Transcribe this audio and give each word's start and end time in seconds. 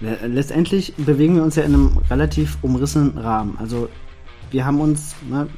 Letztendlich 0.00 0.94
bewegen 0.96 1.36
wir 1.36 1.42
uns 1.42 1.56
ja 1.56 1.62
in 1.62 1.74
einem 1.74 1.98
relativ 2.10 2.58
umrissenen 2.62 3.16
Rahmen. 3.16 3.56
Also 3.58 3.88
wir 4.50 4.64
haben 4.64 4.80
uns, 4.80 5.14
ne, 5.28 5.48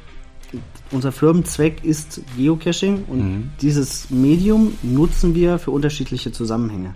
unser 0.91 1.11
Firmenzweck 1.11 1.83
ist 1.83 2.21
Geocaching 2.37 3.05
und 3.07 3.19
mhm. 3.19 3.49
dieses 3.61 4.09
Medium 4.09 4.73
nutzen 4.83 5.35
wir 5.35 5.59
für 5.59 5.71
unterschiedliche 5.71 6.31
Zusammenhänge. 6.31 6.93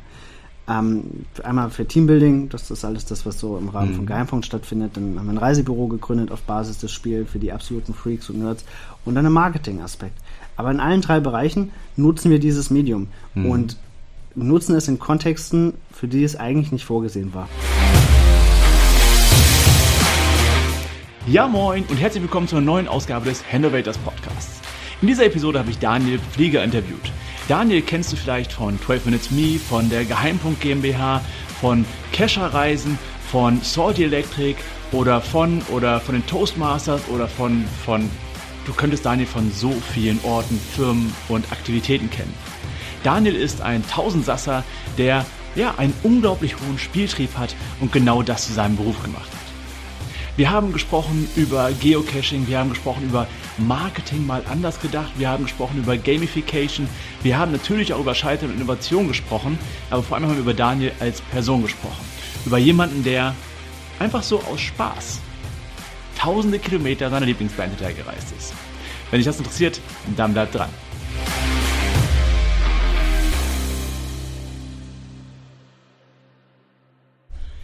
Ähm, 0.68 1.26
einmal 1.44 1.70
für 1.72 1.86
Teambuilding, 1.86 2.50
das 2.50 2.70
ist 2.70 2.86
alles 2.86 3.06
das, 3.06 3.26
was 3.26 3.40
so 3.40 3.58
im 3.58 3.70
Rahmen 3.70 3.92
mhm. 3.92 3.96
von 3.96 4.06
Geheimpunkt 4.06 4.46
stattfindet. 4.46 4.96
Dann 4.96 5.18
haben 5.18 5.26
wir 5.26 5.34
ein 5.34 5.38
Reisebüro 5.38 5.88
gegründet 5.88 6.32
auf 6.32 6.44
Basis 6.44 6.78
des 6.78 6.92
Spiels 6.92 7.30
für 7.30 7.40
die 7.40 7.52
absoluten 7.52 7.94
Freaks 7.94 8.30
und 8.30 8.40
Nerds 8.40 8.64
und 9.04 9.16
dann 9.16 9.26
einen 9.26 9.34
Marketing-Aspekt. 9.34 10.18
Aber 10.56 10.72
in 10.72 10.80
allen 10.80 11.02
drei 11.02 11.20
Bereichen 11.20 11.72
nutzen 11.98 12.30
wir 12.32 12.40
dieses 12.40 12.70
Medium 12.70 13.08
mhm. 13.34 13.46
und 13.48 13.78
nutzen 14.36 14.76
es 14.76 14.88
in 14.88 15.00
Kontexten, 15.00 15.74
für 15.92 16.08
die 16.08 16.24
es 16.24 16.36
eigentlich 16.36 16.72
nicht 16.72 16.86
vorgesehen 16.86 17.34
war. 17.34 17.50
Ja 21.28 21.48
moin 21.48 21.84
und 21.90 21.98
herzlich 21.98 22.24
willkommen 22.24 22.48
zu 22.48 22.56
einer 22.56 22.66
neuen 22.66 22.88
Ausgabe 22.88 23.26
des 23.26 23.44
Handovators 23.52 23.98
Podcasts. 24.00 24.60
In 25.02 25.08
dieser 25.08 25.26
Episode 25.26 25.60
habe 25.60 25.70
ich 25.70 25.80
Daniel 25.80 26.20
Flieger 26.32 26.64
interviewt. 26.64 27.12
Daniel 27.48 27.82
kennst 27.82 28.12
du 28.12 28.16
vielleicht 28.16 28.54
von 28.54 28.80
12 28.80 29.06
Minutes 29.06 29.32
Me, 29.32 29.60
von 29.60 29.90
der 29.90 30.06
Geheimpunkt 30.06 30.62
GmbH, 30.62 31.22
von 31.60 31.86
Kescher 32.12 32.48
Reisen, 32.48 32.98
von 33.32 33.62
Salty 33.62 34.04
Electric 34.04 34.58
oder 34.92 35.22
von 35.22 35.62
oder 35.72 36.00
von 36.00 36.16
den 36.16 36.26
Toastmasters 36.26 37.02
oder 37.10 37.28
von 37.28 37.66
von 37.86 38.10
du 38.66 38.74
könntest 38.74 39.06
Daniel 39.06 39.28
von 39.28 39.52
so 39.52 39.72
vielen 39.94 40.20
Orten, 40.24 40.60
Firmen 40.76 41.14
und 41.30 41.52
Aktivitäten 41.52 42.10
kennen. 42.10 42.34
Daniel 43.04 43.36
ist 43.36 43.62
ein 43.62 43.88
Tausendsasser, 43.88 44.64
der 44.98 45.26
ja 45.56 45.74
einen 45.78 45.94
unglaublich 46.04 46.56
hohen 46.60 46.78
Spieltrieb 46.78 47.38
hat 47.38 47.56
und 47.80 47.92
genau 47.92 48.22
das 48.22 48.48
zu 48.48 48.54
seinem 48.54 48.78
Beruf 48.78 49.02
gemacht 49.04 49.30
hat. 49.30 49.42
Wir 50.38 50.50
haben 50.50 50.72
gesprochen 50.72 51.28
über 51.36 51.72
Geocaching, 51.72 52.48
wir 52.48 52.58
haben 52.60 52.70
gesprochen 52.70 53.04
über 53.04 53.28
Marketing 53.58 54.26
mal 54.26 54.42
anders 54.50 54.80
gedacht, 54.80 55.12
wir 55.18 55.28
haben 55.28 55.44
gesprochen 55.44 55.80
über 55.80 55.98
Gamification, 55.98 56.88
wir 57.22 57.38
haben 57.38 57.52
natürlich 57.52 57.94
auch 57.94 58.00
über 58.00 58.16
Scheitern 58.16 58.50
und 58.50 58.56
Innovation 58.56 59.08
gesprochen, 59.10 59.60
aber 59.90 60.04
vor 60.04 60.16
allem 60.16 60.28
haben 60.28 60.36
wir 60.36 60.42
über 60.42 60.54
Daniel 60.54 60.94
als 61.00 61.20
Person 61.22 61.62
gesprochen. 61.62 62.06
Über 62.46 62.58
jemanden, 62.58 63.04
der 63.04 63.36
einfach 64.00 64.24
so 64.24 64.40
aus 64.42 64.62
Spaß 64.62 65.20
tausende 66.18 66.60
Kilometer 66.60 67.10
seiner 67.10 67.26
Lieblingsband 67.26 67.72
hinterhergereist 67.72 68.32
ist. 68.38 68.54
Wenn 69.10 69.20
dich 69.20 69.26
das 69.26 69.38
interessiert, 69.38 69.82
dann 70.16 70.34
bleib 70.34 70.52
dran. 70.54 70.70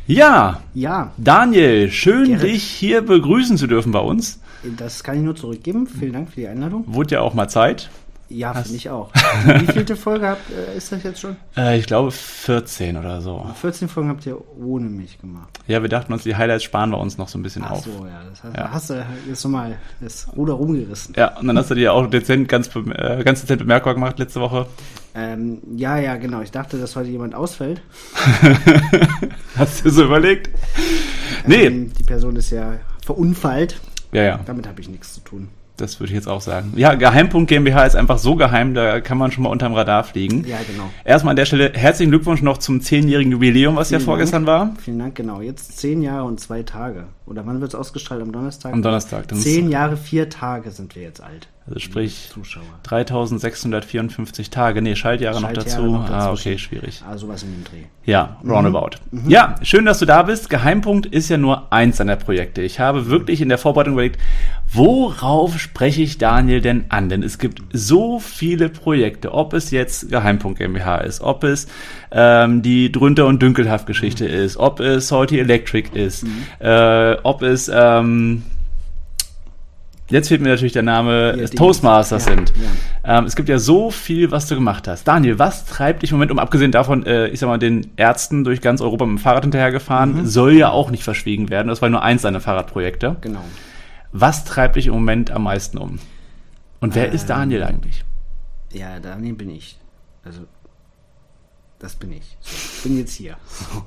Ja, 0.07 0.61
ja. 0.73 1.11
Daniel, 1.17 1.91
schön 1.91 2.29
Gerrit. 2.29 2.43
dich 2.43 2.63
hier 2.63 3.01
begrüßen 3.01 3.57
zu 3.57 3.67
dürfen 3.67 3.91
bei 3.91 3.99
uns. 3.99 4.39
Das 4.77 5.03
kann 5.03 5.17
ich 5.17 5.21
nur 5.21 5.35
zurückgeben. 5.35 5.85
Vielen 5.85 6.13
Dank 6.13 6.29
für 6.29 6.39
die 6.39 6.47
Einladung. 6.47 6.85
Wurde 6.87 7.15
ja 7.15 7.21
auch 7.21 7.33
mal 7.33 7.49
Zeit. 7.49 7.89
Ja, 8.29 8.53
finde 8.53 8.77
ich 8.77 8.89
auch. 8.89 9.11
Wie 9.45 9.71
vielte 9.71 9.97
Folge 9.97 10.27
habt, 10.27 10.49
äh, 10.49 10.77
ist 10.77 10.91
das 10.93 11.03
jetzt 11.03 11.19
schon? 11.19 11.35
Äh, 11.55 11.79
ich 11.79 11.87
glaube 11.87 12.11
14 12.11 12.95
oder 12.95 13.19
so. 13.21 13.45
14 13.61 13.89
Folgen 13.89 14.09
habt 14.09 14.25
ihr 14.25 14.37
ohne 14.57 14.87
mich 14.89 15.19
gemacht. 15.19 15.49
Ja, 15.67 15.81
wir 15.81 15.89
dachten 15.89 16.11
uns, 16.13 16.23
die 16.23 16.35
Highlights 16.35 16.63
sparen 16.63 16.91
wir 16.91 16.99
uns 16.99 17.17
noch 17.17 17.27
so 17.27 17.37
ein 17.37 17.43
bisschen 17.43 17.63
Ach 17.65 17.71
auf. 17.71 17.83
so, 17.83 18.05
ja. 18.05 18.21
Das 18.29 18.43
heißt, 18.43 18.55
ja. 18.55 18.71
hast 18.71 18.89
du 18.89 19.05
jetzt 19.27 19.43
nochmal 19.43 19.77
das 19.99 20.27
Ruder 20.35 20.53
rumgerissen. 20.53 21.15
Ja, 21.17 21.37
und 21.37 21.47
dann 21.47 21.57
hast 21.57 21.69
du 21.69 21.75
dir 21.75 21.93
auch 21.93 22.07
dezent, 22.07 22.47
ganz, 22.47 22.69
äh, 22.75 23.23
ganz 23.23 23.41
dezent 23.41 23.59
bemerkbar 23.59 23.93
gemacht 23.93 24.19
letzte 24.19 24.39
Woche. 24.39 24.67
Ähm, 25.15 25.59
ja, 25.75 25.97
ja, 25.97 26.15
genau. 26.15 26.41
Ich 26.41 26.51
dachte, 26.51 26.77
dass 26.77 26.95
heute 26.95 27.09
jemand 27.09 27.33
ausfällt. 27.33 27.81
hast 29.57 29.85
du 29.85 29.89
so 29.89 30.05
überlegt? 30.05 30.49
Nee. 31.45 31.65
Ähm, 31.65 31.91
die 31.97 32.03
Person 32.03 32.35
ist 32.35 32.51
ja 32.51 32.73
verunfallt. 33.05 33.79
Ja, 34.11 34.23
ja. 34.23 34.39
Damit 34.45 34.67
habe 34.67 34.81
ich 34.81 34.89
nichts 34.89 35.13
zu 35.13 35.21
tun. 35.21 35.49
Das 35.77 35.99
würde 35.99 36.11
ich 36.11 36.15
jetzt 36.15 36.27
auch 36.27 36.41
sagen. 36.41 36.73
Ja, 36.75 36.95
Geheimpunkt 36.95 37.49
GmbH 37.49 37.85
ist 37.85 37.95
einfach 37.95 38.17
so 38.17 38.35
geheim, 38.35 38.73
da 38.73 38.99
kann 38.99 39.19
man 39.19 39.31
schon 39.31 39.43
mal 39.43 39.49
unterm 39.51 39.73
Radar 39.75 40.03
fliegen. 40.03 40.43
Ja, 40.47 40.57
genau. 40.67 40.89
Erstmal 41.05 41.33
an 41.33 41.35
der 41.35 41.45
Stelle 41.45 41.71
herzlichen 41.75 42.09
Glückwunsch 42.09 42.41
noch 42.41 42.57
zum 42.57 42.81
zehnjährigen 42.81 43.31
Jubiläum, 43.31 43.75
was 43.75 43.89
Vielen 43.89 44.01
ja 44.01 44.05
vorgestern 44.05 44.45
Dank. 44.47 44.75
war. 44.75 44.81
Vielen 44.83 44.97
Dank, 44.97 45.13
genau. 45.13 45.39
Jetzt 45.39 45.77
zehn 45.77 46.01
Jahre 46.01 46.23
und 46.23 46.39
zwei 46.39 46.63
Tage. 46.63 47.03
Oder 47.27 47.45
wann 47.45 47.61
wird 47.61 47.73
es 47.73 47.75
ausgestrahlt? 47.79 48.23
Am 48.23 48.31
Donnerstag? 48.31 48.73
Am 48.73 48.81
Donnerstag. 48.81 49.31
Zehn 49.35 49.69
Jahre, 49.69 49.97
vier 49.97 50.31
Tage 50.31 50.71
sind 50.71 50.95
wir 50.95 51.03
jetzt 51.03 51.21
alt. 51.21 51.47
Also 51.67 51.79
sprich 51.79 52.29
3654 52.83 54.49
Tage. 54.49 54.81
Nee, 54.81 54.95
Schaltjahre, 54.95 55.41
Schaltjahre 55.41 55.65
noch 55.65 55.65
dazu. 55.65 55.85
Noch 55.85 56.09
ah, 56.09 56.31
okay, 56.31 56.57
schwierig. 56.57 57.03
Ah, 57.05 57.17
sowas 57.17 57.43
in 57.43 57.51
dem 57.51 57.65
Dreh. 57.65 57.83
Ja, 58.05 58.37
mhm. 58.41 58.51
roundabout. 58.51 58.91
Mhm. 59.11 59.29
Ja, 59.29 59.55
schön, 59.63 59.83
dass 59.83 59.99
du 59.99 60.05
da 60.05 60.23
bist. 60.23 60.49
Geheimpunkt 60.49 61.07
ist 61.07 61.27
ja 61.27 61.35
nur 61.35 61.73
eins 61.73 61.97
deiner 61.97 62.15
Projekte. 62.15 62.61
Ich 62.61 62.79
habe 62.79 63.07
wirklich 63.07 63.41
in 63.41 63.49
der 63.49 63.57
Vorbereitung 63.57 63.93
überlegt, 63.93 64.17
worauf 64.71 65.59
spreche 65.59 66.01
ich 66.01 66.17
Daniel 66.17 66.61
denn 66.61 66.85
an? 66.87 67.09
Denn 67.09 67.21
es 67.21 67.37
gibt 67.37 67.61
so 67.73 68.19
viele 68.19 68.69
Projekte, 68.69 69.33
ob 69.33 69.53
es 69.53 69.69
jetzt 69.71 70.09
Geheimpunkt 70.09 70.59
GmbH 70.59 70.99
ist, 70.99 71.19
ob 71.19 71.43
es 71.43 71.67
ähm, 72.11 72.61
die 72.61 72.93
Drunter- 72.93 73.27
und 73.27 73.41
Dünkelhaft-Geschichte 73.41 74.23
mhm. 74.23 74.33
ist, 74.33 74.55
ob 74.55 74.79
es 74.79 75.09
Salty 75.09 75.37
Electric 75.37 75.89
ist, 75.93 76.23
mhm. 76.23 76.43
äh, 76.59 77.17
ob 77.23 77.41
es 77.41 77.69
ähm, 77.73 78.43
Jetzt 80.09 80.29
fehlt 80.29 80.41
mir 80.41 80.49
natürlich 80.49 80.73
der 80.73 80.83
Name 80.83 81.37
ja, 81.37 81.47
Toastmasters 81.47 82.25
ja, 82.25 82.35
sind. 82.35 82.53
Ja. 83.03 83.19
Ähm, 83.19 83.25
es 83.25 83.35
gibt 83.35 83.49
ja 83.49 83.59
so 83.59 83.91
viel, 83.91 84.31
was 84.31 84.47
du 84.47 84.55
gemacht 84.55 84.87
hast. 84.87 85.05
Daniel, 85.05 85.37
was 85.37 85.65
treibt 85.65 86.01
dich 86.01 86.11
im 86.11 86.17
Moment, 86.17 86.31
um 86.31 86.39
abgesehen 86.39 86.71
davon, 86.71 87.05
äh, 87.05 87.27
ich 87.27 87.39
sag 87.39 87.47
mal, 87.47 87.59
den 87.59 87.91
Ärzten 87.97 88.45
durch 88.45 88.61
ganz 88.61 88.79
Europa 88.79 89.05
mit 89.05 89.17
dem 89.17 89.21
Fahrrad 89.21 89.43
hinterhergefahren, 89.43 90.21
mhm. 90.21 90.25
soll 90.25 90.53
ja 90.53 90.69
auch 90.69 90.91
nicht 90.91 91.03
verschwiegen 91.03 91.49
werden. 91.49 91.67
Das 91.67 91.81
war 91.81 91.89
nur 91.89 92.03
eins 92.03 92.21
deiner 92.21 92.39
Fahrradprojekte. 92.39 93.17
Genau. 93.19 93.43
Was 94.13 94.45
treibt 94.45 94.77
dich 94.77 94.87
im 94.87 94.93
Moment 94.93 95.29
am 95.31 95.43
meisten 95.43 95.77
um? 95.77 95.99
Und 96.79 96.95
wer 96.95 97.09
ähm, 97.09 97.13
ist 97.13 97.29
Daniel 97.29 97.63
eigentlich? 97.63 98.05
Ja, 98.71 98.99
Daniel 98.99 99.35
bin 99.35 99.49
ich. 99.49 99.77
Also, 100.23 100.41
das 101.79 101.95
bin 101.95 102.13
ich. 102.13 102.37
So, 102.39 102.55
ich 102.55 102.83
bin 102.83 102.97
jetzt 102.97 103.13
hier. 103.13 103.35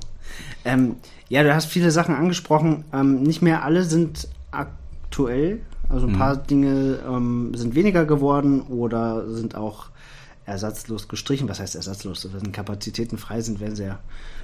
ähm, 0.65 0.97
ja, 1.29 1.41
du 1.41 1.55
hast 1.55 1.65
viele 1.65 1.89
Sachen 1.89 2.13
angesprochen. 2.13 2.85
Ähm, 2.93 3.23
nicht 3.23 3.41
mehr 3.41 3.63
alle 3.63 3.83
sind 3.83 4.27
aktuell 4.51 5.61
also 5.91 6.07
ein 6.07 6.13
mhm. 6.13 6.17
paar 6.17 6.37
Dinge 6.37 6.99
ähm, 7.07 7.53
sind 7.55 7.75
weniger 7.75 8.05
geworden 8.05 8.61
oder 8.61 9.27
sind 9.29 9.55
auch 9.55 9.87
ersatzlos 10.45 11.07
gestrichen. 11.07 11.49
Was 11.49 11.59
heißt 11.59 11.75
ersatzlos? 11.75 12.27
Wenn 12.33 12.51
Kapazitäten 12.51 13.17
frei 13.17 13.41
sind, 13.41 13.59
werden 13.59 13.75
sie 13.75 13.83
ja 13.83 13.99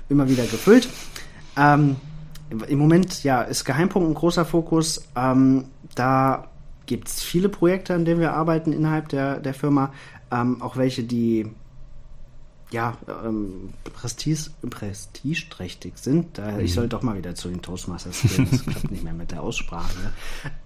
immer 0.10 0.30
wieder 0.30 0.44
gefüllt. 0.44 0.90
Ähm, 1.58 1.98
Im 2.68 2.80
Moment 2.80 3.24
ja, 3.24 3.42
ist 3.42 3.66
Geheimpunkt 3.66 4.10
ein 4.10 4.14
großer 4.14 4.46
Fokus. 4.46 5.06
Ähm, 5.16 5.66
da 5.96 6.48
gibt 6.86 7.08
es 7.08 7.22
viele 7.22 7.50
Projekte, 7.50 7.94
an 7.94 8.06
denen 8.06 8.20
wir 8.20 8.34
arbeiten 8.34 8.72
innerhalb 8.72 9.10
der, 9.10 9.40
der 9.40 9.54
Firma. 9.54 9.92
Ähm, 10.32 10.62
auch 10.62 10.78
welche, 10.78 11.04
die 11.04 11.48
ja, 12.72 12.98
ähm, 13.26 13.70
Prestige, 13.94 14.50
prestigeträchtig 14.70 15.98
sind. 15.98 16.38
Da, 16.38 16.52
mhm. 16.52 16.60
Ich 16.60 16.74
soll 16.74 16.88
doch 16.88 17.02
mal 17.02 17.18
wieder 17.18 17.34
zu 17.34 17.48
den 17.48 17.62
Toastmasters 17.62 18.22
gehen. 18.22 18.48
Das 18.52 18.64
klappt 18.66 18.92
nicht 18.92 19.04
mehr 19.04 19.14
mit 19.14 19.32
der 19.32 19.42
Aussprache. 19.42 20.12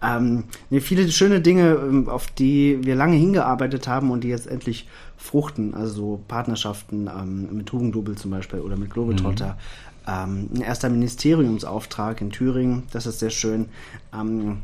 Ähm, 0.02 0.46
nee, 0.70 0.80
viele 0.80 1.10
schöne 1.12 1.42
Dinge, 1.42 1.74
ähm, 1.74 2.10
auf 2.10 2.28
die 2.28 2.80
wir 2.82 2.96
lange 2.96 3.18
hingearbeitet 3.18 3.88
haben 3.88 4.10
und 4.10 4.24
die 4.24 4.30
jetzt 4.30 4.48
endlich 4.48 4.88
fruchten. 5.18 5.76
Also 5.76 6.20
Partnerschaften 6.28 7.08
ähm, 7.08 7.50
mit 7.56 7.72
Hugendubel 7.72 8.16
zum 8.16 8.32
Beispiel 8.32 8.60
oder 8.60 8.78
mit 8.78 8.90
Globetrotter. 8.90 9.58
Mhm. 10.08 10.08
Ähm, 10.08 10.50
ein 10.56 10.62
erster 10.62 10.90
Ministeriumsauftrag 10.90 12.22
in 12.22 12.32
Thüringen, 12.32 12.84
das 12.92 13.06
ist 13.06 13.20
sehr 13.20 13.30
schön. 13.30 13.70
Ähm, 14.12 14.64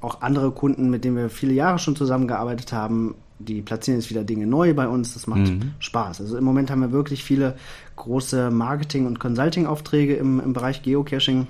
auch 0.00 0.20
andere 0.20 0.50
Kunden, 0.50 0.90
mit 0.90 1.04
denen 1.04 1.16
wir 1.16 1.30
viele 1.30 1.52
Jahre 1.52 1.78
schon 1.78 1.94
zusammengearbeitet 1.94 2.72
haben, 2.72 3.14
die 3.38 3.62
platzieren 3.62 4.00
jetzt 4.00 4.10
wieder 4.10 4.24
Dinge 4.24 4.46
neu 4.46 4.74
bei 4.74 4.88
uns. 4.88 5.14
Das 5.14 5.26
macht 5.26 5.40
mhm. 5.40 5.72
Spaß. 5.78 6.20
Also 6.20 6.36
im 6.36 6.44
Moment 6.44 6.70
haben 6.70 6.80
wir 6.80 6.92
wirklich 6.92 7.24
viele 7.24 7.56
große 7.96 8.50
Marketing- 8.50 9.06
und 9.06 9.18
Consulting-Aufträge 9.18 10.16
im, 10.16 10.40
im 10.40 10.52
Bereich 10.52 10.82
Geocaching. 10.82 11.48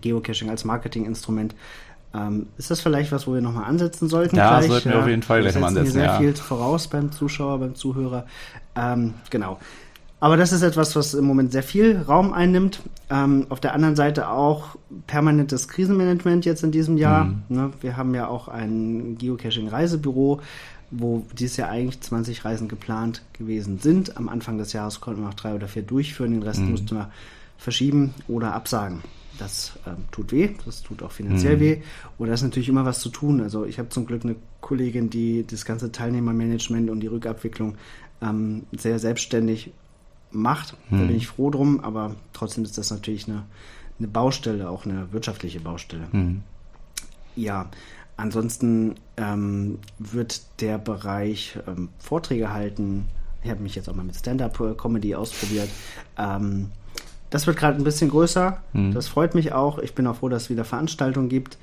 Geocaching 0.00 0.50
als 0.50 0.64
Marketinginstrument. 0.64 1.54
Ähm, 2.14 2.46
ist 2.56 2.70
das 2.70 2.80
vielleicht 2.80 3.12
was, 3.12 3.26
wo 3.26 3.34
wir 3.34 3.40
nochmal 3.40 3.64
ansetzen 3.64 4.08
sollten? 4.08 4.36
Ja, 4.36 4.58
gleich? 4.58 4.70
sollten 4.70 4.90
wir 4.90 4.98
auf 5.00 5.08
jeden 5.08 5.22
Fall 5.22 5.42
gleich 5.42 5.58
mal 5.58 5.68
ansetzen. 5.68 5.92
sehr 5.92 6.04
ja. 6.04 6.18
viel 6.18 6.34
voraus 6.34 6.88
beim 6.88 7.12
Zuschauer, 7.12 7.58
beim 7.58 7.74
Zuhörer. 7.74 8.26
Ähm, 8.74 9.14
genau. 9.30 9.58
Aber 10.18 10.38
das 10.38 10.52
ist 10.52 10.62
etwas, 10.62 10.96
was 10.96 11.12
im 11.12 11.26
Moment 11.26 11.52
sehr 11.52 11.62
viel 11.62 12.02
Raum 12.08 12.32
einnimmt. 12.32 12.80
Ähm, 13.10 13.46
auf 13.50 13.60
der 13.60 13.74
anderen 13.74 13.96
Seite 13.96 14.30
auch 14.30 14.76
permanentes 15.06 15.68
Krisenmanagement 15.68 16.46
jetzt 16.46 16.64
in 16.64 16.72
diesem 16.72 16.96
Jahr. 16.96 17.24
Mhm. 17.24 17.42
Ne, 17.48 17.70
wir 17.82 17.96
haben 17.98 18.14
ja 18.14 18.26
auch 18.26 18.48
ein 18.48 19.18
Geocaching-Reisebüro, 19.18 20.40
wo 20.90 21.26
dieses 21.36 21.56
Jahr 21.56 21.70
eigentlich 21.70 22.00
20 22.00 22.44
Reisen 22.44 22.68
geplant 22.68 23.22
gewesen 23.32 23.78
sind. 23.78 24.16
Am 24.16 24.28
Anfang 24.28 24.58
des 24.58 24.72
Jahres 24.72 25.00
konnten 25.00 25.22
wir 25.22 25.26
noch 25.26 25.34
drei 25.34 25.54
oder 25.54 25.68
vier 25.68 25.82
durchführen, 25.82 26.32
den 26.32 26.42
Rest 26.42 26.60
mhm. 26.60 26.70
mussten 26.70 26.96
wir 26.96 27.10
verschieben 27.58 28.14
oder 28.28 28.54
absagen. 28.54 29.02
Das 29.38 29.78
ähm, 29.86 29.96
tut 30.12 30.32
weh, 30.32 30.50
das 30.64 30.82
tut 30.82 31.02
auch 31.02 31.12
finanziell 31.12 31.56
mhm. 31.56 31.60
weh. 31.60 31.82
Und 32.18 32.28
da 32.28 32.34
ist 32.34 32.42
natürlich 32.42 32.68
immer 32.68 32.84
was 32.84 33.00
zu 33.00 33.10
tun. 33.10 33.40
Also 33.40 33.64
ich 33.64 33.78
habe 33.78 33.88
zum 33.88 34.06
Glück 34.06 34.24
eine 34.24 34.36
Kollegin, 34.60 35.10
die 35.10 35.46
das 35.46 35.64
ganze 35.64 35.92
Teilnehmermanagement 35.92 36.88
und 36.88 37.00
die 37.00 37.08
Rückabwicklung 37.08 37.76
ähm, 38.22 38.64
sehr 38.72 38.98
selbstständig 38.98 39.72
macht. 40.30 40.76
Da 40.90 40.96
bin 40.96 41.16
ich 41.16 41.26
froh 41.26 41.50
drum, 41.50 41.80
aber 41.80 42.14
trotzdem 42.32 42.64
ist 42.64 42.76
das 42.78 42.90
natürlich 42.90 43.28
eine, 43.28 43.44
eine 43.98 44.08
Baustelle, 44.08 44.68
auch 44.68 44.84
eine 44.84 45.12
wirtschaftliche 45.12 45.60
Baustelle. 45.60 46.08
Ja, 47.36 47.70
ansonsten 48.16 48.94
ähm, 49.16 49.78
wird 49.98 50.60
der 50.60 50.78
Bereich 50.78 51.58
ähm, 51.66 51.88
Vorträge 51.98 52.52
halten. 52.52 53.08
Ich 53.42 53.50
habe 53.50 53.62
mich 53.62 53.74
jetzt 53.74 53.88
auch 53.88 53.94
mal 53.94 54.04
mit 54.04 54.16
Stand-up-Comedy 54.16 55.14
ausprobiert. 55.14 55.68
Ähm, 56.18 56.70
das 57.30 57.46
wird 57.46 57.56
gerade 57.56 57.76
ein 57.76 57.84
bisschen 57.84 58.10
größer. 58.10 58.62
Das 58.92 59.08
freut 59.08 59.34
mich 59.34 59.52
auch. 59.52 59.78
Ich 59.78 59.94
bin 59.94 60.06
auch 60.06 60.16
froh, 60.16 60.28
dass 60.28 60.44
es 60.44 60.50
wieder 60.50 60.64
Veranstaltungen 60.64 61.28
gibt. 61.28 61.58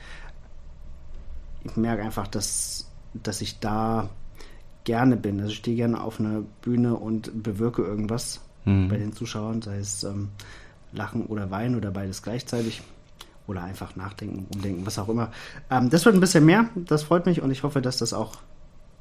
Ich 1.64 1.78
merke 1.78 2.04
einfach, 2.04 2.28
dass, 2.28 2.90
dass 3.14 3.42
ich 3.42 3.60
da 3.60 4.10
gerne 4.84 5.16
bin. 5.16 5.40
Also 5.40 5.52
ich 5.52 5.58
stehe 5.58 5.78
gerne 5.78 6.02
auf 6.02 6.20
einer 6.20 6.42
Bühne 6.62 6.96
und 6.96 7.44
bewirke 7.44 7.82
irgendwas 7.82 8.42
bei 8.66 8.98
den 8.98 9.14
Zuschauern, 9.14 9.62
sei 9.62 9.78
es 9.78 10.04
ähm, 10.04 10.30
Lachen 10.94 11.26
oder 11.26 11.52
Weinen 11.52 11.76
oder 11.76 11.92
beides 11.92 12.22
gleichzeitig. 12.22 12.82
Oder 13.48 13.64
einfach 13.64 13.96
nachdenken, 13.96 14.48
umdenken, 14.54 14.86
was 14.86 14.98
auch 14.98 15.10
immer. 15.10 15.30
Ähm, 15.70 15.90
das 15.90 16.06
wird 16.06 16.16
ein 16.16 16.22
bisschen 16.22 16.46
mehr, 16.46 16.70
das 16.76 17.04
freut 17.04 17.26
mich 17.26 17.42
und 17.42 17.52
ich 17.52 17.64
hoffe, 17.64 17.82
dass 17.82 17.98
das 17.98 18.14
auch 18.14 18.38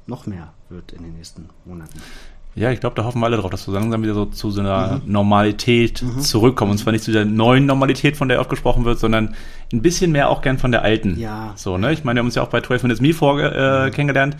noch 0.05 0.25
mehr 0.25 0.53
wird 0.69 0.91
in 0.91 1.03
den 1.03 1.15
nächsten 1.15 1.49
Monaten. 1.65 2.01
Ja, 2.55 2.69
ich 2.69 2.79
glaube, 2.79 2.95
da 2.95 3.03
hoffen 3.03 3.19
wir 3.19 3.25
alle 3.25 3.37
drauf, 3.37 3.49
dass 3.49 3.67
wir 3.67 3.73
langsam 3.73 4.03
wieder 4.03 4.13
so 4.13 4.25
zu 4.25 4.51
so 4.51 4.61
einer 4.61 5.01
Normalität 5.07 6.03
zurückkommen. 6.19 6.71
Und 6.71 6.77
zwar 6.77 6.93
nicht 6.93 7.03
zu 7.03 7.11
der 7.11 7.25
neuen 7.25 7.65
Normalität, 7.65 8.15
von 8.15 8.29
der 8.29 8.39
oft 8.39 8.49
gesprochen 8.49 8.85
wird, 8.85 8.99
sondern 8.99 9.35
ein 9.71 9.81
bisschen 9.81 10.11
mehr 10.11 10.29
auch 10.29 10.43
gern 10.43 10.59
von 10.59 10.71
der 10.71 10.83
alten. 10.83 11.19
Ja. 11.19 11.53
So, 11.55 11.79
ne? 11.79 11.91
Ich 11.93 12.03
meine, 12.03 12.17
wir 12.17 12.19
haben 12.19 12.27
uns 12.27 12.35
ja 12.35 12.43
auch 12.43 12.49
bei 12.49 12.61
12 12.61 12.83
Minutes 12.83 13.01
Me 13.01 13.13
vorge 13.13 13.47
äh, 13.87 13.89
kennengelernt. 13.89 14.37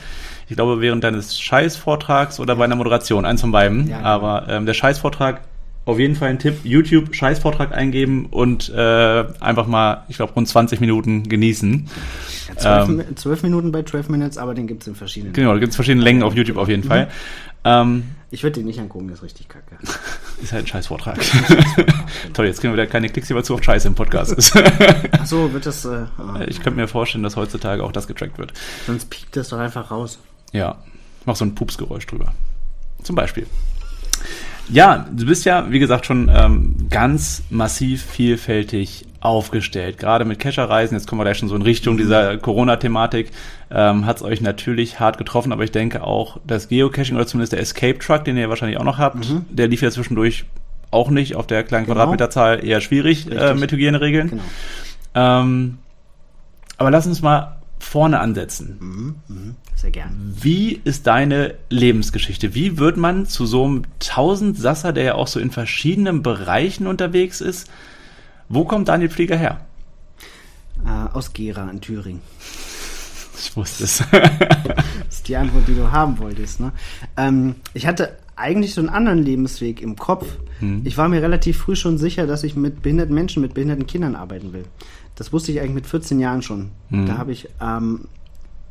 Ich 0.48 0.56
glaube, 0.56 0.80
während 0.80 1.04
deines 1.04 1.40
Scheißvortrags 1.40 2.40
oder 2.40 2.56
bei 2.56 2.66
einer 2.66 2.76
Moderation, 2.76 3.26
eins 3.26 3.42
von 3.42 3.52
beiden. 3.52 3.88
Ja, 3.88 3.98
genau. 3.98 4.10
Aber 4.10 4.48
ähm, 4.48 4.68
der 4.68 4.76
Scheißvortrag, 4.76 5.42
auf 5.86 6.00
jeden 6.00 6.16
Fall 6.16 6.30
ein 6.30 6.40
Tipp, 6.40 6.60
YouTube 6.64 7.14
Scheißvortrag 7.14 7.74
eingeben 7.74 8.28
und 8.28 8.70
äh, 8.70 9.26
einfach 9.40 9.68
mal, 9.68 10.04
ich 10.08 10.16
glaube, 10.16 10.32
rund 10.34 10.48
20 10.48 10.80
Minuten 10.80 11.24
genießen. 11.28 11.90
Ja, 12.50 12.56
zwölf, 12.58 12.90
Ähm. 12.90 12.98
Mi- 13.00 13.16
zwölf 13.16 13.44
Minuten 13.44 13.72
bei 13.72 13.84
12 13.84 14.08
Minutes, 14.10 14.38
aber 14.38 14.54
den 14.54 14.68
gibt 14.68 14.84
es 14.84 14.88
in 14.88 14.96
verschiedenen. 14.96 15.34
Genau, 15.34 15.52
da 15.54 15.60
gibt 15.60 15.72
es 15.72 15.76
verschiedene 15.76 16.04
Längen 16.04 16.24
auf 16.24 16.36
YouTube 16.36 16.58
auf 16.58 16.70
jeden 16.70 16.84
Fall. 16.84 17.10
Ähm, 17.66 18.04
Ich 18.32 18.44
würde 18.44 18.60
den 18.60 18.66
nicht 18.66 18.80
angucken, 18.80 19.08
der 19.08 19.16
ist 19.16 19.24
richtig 19.24 19.48
kacke. 19.50 19.78
Ist 20.42 20.52
halt 20.52 20.66
ein 20.66 20.68
Scheißvortrag. 20.68 21.18
Toll, 22.34 22.46
jetzt 22.48 22.60
kriegen 22.60 22.74
wir 22.74 22.82
wieder 22.82 22.88
keine 22.92 23.08
Klicks, 23.10 23.28
die 23.28 23.34
aber 23.34 23.44
zu 23.44 23.54
oft 23.54 23.64
Scheiße 23.64 23.88
im 23.88 23.96
Podcast 23.96 24.34
ist. 24.34 24.54
Achso, 25.12 25.54
wird 25.54 25.66
das. 25.66 25.86
Äh, 25.86 26.06
ah, 26.18 26.42
ich 26.48 26.62
könnte 26.62 26.80
mir 26.80 26.88
vorstellen, 26.90 27.24
dass 27.24 27.36
heutzutage 27.38 27.82
auch 27.84 27.92
das 27.94 28.08
getrackt 28.08 28.38
wird. 28.38 28.52
sonst 28.86 29.10
piept 29.10 29.36
das 29.38 29.50
doch 29.50 29.60
einfach 29.60 29.92
raus. 29.92 30.20
Ja, 30.52 30.80
ich 31.22 31.26
mach 31.28 31.36
so 31.38 31.46
ein 31.46 31.56
Pupsgeräusch 31.56 32.06
drüber. 32.08 32.34
Zum 33.04 33.16
Beispiel. 33.16 33.48
Ja, 34.70 35.06
du 35.12 35.26
bist 35.26 35.46
ja, 35.46 35.72
wie 35.72 35.80
gesagt, 35.80 36.06
schon 36.06 36.32
ähm, 36.34 36.76
ganz 36.90 37.44
massiv 37.50 38.04
vielfältig 38.04 39.06
aufgestellt. 39.20 39.98
Gerade 40.00 40.26
mit 40.26 40.40
Kescherreisen, 40.40 40.98
jetzt 40.98 41.08
kommen 41.08 41.20
wir 41.20 41.26
gleich 41.26 41.38
schon 41.38 41.50
so 41.50 41.56
in 41.56 41.62
Richtung 41.62 41.98
dieser 41.98 42.38
Corona-Thematik, 42.38 43.32
ähm, 43.72 44.06
hat 44.06 44.18
es 44.18 44.24
euch 44.24 44.42
natürlich 44.42 45.00
hart 45.00 45.18
getroffen, 45.18 45.52
aber 45.52 45.64
ich 45.64 45.72
denke 45.72 46.04
auch 46.04 46.40
das 46.46 46.68
Geocaching 46.68 47.16
oder 47.16 47.26
zumindest 47.28 47.54
der 47.54 47.60
Escape 47.60 48.00
Truck, 48.00 48.26
den 48.26 48.38
ihr 48.38 48.50
wahrscheinlich 48.50 48.78
auch 48.80 48.84
noch 48.84 48.98
habt, 48.98 49.26
der 49.50 49.68
lief 49.68 49.82
ja 49.82 49.92
zwischendurch 49.92 50.46
auch 50.92 51.10
nicht 51.10 51.36
auf 51.36 51.48
der 51.48 51.64
kleinen 51.64 51.86
Genau. 51.86 51.96
Quadratmeterzahl 51.96 52.66
eher 52.66 52.82
schwierig 52.82 53.32
äh, 53.32 53.54
mit 53.56 53.72
Hygieneregeln. 53.72 54.30
Genau. 54.30 54.44
Ähm, 55.16 55.78
aber 56.78 56.92
lass 56.92 57.08
uns 57.08 57.22
mal 57.22 57.58
vorne 57.80 58.20
ansetzen. 58.20 59.16
Sehr 59.84 59.92
gern. 59.92 60.34
Wie 60.40 60.80
ist 60.86 61.08
deine 61.08 61.56
Lebensgeschichte? 61.70 62.56
Wie 62.56 62.78
wird 62.78 62.96
man 62.96 63.26
zu 63.26 63.46
so 63.46 63.66
einem 63.66 63.84
Tausendsasser, 64.00 64.94
der 64.94 65.04
ja 65.04 65.16
auch 65.16 65.28
so 65.28 65.42
in 65.42 65.52
verschiedenen 65.52 66.24
Bereichen 66.24 66.88
unterwegs 66.88 67.42
ist? 67.42 67.70
Wo 68.48 68.64
kommt 68.64 68.88
Daniel 68.88 69.10
Pfleger 69.10 69.36
her? 69.36 69.60
Äh, 70.86 71.14
aus 71.14 71.34
Gera 71.34 71.70
in 71.70 71.82
Thüringen. 71.82 72.22
Ich 73.38 73.58
wusste 73.58 73.84
es. 73.84 74.02
Das 74.12 75.18
ist 75.18 75.28
die 75.28 75.36
Antwort, 75.36 75.68
die 75.68 75.76
du 75.76 75.92
haben 75.92 76.18
wolltest. 76.18 76.62
Ne? 76.62 76.72
Ähm, 77.18 77.56
ich 77.74 77.86
hatte 77.86 78.16
eigentlich 78.38 78.74
so 78.74 78.80
einen 78.80 78.90
anderen 78.90 79.22
Lebensweg 79.22 79.82
im 79.82 79.98
Kopf. 79.98 80.26
Ich 80.86 80.98
war 80.98 81.10
mir 81.10 81.22
relativ 81.22 81.58
früh 81.58 81.76
schon 81.76 81.98
sicher, 81.98 82.26
dass 82.26 82.46
ich 82.46 82.56
mit 82.56 82.82
behinderten 82.82 83.14
Menschen, 83.14 83.42
mit 83.42 83.54
behinderten 83.54 83.86
Kindern 83.86 84.16
arbeiten 84.16 84.54
will. 84.54 84.64
Das 85.16 85.34
wusste 85.34 85.52
ich 85.52 85.60
eigentlich 85.60 85.74
mit 85.74 85.88
14 85.88 86.22
Jahren 86.22 86.42
schon. 86.42 86.72
Da 86.90 87.18
habe 87.18 87.34
ich 87.34 87.50
ähm, 87.62 88.08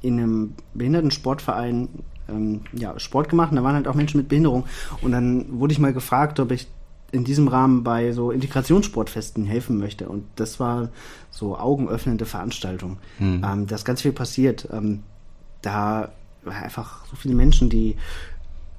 in 0.02 0.18
einem 0.18 0.54
Behindertensportverein 0.74 1.88
ähm, 2.28 2.60
ja, 2.72 2.98
Sport 2.98 3.28
gemacht 3.28 3.50
und 3.50 3.56
da 3.56 3.64
waren 3.64 3.74
halt 3.74 3.88
auch 3.88 3.94
Menschen 3.94 4.18
mit 4.18 4.28
Behinderung. 4.28 4.64
Und 5.00 5.12
dann 5.12 5.58
wurde 5.58 5.72
ich 5.72 5.78
mal 5.78 5.92
gefragt, 5.92 6.40
ob 6.40 6.50
ich 6.50 6.66
in 7.12 7.24
diesem 7.24 7.46
Rahmen 7.46 7.84
bei 7.84 8.12
so 8.12 8.30
Integrationssportfesten 8.30 9.44
helfen 9.44 9.78
möchte. 9.78 10.08
Und 10.08 10.24
das 10.36 10.58
war 10.58 10.88
so 11.30 11.56
augenöffnende 11.58 12.24
Veranstaltung. 12.24 12.96
Ähm, 13.44 13.66
da 13.66 13.74
ist 13.74 13.84
ganz 13.84 14.00
viel 14.00 14.12
passiert. 14.12 14.66
Ähm, 14.72 15.02
da 15.60 16.10
war 16.42 16.54
einfach 16.54 17.04
so 17.06 17.16
viele 17.16 17.34
Menschen, 17.34 17.68
die 17.68 17.96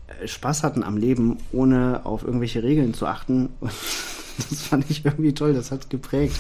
äh, 0.08 0.28
Spaß 0.28 0.64
hatten 0.64 0.84
am 0.84 0.98
Leben, 0.98 1.38
ohne 1.52 2.02
auf 2.06 2.24
irgendwelche 2.24 2.64
Regeln 2.64 2.96
zu 2.96 3.06
achten. 3.06 3.50
Und 3.60 3.72
das 4.50 4.64
fand 4.64 4.90
ich 4.90 5.06
irgendwie 5.06 5.34
toll, 5.34 5.54
das 5.54 5.72
hat 5.72 5.92
geprägt. 5.92 6.36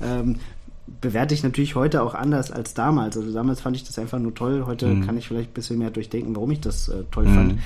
Ähm, 0.00 0.36
bewerte 0.86 1.34
ich 1.34 1.42
natürlich 1.42 1.74
heute 1.74 2.02
auch 2.02 2.14
anders 2.14 2.50
als 2.50 2.74
damals. 2.74 3.16
Also 3.16 3.32
damals 3.32 3.60
fand 3.60 3.76
ich 3.76 3.84
das 3.84 3.98
einfach 3.98 4.18
nur 4.18 4.34
toll. 4.34 4.64
Heute 4.66 5.00
kann 5.00 5.16
ich 5.16 5.28
vielleicht 5.28 5.50
ein 5.50 5.54
bisschen 5.54 5.78
mehr 5.78 5.90
durchdenken, 5.90 6.34
warum 6.34 6.50
ich 6.50 6.60
das 6.60 6.88
äh, 6.88 7.04
toll 7.10 7.26
fand. 7.26 7.60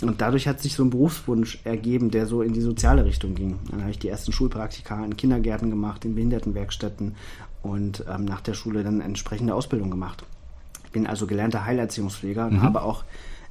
Und 0.00 0.20
dadurch 0.20 0.48
hat 0.48 0.60
sich 0.60 0.74
so 0.74 0.82
ein 0.84 0.90
Berufswunsch 0.90 1.60
ergeben, 1.64 2.10
der 2.10 2.26
so 2.26 2.42
in 2.42 2.52
die 2.52 2.60
soziale 2.60 3.04
Richtung 3.04 3.34
ging. 3.34 3.58
Dann 3.70 3.80
habe 3.82 3.90
ich 3.90 3.98
die 3.98 4.08
ersten 4.08 4.32
Schulpraktika 4.32 5.04
in 5.04 5.16
Kindergärten 5.16 5.70
gemacht, 5.70 6.04
in 6.04 6.14
Behindertenwerkstätten 6.14 7.14
und 7.62 8.04
ähm, 8.12 8.24
nach 8.24 8.40
der 8.40 8.54
Schule 8.54 8.82
dann 8.82 9.00
entsprechende 9.00 9.54
Ausbildung 9.54 9.90
gemacht. 9.90 10.24
Ich 10.84 10.90
bin 10.90 11.06
also 11.06 11.26
gelernter 11.26 11.64
Heilerziehungspfleger 11.64 12.46
und 12.46 12.62
habe 12.62 12.82
auch 12.82 13.04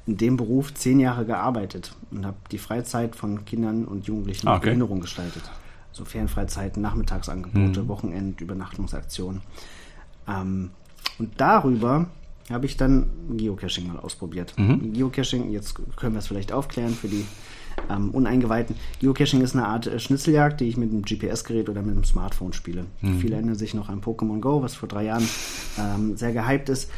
in 0.06 0.16
dem 0.16 0.36
Beruf 0.36 0.74
zehn 0.74 1.00
Jahre 1.00 1.24
gearbeitet 1.24 1.94
und 2.10 2.26
habe 2.26 2.36
die 2.50 2.58
Freizeit 2.58 3.16
von 3.16 3.44
Kindern 3.44 3.84
und 3.84 4.06
Jugendlichen 4.06 4.46
Ah, 4.48 4.52
mit 4.52 4.58
okay. 4.58 4.66
Behinderung 4.70 5.00
gestaltet. 5.00 5.42
So 5.92 6.04
Ferienfreizeiten, 6.04 6.82
Nachmittagsangebote, 6.82 7.80
Wochenend, 7.88 8.40
Übernachtungsaktionen. 8.40 9.42
Ähm, 10.28 10.70
und 11.18 11.40
darüber 11.40 12.06
habe 12.50 12.66
ich 12.66 12.76
dann 12.76 13.10
Geocaching 13.36 13.86
mal 13.86 13.98
ausprobiert. 13.98 14.54
Geocaching, 14.92 15.50
jetzt 15.50 15.74
können 15.96 16.14
wir 16.14 16.18
es 16.18 16.26
vielleicht 16.26 16.52
aufklären 16.52 16.92
für 16.92 17.08
die 17.08 17.24
ähm, 17.90 18.10
Uneingeweihten. 18.10 18.76
Geocaching 19.00 19.40
ist 19.40 19.54
eine 19.54 19.66
Art 19.66 19.86
äh, 19.86 19.98
Schnitzeljagd, 19.98 20.60
die 20.60 20.68
ich 20.68 20.76
mit 20.76 20.90
einem 20.90 21.02
GPS-Gerät 21.02 21.68
oder 21.68 21.82
mit 21.82 21.94
einem 21.94 22.04
Smartphone 22.04 22.52
spiele. 22.52 22.86
Viele 23.20 23.36
erinnern 23.36 23.54
sich 23.54 23.74
noch 23.74 23.88
an 23.88 24.00
Pokémon 24.00 24.40
Go, 24.40 24.62
was 24.62 24.74
vor 24.74 24.88
drei 24.88 25.04
Jahren 25.04 25.28
ähm, 25.78 26.16
sehr 26.16 26.32
gehypt 26.32 26.68
ist. 26.68 26.90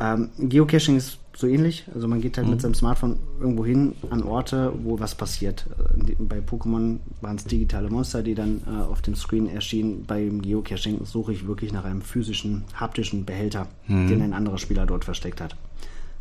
Ähm, 0.00 0.30
Geocaching 0.38 0.96
ist 0.96 1.18
so 1.42 1.46
ähnlich. 1.46 1.84
Also 1.94 2.08
man 2.08 2.20
geht 2.22 2.38
halt 2.38 2.48
mit 2.48 2.60
seinem 2.62 2.74
Smartphone 2.74 3.18
irgendwo 3.38 3.66
hin 3.66 3.94
an 4.10 4.22
Orte, 4.22 4.72
wo 4.82 4.98
was 4.98 5.14
passiert. 5.14 5.66
Äh, 6.08 6.14
Bei 6.18 6.38
Pokémon 6.38 7.00
waren 7.20 7.36
es 7.36 7.44
digitale 7.44 7.90
Monster, 7.90 8.22
die 8.22 8.34
dann 8.34 8.62
äh, 8.66 8.82
auf 8.82 9.02
dem 9.02 9.14
Screen 9.14 9.46
erschienen. 9.48 10.04
Beim 10.06 10.40
Geocaching 10.40 11.04
suche 11.04 11.32
ich 11.32 11.46
wirklich 11.46 11.72
nach 11.72 11.84
einem 11.84 12.00
physischen, 12.00 12.64
haptischen 12.74 13.26
Behälter, 13.26 13.66
den 14.08 14.22
ein 14.22 14.32
anderer 14.32 14.58
Spieler 14.58 14.86
dort 14.86 15.04
versteckt 15.04 15.40
hat. 15.40 15.56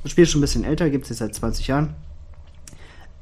Das 0.04 0.12
Spiel 0.12 0.24
ist 0.24 0.32
schon 0.32 0.40
ein 0.40 0.42
bisschen 0.42 0.64
älter, 0.64 0.90
gibt 0.90 1.04
es 1.06 1.10
jetzt 1.10 1.20
seit 1.20 1.34
20 1.36 1.68
Jahren. 1.68 1.94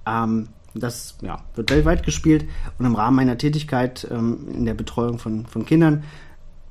Ähm, 0.08 0.48
das 0.74 1.18
ja, 1.22 1.44
wird 1.56 1.70
weltweit 1.72 2.04
gespielt 2.04 2.46
und 2.78 2.86
im 2.86 2.96
Rahmen 2.96 3.16
meiner 3.16 3.38
Tätigkeit 3.38 4.08
ähm, 4.10 4.48
in 4.54 4.66
der 4.66 4.76
Betreuung 4.76 5.20
von, 5.20 5.46
von 5.46 5.66
Kindern 5.66 6.04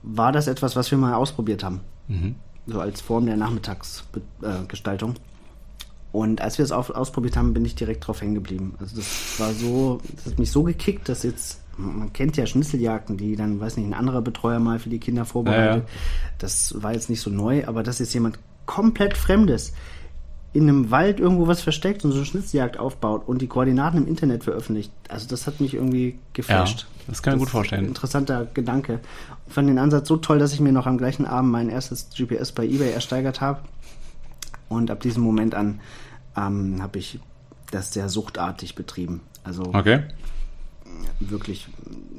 war 0.02 0.32
das 0.32 0.47
etwas, 0.47 0.76
was 0.76 0.90
wir 0.90 0.99
mal 0.99 1.14
ausprobiert 1.14 1.62
haben. 1.62 1.80
So 2.68 2.80
als 2.80 3.00
Form 3.00 3.26
der 3.26 3.37
Nachmittagsgestaltung. 3.37 4.68
Gestaltung. 4.68 5.14
und 6.12 6.40
als 6.40 6.58
wir 6.58 6.64
es 6.64 6.72
ausprobiert 6.72 7.37
haben, 7.37 7.54
bin 7.54 7.64
ich 7.64 7.75
direkt 7.75 8.06
drauf 8.06 8.20
hängen 8.20 8.34
geblieben. 8.34 8.75
Also 8.78 8.96
das 8.96 9.40
war 9.40 9.52
so, 9.52 10.00
das 10.14 10.26
hat 10.26 10.38
mich 10.38 10.50
so 10.50 10.62
gekickt, 10.62 11.08
dass 11.08 11.22
jetzt, 11.22 11.60
man 11.76 12.12
kennt 12.12 12.37
ja 12.37 12.46
Schnitzeljagden, 12.46 13.16
die 13.16 13.37
dann, 13.37 13.58
weiß 13.58 13.76
nicht, 13.78 13.87
ein 13.87 13.94
anderer 13.94 14.20
Betreuer 14.22 14.58
mal 14.58 14.78
für 14.78 14.90
die 14.90 15.00
Kinder 15.00 15.25
vorbereitet. 15.25 15.84
Ja, 15.87 15.94
Das 16.38 16.82
war 16.82 16.92
jetzt 16.92 17.08
nicht 17.08 17.20
so 17.20 17.30
neu, 17.30 17.66
aber 17.66 17.82
dass 17.82 17.98
jetzt 17.98 18.12
jemand 18.14 18.38
komplett 18.66 19.16
Fremdes 19.16 19.72
in 20.52 20.62
einem 20.62 20.90
Wald 20.90 21.20
irgendwo 21.20 21.46
was 21.46 21.60
versteckt 21.60 22.04
und 22.04 22.12
so 22.12 22.18
eine 22.18 22.26
Schnitzeljagd 22.26 22.78
aufbaut 22.78 23.28
und 23.28 23.42
die 23.42 23.46
Koordinaten 23.46 23.98
im 23.98 24.06
Internet 24.06 24.44
veröffentlicht, 24.44 24.90
also 25.08 25.28
das 25.28 25.46
hat 25.46 25.60
mich 25.60 25.74
irgendwie 25.74 26.18
geflasht. 26.32 26.80
Ja, 26.80 27.04
das 27.08 27.22
kann 27.22 27.34
ich 27.34 27.40
mir 27.40 27.44
gut 27.44 27.50
vorstellen. 27.50 27.86
Interessanter 27.86 28.46
Gedanke. 28.54 29.00
Ich 29.46 29.54
fand 29.54 29.68
den 29.68 29.78
Ansatz 29.78 30.08
so 30.08 30.16
toll, 30.16 30.38
dass 30.38 30.52
ich 30.52 30.60
mir 30.60 30.72
noch 30.72 30.86
am 30.86 30.98
gleichen 30.98 31.26
Abend 31.26 31.52
mein 31.52 31.68
erstes 31.68 32.08
GPS 32.16 32.52
bei 32.52 32.64
eBay 32.64 32.92
ersteigert 32.92 33.40
habe. 33.40 33.60
Und 34.68 34.90
ab 34.90 35.00
diesem 35.00 35.22
Moment 35.22 35.54
an 35.54 35.80
ähm, 36.36 36.82
habe 36.82 36.98
ich 36.98 37.20
das 37.70 37.92
sehr 37.92 38.08
suchtartig 38.08 38.74
betrieben. 38.74 39.20
Also 39.44 39.62
Okay. 39.74 40.02
Wirklich, 41.20 41.68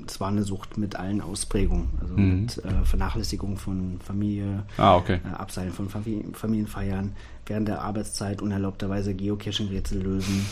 es 0.07 0.19
war 0.19 0.27
eine 0.29 0.43
Sucht 0.43 0.77
mit 0.77 0.95
allen 0.95 1.21
Ausprägungen. 1.21 1.89
Also 2.01 2.13
Mhm. 2.15 2.41
mit 2.41 2.57
äh, 2.63 2.85
Vernachlässigung 2.85 3.57
von 3.57 3.99
Familie, 4.03 4.63
Ah, 4.77 4.95
okay. 4.97 5.19
äh, 5.25 5.35
Abseilen 5.35 5.71
von 5.71 5.89
Famili- 5.89 6.35
Familienfeiern, 6.35 7.13
während 7.45 7.67
der 7.67 7.81
Arbeitszeit 7.81 8.41
unerlaubterweise 8.41 9.13
Geocaching-Rätsel 9.13 10.01
lösen, 10.01 10.45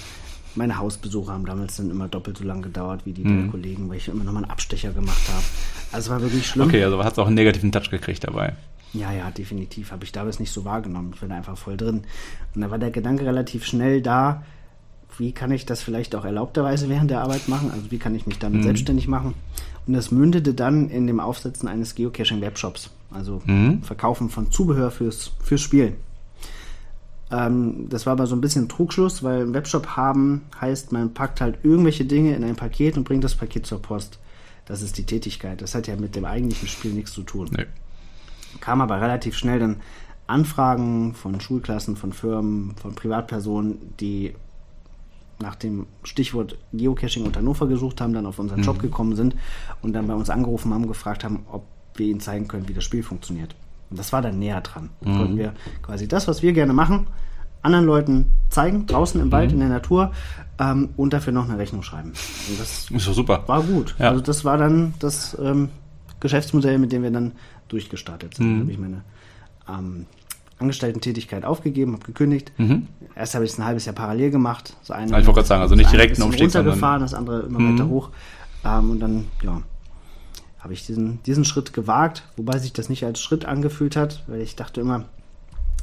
meine 0.55 0.77
Hausbesuche 0.77 1.31
haben 1.31 1.45
damals 1.45 1.75
dann 1.77 1.91
immer 1.91 2.07
doppelt 2.07 2.37
so 2.37 2.43
lange 2.43 2.61
gedauert 2.61 3.05
wie 3.05 3.13
die 3.13 3.23
der 3.23 3.31
Mhm. 3.33 3.51
Kollegen, 3.51 3.89
weil 3.89 3.97
ich 3.97 4.07
immer 4.07 4.23
nochmal 4.23 4.43
einen 4.43 4.51
Abstecher 4.51 4.91
gemacht 4.91 5.21
habe. 5.29 5.43
Also 5.91 6.07
es 6.07 6.09
war 6.09 6.21
wirklich 6.21 6.47
schlimm. 6.47 6.67
Okay, 6.67 6.83
also 6.83 7.03
hat 7.03 7.13
es 7.13 7.19
auch 7.19 7.27
einen 7.27 7.35
negativen 7.35 7.71
Touch 7.71 7.91
gekriegt 7.91 8.23
dabei. 8.23 8.53
Ja, 8.93 9.11
ja, 9.11 9.29
definitiv. 9.29 9.91
Habe 9.91 10.05
ich 10.05 10.11
damals 10.13 10.39
nicht 10.39 10.51
so 10.51 10.65
wahrgenommen. 10.65 11.11
Ich 11.13 11.19
da 11.27 11.35
einfach 11.35 11.57
voll 11.57 11.77
drin. 11.77 12.03
Und 12.55 12.61
da 12.61 12.71
war 12.71 12.79
der 12.79 12.89
Gedanke 12.89 13.25
relativ 13.25 13.65
schnell 13.65 14.01
da, 14.01 14.43
wie 15.17 15.31
kann 15.31 15.51
ich 15.51 15.65
das 15.65 15.81
vielleicht 15.81 16.15
auch 16.15 16.25
erlaubterweise 16.25 16.89
während 16.89 17.09
der 17.11 17.21
Arbeit 17.21 17.47
machen? 17.47 17.71
Also 17.71 17.91
wie 17.91 17.97
kann 17.97 18.15
ich 18.15 18.27
mich 18.27 18.39
damit 18.39 18.63
selbstständig 18.63 19.07
machen? 19.07 19.33
Und 19.85 19.93
das 19.93 20.11
mündete 20.11 20.53
dann 20.53 20.89
in 20.89 21.07
dem 21.07 21.19
Aufsetzen 21.19 21.67
eines 21.67 21.95
Geocaching-Webshops. 21.95 22.91
Also 23.11 23.41
Mhm. 23.45 23.83
Verkaufen 23.83 24.29
von 24.29 24.51
Zubehör 24.51 24.91
fürs, 24.91 25.31
fürs 25.41 25.61
Spielen. 25.61 25.95
Ähm, 27.29 27.87
das 27.89 28.05
war 28.05 28.13
aber 28.13 28.27
so 28.27 28.35
ein 28.35 28.41
bisschen 28.41 28.69
Trugschluss, 28.69 29.21
weil 29.23 29.41
ein 29.41 29.53
Webshop 29.53 29.87
haben 29.97 30.43
heißt, 30.61 30.91
man 30.91 31.13
packt 31.13 31.41
halt 31.41 31.59
irgendwelche 31.63 32.05
Dinge 32.05 32.35
in 32.35 32.43
ein 32.43 32.55
Paket 32.55 32.97
und 32.97 33.03
bringt 33.03 33.23
das 33.23 33.35
Paket 33.35 33.65
zur 33.65 33.81
Post. 33.81 34.19
Das 34.65 34.81
ist 34.81 34.97
die 34.97 35.05
Tätigkeit. 35.05 35.61
Das 35.61 35.75
hat 35.75 35.87
ja 35.87 35.95
mit 35.95 36.15
dem 36.15 36.25
eigentlichen 36.25 36.67
Spiel 36.67 36.91
nichts 36.93 37.11
zu 37.13 37.23
tun 37.23 37.49
Nee. 37.51 37.65
kam 38.61 38.81
aber 38.81 39.01
relativ 39.01 39.35
schnell 39.37 39.59
dann 39.59 39.77
Anfragen 40.25 41.13
von 41.13 41.39
Schulklassen, 41.39 41.95
von 41.95 42.11
Firmen, 42.11 42.75
von 42.81 42.95
Privatpersonen, 42.95 43.77
die 43.99 44.33
nach 45.39 45.55
dem 45.55 45.85
Stichwort 46.03 46.57
Geocaching 46.73 47.25
und 47.25 47.37
Hannover 47.37 47.67
gesucht 47.67 48.01
haben, 48.01 48.13
dann 48.13 48.25
auf 48.25 48.39
unseren 48.39 48.63
Job 48.63 48.79
gekommen 48.79 49.15
sind 49.15 49.35
und 49.81 49.93
dann 49.93 50.07
bei 50.07 50.15
uns 50.15 50.29
angerufen 50.29 50.73
haben, 50.73 50.87
gefragt 50.87 51.23
haben, 51.23 51.45
ob 51.51 51.63
wir 51.95 52.07
ihnen 52.07 52.19
zeigen 52.19 52.47
können, 52.47 52.67
wie 52.67 52.73
das 52.73 52.83
Spiel 52.83 53.03
funktioniert. 53.03 53.55
Und 53.89 53.99
das 53.99 54.11
war 54.11 54.21
dann 54.21 54.39
näher 54.39 54.61
dran. 54.61 54.89
Dann 55.01 55.17
konnten 55.17 55.37
wir 55.37 55.53
quasi 55.81 56.07
das, 56.07 56.27
was 56.27 56.41
wir 56.41 56.53
gerne 56.53 56.73
machen, 56.73 57.07
anderen 57.61 57.85
Leuten 57.85 58.25
zeigen, 58.49 58.85
draußen 58.85 59.19
im 59.21 59.31
Wald, 59.31 59.51
in 59.51 59.59
der 59.59 59.69
Natur 59.69 60.11
ähm, 60.59 60.89
und 60.97 61.13
dafür 61.13 61.33
noch 61.33 61.47
eine 61.47 61.57
Rechnung 61.57 61.83
schreiben. 61.83 62.09
Und 62.49 62.59
das 62.59 62.89
Ist 62.89 63.07
doch 63.07 63.13
super. 63.13 63.43
war 63.47 63.63
gut. 63.63 63.95
Ja. 63.99 64.09
Also 64.09 64.21
das 64.21 64.43
war 64.45 64.57
dann 64.57 64.93
das 64.99 65.37
ähm, 65.39 65.69
Geschäftsmodell, 66.19 66.79
mit 66.79 66.91
dem 66.91 67.03
wir 67.03 67.11
dann 67.11 67.33
durchgestartet 67.67 68.35
sind. 68.35 68.47
Mhm. 68.47 68.55
Da 68.55 68.61
habe 68.61 68.71
ich 68.71 68.77
meine 68.77 69.01
ähm, 69.69 70.05
Angestellten-Tätigkeit 70.59 71.45
aufgegeben, 71.45 71.93
habe 71.93 72.03
gekündigt. 72.05 72.51
Erst 73.15 73.35
habe 73.35 73.45
ich 73.45 73.51
es 73.51 73.59
ein 73.59 73.65
halbes 73.65 73.85
Jahr 73.85 73.95
parallel 73.95 74.31
gemacht. 74.31 74.75
So 74.81 74.93
eine, 74.93 75.07
Mhm. 75.07 75.13
Ah, 75.13 75.19
ich 75.19 75.25
wollte 75.25 75.37
gerade 75.37 75.47
sagen, 75.47 75.61
also 75.61 75.75
nicht 75.75 75.91
direkt 75.91 76.15
einen 76.17 76.23
Umstieg, 76.23 76.49
Mhm. 76.53 76.55
runtergefahren, 76.57 77.01
das 77.01 77.13
andere 77.13 77.41
immer 77.41 77.59
weiter 77.73 77.87
hoch. 77.87 78.09
Ähm, 78.65 78.91
und 78.91 78.99
dann, 78.99 79.25
ja, 79.43 79.61
habe 80.59 80.73
ich 80.73 80.85
diesen, 80.85 81.21
diesen 81.23 81.45
Schritt 81.45 81.73
gewagt, 81.73 82.23
wobei 82.35 82.57
sich 82.57 82.73
das 82.73 82.89
nicht 82.89 83.03
als 83.05 83.21
Schritt 83.21 83.45
angefühlt 83.45 83.95
hat, 83.95 84.23
weil 84.27 84.41
ich 84.41 84.55
dachte 84.55 84.81
immer, 84.81 85.05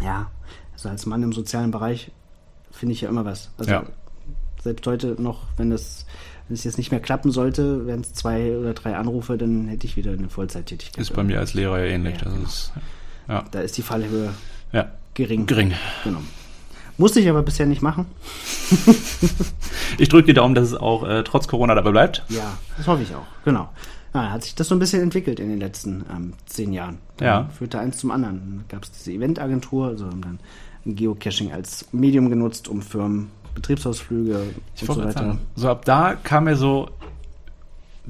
ja, 0.02 0.30
also 0.72 0.88
als 0.88 1.06
Mann 1.06 1.22
im 1.22 1.32
sozialen 1.32 1.70
Bereich 1.70 2.10
finde 2.72 2.92
ich 2.94 3.00
ja 3.02 3.08
immer 3.08 3.24
was. 3.24 3.50
Also 3.56 3.70
Ja. 3.70 3.84
selbst 4.62 4.86
heute 4.86 5.16
noch, 5.20 5.42
wenn 5.56 5.70
das 5.70 6.04
wenn 6.46 6.56
es 6.56 6.64
jetzt 6.64 6.76
nicht 6.76 6.90
mehr 6.90 7.00
klappen 7.00 7.30
sollte, 7.30 7.86
wären 7.86 8.00
es 8.00 8.12
zwei 8.12 8.58
oder 8.58 8.74
drei 8.74 8.96
Anrufe, 8.96 9.38
dann 9.38 9.66
hätte 9.66 9.86
ich 9.86 9.96
wieder 9.96 10.12
eine 10.12 10.28
Vollzeittätigkeit. 10.28 11.00
Ist 11.00 11.14
bei 11.14 11.22
mir 11.24 11.38
als 11.38 11.54
Lehrer 11.54 11.78
ja 11.78 11.86
ähnlich. 11.86 12.16
Ja, 12.20 12.24
genau. 12.30 12.44
ist, 12.44 12.70
ja. 13.28 13.44
Da 13.50 13.60
ist 13.60 13.78
die 13.78 13.82
Fallhöhe 13.82 14.28
ja. 14.74 14.88
gering. 15.14 15.46
Gering. 15.46 15.72
Genau. 16.04 16.20
Musste 16.98 17.18
ich 17.20 17.28
aber 17.28 17.42
bisher 17.42 17.66
nicht 17.66 17.82
machen. 17.82 18.06
Ich 19.98 20.08
drücke 20.08 20.26
die 20.26 20.34
Daumen, 20.34 20.54
dass 20.56 20.68
es 20.68 20.74
auch 20.74 21.06
äh, 21.08 21.22
trotz 21.22 21.46
Corona 21.46 21.74
dabei 21.74 21.90
bleibt. 21.92 22.24
Ja, 22.28 22.58
das 22.76 22.86
hoffe 22.88 23.02
ich 23.02 23.14
auch. 23.14 23.26
Genau. 23.44 23.68
Ja, 24.12 24.30
hat 24.32 24.42
sich 24.42 24.54
das 24.54 24.68
so 24.68 24.74
ein 24.74 24.78
bisschen 24.80 25.02
entwickelt 25.02 25.38
in 25.38 25.48
den 25.48 25.60
letzten 25.60 26.04
ähm, 26.10 26.32
zehn 26.46 26.72
Jahren. 26.72 26.98
Dann 27.16 27.26
Ja. 27.26 27.48
Führte 27.56 27.78
eins 27.78 27.98
zum 27.98 28.10
anderen. 28.10 28.38
Dann 28.40 28.64
gab 28.68 28.82
es 28.82 28.90
diese 28.90 29.12
Eventagentur, 29.12 29.88
also 29.88 30.06
haben 30.06 30.20
dann 30.22 30.38
Geocaching 30.96 31.52
als 31.52 31.86
Medium 31.92 32.28
genutzt, 32.30 32.66
um 32.68 32.82
Firmen 32.82 33.30
Betriebsausflüge 33.54 34.40
Ich 34.74 34.88
und 34.88 34.94
so 34.96 35.04
weiter. 35.04 35.12
sagen, 35.12 35.40
so 35.54 35.68
ab 35.68 35.84
da 35.84 36.14
kam 36.14 36.44
mir 36.44 36.56
so 36.56 36.88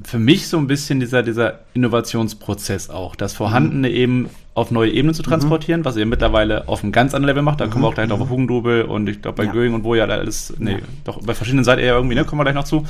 für 0.03 0.19
mich 0.19 0.47
so 0.47 0.57
ein 0.57 0.67
bisschen 0.67 0.99
dieser, 0.99 1.21
dieser 1.23 1.59
Innovationsprozess 1.73 2.89
auch, 2.89 3.15
das 3.15 3.33
Vorhandene 3.33 3.89
eben 3.89 4.29
auf 4.55 4.71
neue 4.71 4.89
Ebenen 4.91 5.13
zu 5.13 5.21
transportieren, 5.21 5.85
was 5.85 5.97
ihr 5.97 6.05
mittlerweile 6.07 6.67
auf 6.67 6.81
einem 6.81 6.91
ganz 6.91 7.13
anderen 7.13 7.35
Level 7.35 7.43
macht. 7.43 7.59
Da 7.61 7.67
kommen 7.67 7.83
wir 7.83 7.89
auch 7.89 7.93
gleich 7.93 8.07
noch 8.09 8.19
auf 8.21 8.29
Hugendubel 8.29 8.83
und 8.83 9.07
ich 9.07 9.21
glaube 9.21 9.37
bei 9.37 9.43
Ja. 9.43 9.51
Göing 9.51 9.73
und 9.73 9.83
wo 9.83 9.93
ja 9.95 10.07
da 10.07 10.15
alles, 10.15 10.53
nee, 10.57 10.71
Ja. 10.71 10.77
doch 11.03 11.21
bei 11.21 11.33
verschiedenen 11.35 11.63
seid 11.65 11.77
ihr 11.79 11.85
ja 11.85 11.95
irgendwie, 11.95 12.15
ne, 12.15 12.23
kommen 12.25 12.39
wir 12.39 12.45
gleich 12.45 12.55
noch 12.55 12.63
zu. 12.63 12.85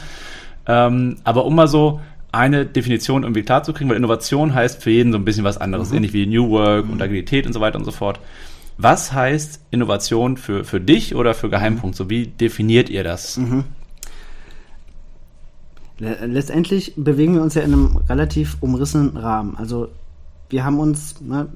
Ähm, 0.68 1.18
aber 1.24 1.44
um 1.46 1.56
mal 1.56 1.68
so 1.68 2.00
eine 2.32 2.66
Definition 2.66 3.24
irgendwie 3.24 3.44
klar 3.44 3.64
zu 3.64 3.74
kriegen, 3.74 3.90
weil 3.90 3.98
Innovation 3.98 4.54
heißt 4.54 4.84
für 4.84 4.92
jeden 4.92 5.12
so 5.12 5.18
ein 5.18 5.26
bisschen 5.26 5.44
was 5.44 5.58
anderes, 5.58 5.92
ähnlich 5.92 6.14
wie 6.14 6.26
New 6.28 6.50
Work 6.50 6.88
und 6.90 7.02
Agilität 7.02 7.48
und 7.48 7.54
so 7.54 7.62
weiter 7.62 7.78
und 7.80 7.86
so 7.86 7.92
fort. 7.92 8.20
Was 8.78 9.14
heißt 9.14 9.62
Innovation 9.72 10.36
für, 10.38 10.66
für 10.66 10.82
dich 10.82 11.16
oder 11.16 11.34
für 11.34 11.50
Geheimpunkt? 11.50 11.96
So 11.96 12.10
wie 12.10 12.28
definiert 12.28 12.90
ihr 12.90 13.04
das? 13.04 13.40
Le- 15.98 16.26
Letztendlich 16.26 16.94
bewegen 16.98 17.36
wir 17.36 17.42
uns 17.42 17.56
ja 17.56 17.62
in 17.62 17.74
einem 17.74 17.98
relativ 18.10 18.58
umrissenen 18.60 19.16
Rahmen. 19.18 19.56
Also 19.58 19.88
wir 20.50 20.64
haben 20.66 20.80
uns, 20.80 21.22
ne, 21.22 21.48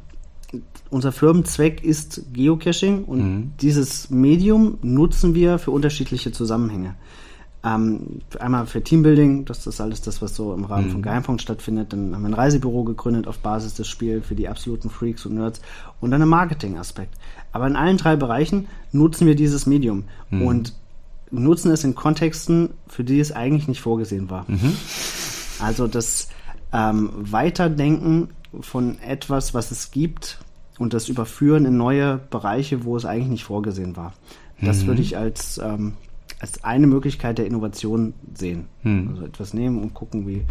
unser 0.89 1.12
Firmenzweck 1.12 1.84
ist 1.84 2.24
Geocaching 2.34 3.03
und 3.05 3.19
Mhm. 3.19 3.51
dieses 3.62 4.10
Medium 4.10 4.77
nutzen 4.81 5.36
wir 5.36 5.60
für 5.60 5.72
unterschiedliche 5.72 6.31
Zusammenhänge. 6.31 6.96
Ähm, 7.62 8.22
einmal 8.39 8.65
für 8.67 8.81
Teambuilding, 8.81 9.43
das 9.46 9.67
ist 9.67 9.81
alles 9.81 10.01
das, 10.01 10.22
was 10.22 10.34
so 10.34 10.53
im 10.53 10.63
Rahmen 10.63 10.88
Mhm. 10.88 10.91
von 10.91 11.01
Geheimpunkt 11.01 11.41
stattfindet. 11.41 11.91
Dann 11.91 12.15
haben 12.15 12.22
wir 12.22 12.29
ein 12.29 12.34
Reisebüro 12.34 12.84
gegründet 12.86 13.27
auf 13.27 13.39
Basis 13.39 13.74
des 13.74 13.88
Spiels 13.88 14.25
für 14.25 14.34
die 14.36 14.48
absoluten 14.48 14.89
Freaks 14.89 15.25
und 15.25 15.36
Nerds 15.36 15.60
und 16.00 16.12
dann 16.12 16.22
einen 16.22 16.29
Marketing-Aspekt. 16.31 17.13
Aber 17.51 17.67
in 17.67 17.75
allen 17.75 17.98
drei 17.98 18.15
Bereichen 18.15 18.67
nutzen 18.93 19.27
wir 19.27 19.36
dieses 19.36 19.65
Medium 19.65 20.05
Mhm. 20.31 20.41
und 20.41 20.74
nutzen 21.31 21.69
es 21.72 21.84
in 21.84 21.93
Kontexten, 21.96 22.69
für 22.88 23.03
die 23.03 23.19
es 23.19 23.31
eigentlich 23.34 23.67
nicht 23.67 23.81
vorgesehen 23.81 24.29
war. 24.29 24.46
Also 25.60 25.86
das 25.88 26.29
ähm, 26.72 27.10
Weiterdenken 27.13 28.29
von 28.62 28.98
etwas, 29.00 29.53
was 29.53 29.72
es 29.72 29.91
gibt 29.91 30.39
und 30.77 30.94
das 30.94 31.10
Überführen 31.10 31.65
in 31.65 31.77
neue 31.77 32.18
Bereiche, 32.29 32.84
wo 32.86 32.96
es 32.98 33.06
eigentlich 33.06 33.27
nicht 33.29 33.44
vorgesehen 33.44 33.96
war. 33.98 34.13
Das 34.62 34.86
würde 34.86 35.01
ich 35.01 35.15
als, 35.18 35.58
ähm, 35.63 35.94
als 36.41 36.63
eine 36.65 36.88
Möglichkeit 36.88 37.38
der 37.38 37.46
Innovation 37.46 38.13
sehen. 38.34 38.65
Also 38.84 39.24
etwas 39.25 39.53
nehmen 39.53 39.82
und 39.82 39.94
gucken, 39.94 40.27
wie 40.27 40.46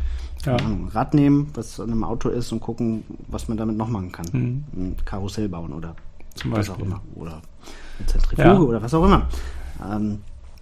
Ja. 0.46 0.56
ein 0.56 0.88
Rad 0.92 1.12
nehmen, 1.14 1.50
was 1.54 1.78
an 1.80 1.90
einem 1.90 2.04
Auto 2.04 2.28
ist 2.30 2.52
und 2.52 2.60
gucken, 2.60 3.02
was 3.26 3.48
man 3.48 3.58
damit 3.58 3.76
noch 3.76 3.88
machen 3.88 4.10
kann. 4.12 4.26
Ein 4.32 4.96
Karussell 5.04 5.48
bauen 5.48 5.72
oder 5.72 5.94
Zum 6.36 6.52
was 6.52 6.70
auch 6.70 6.74
Beispiel. 6.76 6.86
immer. 6.86 7.00
Oder 7.16 7.42
eine 7.98 8.06
Zentrifuge 8.06 8.48
Ja. 8.48 8.58
oder 8.60 8.82
was 8.82 8.94
auch 8.94 9.04
immer. 9.04 9.28
Ähm, 9.90 10.20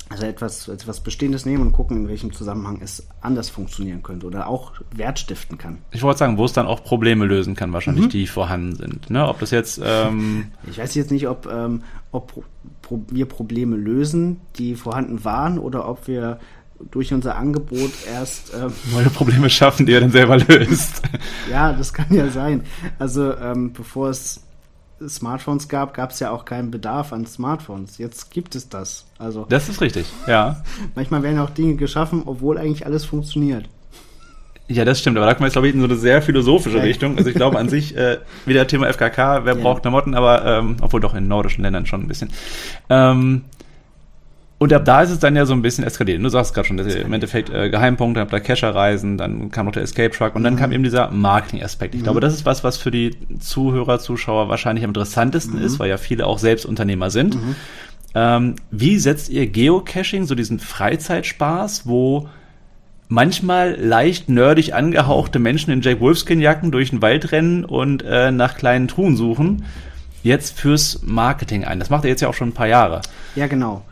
also 0.08 0.24
etwas, 0.24 0.68
etwas 0.68 1.00
Bestehendes 1.00 1.46
nehmen 1.46 1.62
und 1.62 1.72
gucken, 1.72 1.96
in 1.96 2.08
welchem 2.08 2.32
Zusammenhang 2.32 2.80
es 2.82 3.08
anders 3.20 3.50
funktionieren 3.50 4.02
könnte 4.02 4.26
oder 4.26 4.46
auch 4.46 4.72
Wert 4.94 5.18
stiften 5.18 5.58
kann. 5.58 5.78
Ich 5.90 6.02
wollte 6.02 6.18
sagen, 6.18 6.38
wo 6.38 6.44
es 6.44 6.52
dann 6.52 6.66
auch 6.66 6.84
Probleme 6.84 7.24
lösen 7.24 7.56
kann, 7.56 7.72
wahrscheinlich, 7.72 8.08
die 8.08 8.26
vorhanden 8.26 8.76
sind. 8.76 9.10
Ne? 9.10 9.26
Ob 9.26 9.40
das 9.40 9.50
jetzt, 9.50 9.80
ähm, 9.84 10.52
Ich 10.70 10.78
weiß 10.78 10.94
jetzt 10.94 11.10
nicht, 11.10 11.26
ob, 11.26 11.46
ähm, 11.46 11.82
ob 12.12 12.44
pro, 12.82 13.02
wir 13.08 13.26
Probleme 13.26 13.76
lösen, 13.76 14.40
die 14.56 14.76
vorhanden 14.76 15.24
waren, 15.24 15.58
oder 15.58 15.88
ob 15.88 16.06
wir 16.06 16.38
durch 16.90 17.12
unser 17.12 17.36
Angebot 17.36 17.90
erst 18.08 18.52
ähm, 18.54 18.72
neue 18.92 19.10
Probleme 19.10 19.50
schaffen, 19.50 19.86
die 19.86 19.92
er 19.92 20.00
dann 20.00 20.12
selber 20.12 20.36
löst. 20.48 21.02
Ja, 21.50 21.72
das 21.72 21.92
kann 21.92 22.14
ja 22.14 22.28
sein. 22.30 22.62
Also 22.98 23.34
ähm, 23.36 23.72
bevor 23.72 24.10
es 24.10 24.45
Smartphones 25.06 25.68
gab, 25.68 25.92
gab 25.94 26.10
es 26.10 26.20
ja 26.20 26.30
auch 26.30 26.44
keinen 26.44 26.70
Bedarf 26.70 27.12
an 27.12 27.26
Smartphones. 27.26 27.98
Jetzt 27.98 28.30
gibt 28.30 28.54
es 28.54 28.68
das. 28.68 29.04
Also 29.18 29.46
Das 29.48 29.68
ist 29.68 29.80
richtig, 29.80 30.06
ja. 30.26 30.62
manchmal 30.94 31.22
werden 31.22 31.38
auch 31.38 31.50
Dinge 31.50 31.74
geschaffen, 31.76 32.22
obwohl 32.26 32.58
eigentlich 32.58 32.86
alles 32.86 33.04
funktioniert. 33.04 33.68
Ja, 34.68 34.84
das 34.84 34.98
stimmt, 34.98 35.16
aber 35.16 35.26
da 35.26 35.34
kommen 35.34 35.42
wir 35.42 35.46
jetzt, 35.46 35.52
glaube 35.52 35.68
ich, 35.68 35.74
in 35.74 35.80
so 35.80 35.86
eine 35.86 35.94
sehr 35.94 36.22
philosophische 36.22 36.78
Ja. 36.78 36.82
Richtung. 36.82 37.16
Also 37.18 37.30
ich 37.30 37.36
glaube 37.36 37.56
an 37.58 37.68
sich, 37.68 37.96
äh, 37.96 38.18
wieder 38.46 38.66
Thema 38.66 38.88
FKK, 38.88 39.44
wer 39.44 39.54
Ja. 39.54 39.62
braucht 39.62 39.82
Klamotten, 39.82 40.14
aber 40.14 40.44
ähm, 40.44 40.78
obwohl 40.80 41.00
doch 41.00 41.14
in 41.14 41.28
nordischen 41.28 41.62
Ländern 41.62 41.86
schon 41.86 42.00
ein 42.02 42.08
bisschen. 42.08 42.30
Ähm, 42.90 43.44
und 44.58 44.72
ab 44.72 44.84
da 44.86 45.02
ist 45.02 45.10
es 45.10 45.18
dann 45.18 45.36
ja 45.36 45.44
so 45.44 45.52
ein 45.52 45.60
bisschen 45.60 45.84
eskaliert. 45.84 46.22
Du 46.22 46.28
sagst 46.30 46.54
gerade 46.54 46.66
schon, 46.66 46.78
dass 46.78 46.86
ihr 46.86 47.02
im 47.02 47.12
Endeffekt 47.12 47.50
äh, 47.50 47.68
Geheimpunkt, 47.68 48.16
dann 48.16 48.22
habt 48.22 48.32
ihr 48.32 48.40
Cacher-Reisen, 48.40 49.18
dann 49.18 49.50
kam 49.50 49.66
noch 49.66 49.72
der 49.72 49.82
Escape 49.82 50.10
Truck 50.10 50.34
und 50.34 50.44
dann 50.44 50.56
kam 50.56 50.72
eben 50.72 50.82
dieser 50.82 51.10
Marketing-Aspekt. 51.10 51.94
Ich 51.94 52.02
glaube, 52.02 52.20
das 52.20 52.32
ist 52.32 52.46
was, 52.46 52.64
was 52.64 52.78
für 52.78 52.90
die 52.90 53.16
Zuhörer, 53.38 53.98
Zuschauer 53.98 54.48
wahrscheinlich 54.48 54.84
am 54.84 54.90
interessantesten 54.90 55.60
ist, 55.60 55.78
weil 55.78 55.90
ja 55.90 55.98
viele 55.98 56.26
auch 56.26 56.38
selbst 56.38 56.64
Unternehmer 56.64 57.10
sind. 57.10 57.36
Ähm, 58.14 58.56
wie 58.70 58.98
setzt 58.98 59.28
ihr 59.28 59.46
Geocaching, 59.46 60.24
so 60.24 60.34
diesen 60.34 60.58
Freizeitspaß, 60.58 61.86
wo 61.86 62.28
manchmal 63.08 63.76
leicht 63.78 64.30
nerdig 64.30 64.74
angehauchte 64.74 65.38
Menschen 65.38 65.70
in 65.70 65.82
Jack 65.82 66.00
Wolfskin-Jacken 66.00 66.70
durch 66.70 66.90
den 66.90 67.02
Wald 67.02 67.30
rennen 67.30 67.66
und 67.66 68.02
äh, 68.04 68.30
nach 68.32 68.56
kleinen 68.56 68.88
Truhen 68.88 69.16
suchen, 69.16 69.64
jetzt 70.22 70.58
fürs 70.58 71.02
Marketing 71.02 71.64
ein. 71.64 71.78
Das 71.78 71.90
macht 71.90 72.04
er 72.04 72.10
jetzt 72.10 72.22
ja 72.22 72.28
auch 72.28 72.34
schon 72.34 72.48
ein 72.48 72.54
paar 72.54 72.68
Jahre. 72.68 73.02
Ja, 73.34 73.46
genau. 73.48 73.82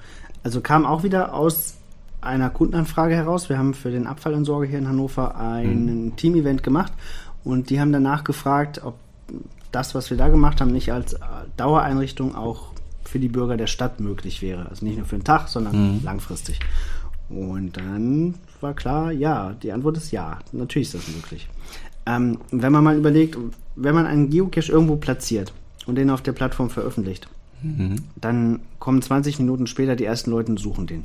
Also 0.44 0.60
kam 0.60 0.86
auch 0.86 1.02
wieder 1.02 1.34
aus 1.34 1.74
einer 2.20 2.50
Kundenanfrage 2.50 3.16
heraus. 3.16 3.48
Wir 3.48 3.58
haben 3.58 3.74
für 3.74 3.90
den 3.90 4.06
Abfallentsorger 4.06 4.66
hier 4.66 4.78
in 4.78 4.88
Hannover 4.88 5.36
ein 5.36 6.12
Team-Event 6.16 6.62
gemacht 6.62 6.92
und 7.42 7.70
die 7.70 7.80
haben 7.80 7.92
danach 7.92 8.24
gefragt, 8.24 8.82
ob 8.84 8.94
das, 9.72 9.94
was 9.94 10.10
wir 10.10 10.16
da 10.16 10.28
gemacht 10.28 10.60
haben, 10.60 10.70
nicht 10.70 10.92
als 10.92 11.16
Dauereinrichtung 11.56 12.36
auch 12.36 12.68
für 13.04 13.18
die 13.18 13.28
Bürger 13.28 13.56
der 13.56 13.66
Stadt 13.66 14.00
möglich 14.00 14.42
wäre. 14.42 14.68
Also 14.68 14.84
nicht 14.84 14.98
nur 14.98 15.06
für 15.06 15.16
einen 15.16 15.24
Tag, 15.24 15.48
sondern 15.48 16.02
langfristig. 16.04 16.60
Und 17.28 17.76
dann 17.76 18.34
war 18.60 18.74
klar, 18.74 19.12
ja, 19.12 19.54
die 19.62 19.72
Antwort 19.72 19.96
ist 19.96 20.10
ja. 20.10 20.38
Natürlich 20.52 20.88
ist 20.88 20.94
das 20.94 21.14
möglich. 21.14 21.48
Ähm, 22.06 22.38
wenn 22.50 22.72
man 22.72 22.84
mal 22.84 22.96
überlegt, 22.96 23.38
wenn 23.76 23.94
man 23.94 24.06
einen 24.06 24.30
Geocache 24.30 24.70
irgendwo 24.70 24.96
platziert 24.96 25.52
und 25.86 25.96
den 25.96 26.10
auf 26.10 26.22
der 26.22 26.32
Plattform 26.32 26.70
veröffentlicht, 26.70 27.28
mhm. 27.64 27.96
dann 28.16 28.60
kommen 28.78 29.02
20 29.02 29.38
Minuten 29.38 29.66
später 29.66 29.96
die 29.96 30.04
ersten 30.04 30.30
Leute 30.30 30.50
und 30.50 30.58
suchen 30.58 30.86
den. 30.86 31.04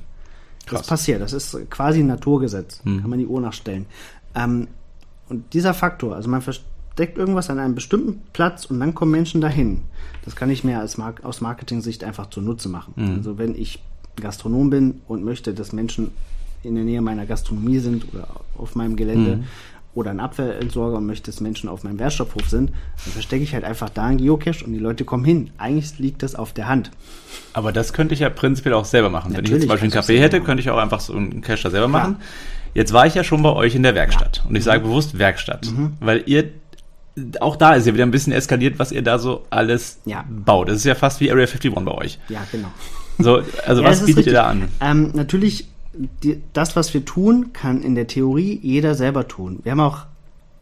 Krass. 0.66 0.82
Das 0.82 0.88
passiert, 0.88 1.22
das 1.22 1.34
ist 1.34 1.58
quasi 1.70 2.00
ein 2.00 2.08
Naturgesetz, 2.08 2.82
mhm. 2.84 3.02
kann 3.02 3.10
man 3.10 3.20
die 3.20 3.28
Uhr 3.28 3.42
nachstellen. 3.42 3.86
Ähm, 4.36 4.68
und 5.30 5.54
dieser 5.54 5.74
Faktor, 5.74 6.16
also 6.16 6.30
man 6.30 6.42
versteckt 6.42 7.18
irgendwas 7.18 7.50
an 7.50 7.60
einem 7.60 7.76
bestimmten 7.76 8.22
Platz 8.34 8.66
und 8.66 8.80
dann 8.80 8.94
kommen 8.94 9.12
Menschen 9.12 9.42
dahin. 9.42 9.82
Das 10.26 10.36
kann 10.36 10.50
ich 10.50 10.64
mir 10.64 10.80
als 10.80 10.98
Mar 10.98 11.16
aus 11.24 11.42
Marketing-Sicht 11.42 12.04
einfach 12.04 12.30
zunutze 12.30 12.70
machen. 12.70 12.94
Mhm. 12.96 13.16
Also 13.16 13.38
wenn 13.38 13.56
ich 13.56 13.82
Gastronom 14.18 14.70
bin 14.70 15.02
und 15.08 15.24
möchte, 15.24 15.54
dass 15.54 15.72
Menschen 15.72 16.12
in 16.64 16.76
der 16.76 16.84
Nähe 16.84 17.02
meiner 17.02 17.26
Gastronomie 17.26 17.80
sind 17.80 18.14
oder 18.14 18.28
auf 18.58 18.76
meinem 18.76 18.96
Gelände 18.96 19.38
mhm. 19.38 19.44
Oder 20.00 20.12
ein 20.12 20.20
Abfallentsorger 20.20 20.98
und 20.98 21.06
möchte, 21.06 21.30
dass 21.30 21.42
Menschen 21.42 21.70
auf 21.70 21.84
meinem 21.84 22.00
Wertstoffhof 22.00 22.50
sind, 22.50 22.72
dann 23.04 23.14
verstecke 23.14 23.44
ich 23.44 23.54
halt 23.54 23.64
einfach 23.64 23.90
da 23.90 24.06
einen 24.06 24.18
Geocache 24.18 24.66
und 24.66 24.74
die 24.74 24.80
Leute 24.80 25.06
kommen 25.06 25.26
hin. 25.26 25.52
Eigentlich 25.58 26.00
liegt 26.00 26.24
das 26.24 26.36
auf 26.36 26.54
der 26.54 26.68
Hand. 26.68 26.92
Aber 27.54 27.72
das 27.72 27.94
könnte 27.94 28.14
ich 28.14 28.22
ja 28.22 28.30
prinzipiell 28.30 28.74
auch 28.74 28.86
selber 28.86 29.10
machen. 29.10 29.34
Natürlich 29.34 29.52
Wenn 29.52 29.58
ich 29.58 29.62
jetzt 29.62 29.62
zum 29.62 29.70
Beispiel 29.70 29.92
einen 29.92 30.04
Café 30.04 30.24
hätte, 30.24 30.38
machen. 30.38 30.46
könnte 30.46 30.62
ich 30.62 30.70
auch 30.70 30.78
einfach 30.78 31.00
so 31.00 31.14
einen 31.14 31.42
Cache 31.42 31.64
da 31.64 31.70
selber 31.70 31.90
Klar. 31.90 32.02
machen. 32.02 32.18
Jetzt 32.74 32.94
war 32.94 33.06
ich 33.06 33.16
ja 33.16 33.24
schon 33.24 33.42
bei 33.44 33.52
euch 33.52 33.76
in 33.76 33.84
der 33.84 33.96
Werkstatt. 33.96 34.38
Ja. 34.38 34.50
Und 34.50 34.56
ich 34.56 34.64
sage 34.64 34.80
mhm. 34.80 34.84
bewusst 34.84 35.18
Werkstatt, 35.18 35.72
mhm. 35.72 35.94
weil 36.00 36.24
ihr 36.26 36.46
auch 37.42 37.56
da 37.56 37.74
ist 37.74 37.86
ja 37.86 37.94
wieder 37.94 38.06
ein 38.06 38.12
bisschen 38.12 38.34
eskaliert, 38.34 38.80
was 38.80 38.92
ihr 38.92 39.02
da 39.02 39.20
so 39.20 39.46
alles 39.50 40.00
ja. 40.06 40.24
baut. 40.30 40.70
Das 40.70 40.78
ist 40.78 40.86
ja 40.86 40.96
fast 40.96 41.20
wie 41.20 41.30
Area 41.30 41.46
51 41.46 41.74
bei 41.84 41.92
euch. 41.92 42.20
Ja, 42.30 42.42
genau. 42.52 42.70
So, 43.18 43.42
also 43.66 43.82
ja, 43.84 43.90
was 43.90 44.06
bietet 44.06 44.28
ihr 44.28 44.34
da 44.34 44.46
an? 44.46 44.70
Ähm, 44.80 45.12
natürlich, 45.14 45.68
die, 45.94 46.42
das, 46.54 46.76
was 46.76 46.94
wir 46.94 47.06
tun, 47.06 47.54
kann 47.54 47.82
in 47.82 47.96
der 47.96 48.08
Theorie 48.08 48.60
jeder 48.62 48.96
selber 48.96 49.28
tun. 49.28 49.60
Wir 49.64 49.72
haben 49.72 49.80
auch 49.80 50.06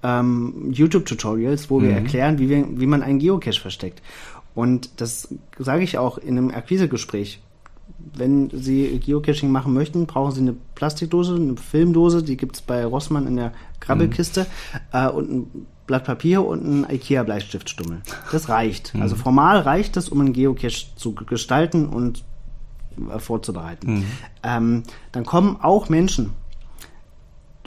ähm, 0.03 0.71
YouTube-Tutorials, 0.71 1.69
wo 1.69 1.81
wir 1.81 1.89
mhm. 1.89 1.95
erklären, 1.97 2.39
wie, 2.39 2.49
wir, 2.49 2.65
wie 2.69 2.85
man 2.85 3.03
einen 3.03 3.19
Geocache 3.19 3.59
versteckt. 3.59 4.01
Und 4.55 5.01
das 5.01 5.33
sage 5.59 5.83
ich 5.83 5.97
auch 5.97 6.17
in 6.17 6.37
einem 6.37 6.51
Akquisegespräch. 6.51 7.41
Wenn 8.15 8.49
Sie 8.51 8.99
Geocaching 8.99 9.51
machen 9.51 9.73
möchten, 9.73 10.05
brauchen 10.05 10.31
Sie 10.31 10.41
eine 10.41 10.55
Plastikdose, 10.75 11.35
eine 11.35 11.57
Filmdose, 11.57 12.23
die 12.23 12.37
gibt 12.37 12.55
es 12.55 12.61
bei 12.61 12.85
Rossmann 12.85 13.27
in 13.27 13.35
der 13.35 13.53
Krabbelkiste 13.79 14.41
mhm. 14.41 14.77
äh, 14.93 15.09
und 15.09 15.31
ein 15.31 15.65
Blatt 15.87 16.03
Papier 16.03 16.45
und 16.45 16.63
ein 16.65 16.89
IKEA-Bleistiftstummel. 16.89 18.01
Das 18.31 18.49
reicht. 18.49 18.93
Mhm. 18.93 19.01
Also 19.01 19.15
formal 19.15 19.59
reicht 19.59 19.95
das, 19.95 20.09
um 20.09 20.19
einen 20.19 20.33
Geocache 20.33 20.87
zu 20.95 21.13
gestalten 21.13 21.87
und 21.87 22.23
vorzubereiten. 23.17 23.93
Mhm. 23.93 24.03
Ähm, 24.43 24.83
dann 25.11 25.25
kommen 25.25 25.57
auch 25.61 25.89
Menschen 25.89 26.31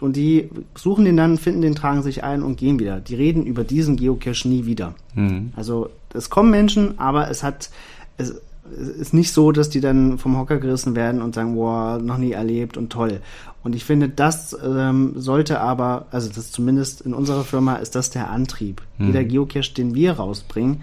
und 0.01 0.17
die 0.17 0.51
suchen 0.75 1.05
den 1.05 1.17
dann, 1.17 1.37
finden 1.37 1.63
den, 1.63 1.75
tragen 1.75 2.03
sich 2.03 2.25
ein 2.25 2.43
und 2.43 2.57
gehen 2.57 2.79
wieder. 2.79 3.01
Die 3.01 3.15
reden 3.15 3.45
über 3.45 3.65
diesen 3.65 3.97
Geocache 3.97 4.49
nie 4.49 4.65
wieder. 4.65 4.95
Mhm. 5.15 5.53
Also 5.57 5.91
es 6.15 6.31
kommen 6.31 6.51
Menschen, 6.51 6.99
aber 6.99 7.31
es 7.31 7.43
hat 7.43 7.71
es 8.19 8.35
ist 8.79 9.15
nicht 9.15 9.33
so, 9.33 9.53
dass 9.53 9.71
die 9.71 9.81
dann 9.81 10.19
vom 10.19 10.39
Hocker 10.39 10.59
gerissen 10.59 10.95
werden 10.95 11.23
und 11.23 11.35
sagen, 11.35 11.55
boah, 11.55 11.99
noch 11.99 12.19
nie 12.19 12.33
erlebt 12.33 12.77
und 12.77 12.91
toll. 12.91 13.21
Und 13.63 13.75
ich 13.75 13.85
finde, 13.85 14.09
das 14.09 14.57
ähm, 14.65 15.15
sollte 15.17 15.61
aber, 15.61 16.07
also 16.11 16.31
das 16.33 16.51
zumindest 16.51 17.01
in 17.01 17.15
unserer 17.15 17.45
Firma 17.45 17.77
ist 17.77 17.95
das 17.95 18.11
der 18.11 18.31
Antrieb. 18.31 18.83
Mhm. 18.99 19.07
Jeder 19.07 19.25
Geocache, 19.25 19.75
den 19.75 19.95
wir 19.95 20.13
rausbringen, 20.13 20.83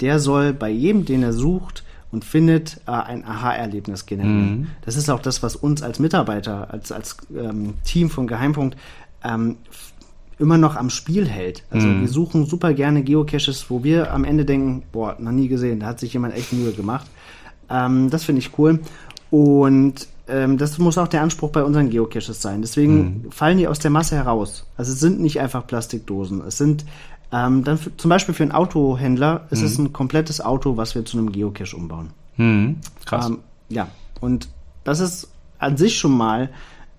der 0.00 0.18
soll 0.20 0.52
bei 0.52 0.70
jedem, 0.70 1.04
den 1.04 1.22
er 1.22 1.32
sucht, 1.32 1.84
und 2.10 2.24
findet 2.24 2.80
äh, 2.86 2.92
ein 2.92 3.24
Aha-Erlebnis 3.24 4.06
generieren. 4.06 4.60
Mhm. 4.60 4.66
Das 4.84 4.96
ist 4.96 5.10
auch 5.10 5.20
das, 5.20 5.42
was 5.42 5.56
uns 5.56 5.82
als 5.82 5.98
Mitarbeiter, 5.98 6.72
als, 6.72 6.90
als 6.92 7.16
ähm, 7.36 7.74
Team 7.84 8.10
von 8.10 8.26
Geheimpunkt 8.26 8.76
ähm, 9.22 9.56
immer 10.38 10.56
noch 10.58 10.76
am 10.76 10.90
Spiel 10.90 11.26
hält. 11.26 11.64
Also 11.70 11.86
mhm. 11.86 12.02
wir 12.02 12.08
suchen 12.08 12.46
super 12.46 12.72
gerne 12.72 13.02
Geocaches, 13.02 13.66
wo 13.68 13.82
wir 13.84 14.12
am 14.12 14.24
Ende 14.24 14.44
denken, 14.44 14.84
boah, 14.92 15.16
noch 15.18 15.32
nie 15.32 15.48
gesehen, 15.48 15.80
da 15.80 15.86
hat 15.86 16.00
sich 16.00 16.12
jemand 16.12 16.34
echt 16.34 16.52
Mühe 16.52 16.72
gemacht. 16.72 17.06
Ähm, 17.68 18.08
das 18.10 18.24
finde 18.24 18.40
ich 18.40 18.58
cool. 18.58 18.80
Und 19.30 20.06
ähm, 20.28 20.58
das 20.58 20.78
muss 20.78 20.96
auch 20.98 21.08
der 21.08 21.22
Anspruch 21.22 21.50
bei 21.50 21.62
unseren 21.62 21.90
Geocaches 21.90 22.40
sein. 22.40 22.62
Deswegen 22.62 23.22
mhm. 23.24 23.32
fallen 23.32 23.58
die 23.58 23.66
aus 23.66 23.78
der 23.78 23.90
Masse 23.90 24.16
heraus. 24.16 24.66
Also 24.76 24.92
es 24.92 25.00
sind 25.00 25.20
nicht 25.20 25.40
einfach 25.40 25.66
Plastikdosen. 25.66 26.42
Es 26.46 26.56
sind 26.56 26.84
ähm, 27.32 27.64
dann 27.64 27.78
für, 27.78 27.96
zum 27.96 28.08
Beispiel 28.08 28.34
für 28.34 28.42
einen 28.42 28.52
Autohändler 28.52 29.46
ist 29.50 29.60
mhm. 29.60 29.66
es 29.66 29.78
ein 29.78 29.92
komplettes 29.92 30.40
Auto, 30.40 30.76
was 30.76 30.94
wir 30.94 31.04
zu 31.04 31.18
einem 31.18 31.32
Geocache 31.32 31.76
umbauen. 31.76 32.10
Mhm. 32.36 32.76
Krass. 33.04 33.28
Ähm, 33.28 33.38
ja, 33.68 33.88
und 34.20 34.48
das 34.84 35.00
ist 35.00 35.28
an 35.58 35.76
sich 35.76 35.98
schon 35.98 36.16
mal 36.16 36.50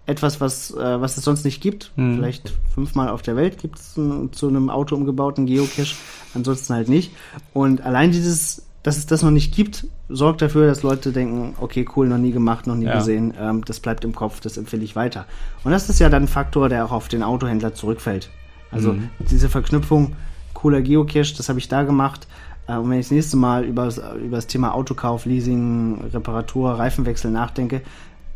etwas, 0.06 0.42
was, 0.42 0.72
äh, 0.72 1.02
was 1.02 1.18
es 1.18 1.24
sonst 1.24 1.46
nicht 1.46 1.62
gibt. 1.62 1.92
Mhm. 1.96 2.15
Vielleicht 2.15 2.54
fünfmal 2.74 3.10
auf 3.10 3.22
der 3.22 3.36
Welt 3.36 3.60
gibt 3.60 3.80
es 3.80 3.94
zu 3.94 4.48
einem 4.48 4.70
Auto 4.70 4.96
umgebauten 4.96 5.46
Geocache, 5.46 5.96
ansonsten 6.34 6.74
halt 6.74 6.89
nicht. 6.89 7.12
Und 7.54 7.82
allein 7.82 8.12
dieses, 8.12 8.63
dass 8.84 8.98
es 8.98 9.06
das 9.06 9.22
noch 9.22 9.32
nicht 9.32 9.54
gibt, 9.54 9.88
sorgt 10.10 10.42
dafür, 10.42 10.68
dass 10.68 10.84
Leute 10.84 11.12
denken, 11.12 11.56
okay, 11.60 11.86
cool, 11.96 12.08
noch 12.08 12.18
nie 12.18 12.32
gemacht, 12.32 12.65
noch 12.65 12.76
nie 12.76 12.86
ja. 12.86 12.98
gesehen, 12.98 13.34
ähm, 13.39 13.63
das 13.65 13.80
bleibt 13.80 14.04
im 14.04 14.15
Kopf, 14.15 14.39
das 14.39 14.58
empfehle 14.58 14.84
ich 14.84 14.96
weiter. 14.96 15.26
Und 15.63 15.72
das 15.72 15.89
ist 15.89 16.00
ja 16.00 16.10
dann 16.10 16.24
ein 16.24 16.28
Faktor, 16.28 16.70
der 16.70 16.86
auch 16.86 16.92
auf 16.92 17.08
den 17.08 17.22
Autohändler 17.22 17.74
zurückfällt. 17.74 18.30
Also 18.72 18.94
mhm. 18.94 19.10
diese 19.30 19.50
Verknüpfung, 19.50 20.16
cooler 20.54 20.82
Geocache, 20.82 21.36
das 21.36 21.50
habe 21.50 21.60
ich 21.60 21.68
da 21.68 21.84
gemacht. 21.84 22.28
Äh, 22.68 22.78
und 22.78 22.90
wenn 22.90 23.00
ich 23.00 23.08
das 23.08 23.12
nächste 23.12 23.38
Mal 23.38 23.64
über, 23.64 23.90
über 24.24 24.38
das 24.38 24.48
Thema 24.48 24.74
Autokauf, 24.74 25.26
Leasing, 25.26 26.10
Reparatur, 26.14 26.72
Reifenwechsel 26.72 27.32
nachdenke 27.32 27.82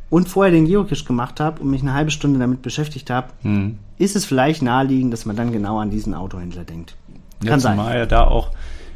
und 0.10 0.30
vorher 0.30 0.52
den 0.52 0.66
Geocache 0.66 1.06
gemacht 1.06 1.40
habe 1.40 1.62
und 1.62 1.70
mich 1.70 1.82
eine 1.82 1.94
halbe 1.94 2.12
Stunde 2.12 2.40
damit 2.40 2.62
beschäftigt 2.62 3.10
habe, 3.10 3.28
mhm. 3.44 3.78
ist 3.98 4.16
es 4.16 4.26
vielleicht 4.26 4.62
naheliegend, 4.62 5.14
dass 5.14 5.26
man 5.26 5.36
dann 5.36 5.52
genau 5.52 5.80
an 5.80 5.90
diesen 5.90 6.14
Autohändler 6.14 6.64
denkt. 6.64 6.96
Kann 7.40 7.50
ja, 7.50 7.60
sein. 7.60 7.78
Zumal 7.78 7.98
ja 7.98 8.06
da 8.06 8.26
auch 8.26 8.52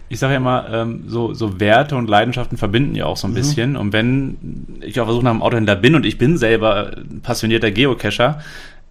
ich 0.10 0.20
sage 0.20 0.34
ja 0.34 0.38
immer, 0.38 0.70
ähm, 0.72 1.04
so, 1.08 1.34
so 1.34 1.60
Werte 1.60 1.96
und 1.96 2.10
Leidenschaften 2.10 2.58
verbinden 2.58 2.96
ja 2.96 3.06
auch 3.06 3.18
so 3.18 3.28
ein 3.28 3.32
mhm. 3.32 3.36
bisschen. 3.36 3.76
Und 3.76 3.94
wenn 3.94 4.38
ich 4.82 5.00
auf 5.00 5.08
der 5.08 5.14
Suche 5.14 5.26
nach 5.26 5.32
einem 5.32 5.42
Autohändler 5.42 5.76
bin 5.76 5.96
und 5.96 6.06
ich 6.06 6.18
bin 6.18 6.38
selber 6.38 6.92
passionierter 7.24 7.72
Geocacher, 7.72 8.40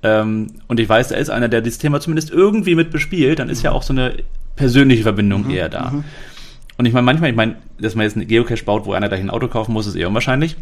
ähm, 0.03 0.49
und 0.69 0.81
ich 0.81 0.89
weiß, 0.89 1.09
da 1.09 1.17
ist 1.17 1.31
einer, 1.31 1.49
der 1.49 1.61
dieses 1.61 1.79
Thema 1.79 2.01
zumindest 2.01 2.31
irgendwie 2.31 2.75
mit 2.75 2.91
bespielt, 2.91 3.39
dann 3.39 3.49
ist 3.49 3.59
mhm. 3.61 3.65
ja 3.65 3.73
auch 3.73 3.83
so 3.83 3.93
eine 3.93 4.15
persönliche 4.55 5.03
Verbindung 5.03 5.45
mhm. 5.45 5.51
eher 5.51 5.69
da. 5.69 5.91
Mhm. 5.91 6.05
Und 6.79 6.85
ich 6.85 6.93
meine, 6.93 7.05
manchmal, 7.05 7.31
ich 7.31 7.37
meine, 7.37 7.57
dass 7.79 7.95
man 7.95 8.05
jetzt 8.05 8.17
einen 8.17 8.29
Geocache 8.29 8.65
baut, 8.65 8.85
wo 8.85 8.93
einer 8.93 9.09
gleich 9.09 9.21
ein 9.21 9.31
Auto 9.31 9.49
kaufen 9.49 9.73
muss, 9.73 9.87
ist 9.87 9.95
eher 9.95 10.09
unwahrscheinlich. 10.09 10.57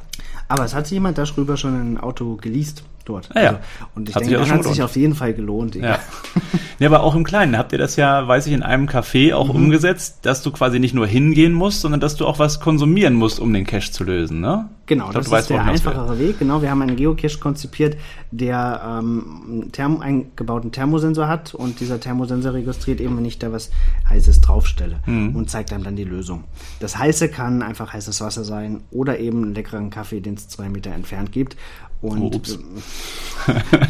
Aber 0.47 0.65
es 0.65 0.75
hat 0.75 0.87
sich 0.87 0.95
jemand 0.95 1.19
darüber 1.19 1.57
schon 1.57 1.95
ein 1.95 1.99
Auto 1.99 2.37
geleast 2.37 2.85
dort. 3.05 3.31
Ah, 3.35 3.43
ja. 3.43 3.49
Also, 3.49 3.61
und 3.95 4.09
ich 4.09 4.15
hat 4.15 4.23
denke, 4.23 4.37
das 4.37 4.51
hat 4.51 4.65
sich 4.65 4.83
auf 4.83 4.95
jeden 4.95 5.15
Fall 5.15 5.35
gelohnt. 5.35 5.75
Ja. 5.75 5.99
ja, 6.79 6.89
aber 6.89 7.03
auch 7.03 7.15
im 7.15 7.25
Kleinen 7.25 7.59
habt 7.59 7.73
ihr 7.73 7.79
das 7.79 7.97
ja, 7.97 8.29
weiß 8.29 8.47
ich, 8.47 8.53
in 8.53 8.63
einem 8.63 8.87
Café 8.87 9.35
auch 9.35 9.49
mhm. 9.49 9.65
umgesetzt, 9.65 10.19
dass 10.23 10.43
du 10.43 10.53
quasi 10.53 10.79
nicht 10.79 10.95
nur 10.95 11.07
hingehen 11.07 11.53
musst, 11.53 11.81
sondern 11.81 12.01
dass 12.01 12.15
du 12.17 12.27
auch 12.27 12.39
was 12.39 12.61
konsumieren 12.61 13.15
musst, 13.15 13.41
um 13.41 13.53
den 13.53 13.67
Cache 13.67 13.91
zu 13.91 14.05
lösen, 14.05 14.41
ne? 14.41 14.69
Genau, 14.87 15.09
glaub, 15.09 15.25
das 15.25 15.41
ist 15.43 15.51
der 15.51 15.65
einfachere 15.65 16.19
Weg. 16.19 16.39
Genau, 16.39 16.61
wir 16.61 16.71
haben 16.71 16.83
einen 16.83 16.97
Geocache 16.97 17.39
konzipiert, 17.39 17.97
der 18.31 19.01
ähm, 19.01 19.71
einen 19.77 20.03
eingebauten 20.03 20.73
Thermosensor 20.73 21.27
hat 21.27 21.55
und 21.55 21.81
dieser 21.81 22.01
Thermosensor 22.01 22.53
registriert 22.53 23.01
eben, 23.01 23.17
wenn 23.17 23.25
ich 23.25 23.39
da 23.39 23.51
was 23.51 23.71
Heißes 24.09 24.41
draufstelle 24.41 25.01
mhm. 25.07 25.35
und 25.35 25.49
zeigt 25.49 25.73
einem 25.73 25.85
dann 25.85 25.97
die 25.97 26.05
Lösung. 26.05 26.45
Das 26.81 26.99
Heiße 26.99 27.29
kann 27.29 27.63
einfach 27.63 27.93
heißes 27.93 28.21
Wasser 28.21 28.45
sein 28.45 28.83
oder 28.91 29.19
eben 29.19 29.43
einen 29.43 29.55
leckeren 29.55 29.91
Kaffee, 29.91 30.21
den 30.21 30.35
es 30.35 30.49
zwei 30.49 30.69
Meter 30.69 30.91
entfernt 30.93 31.33
gibt. 31.33 31.57
Und 32.05 32.35
oh, 32.35 32.41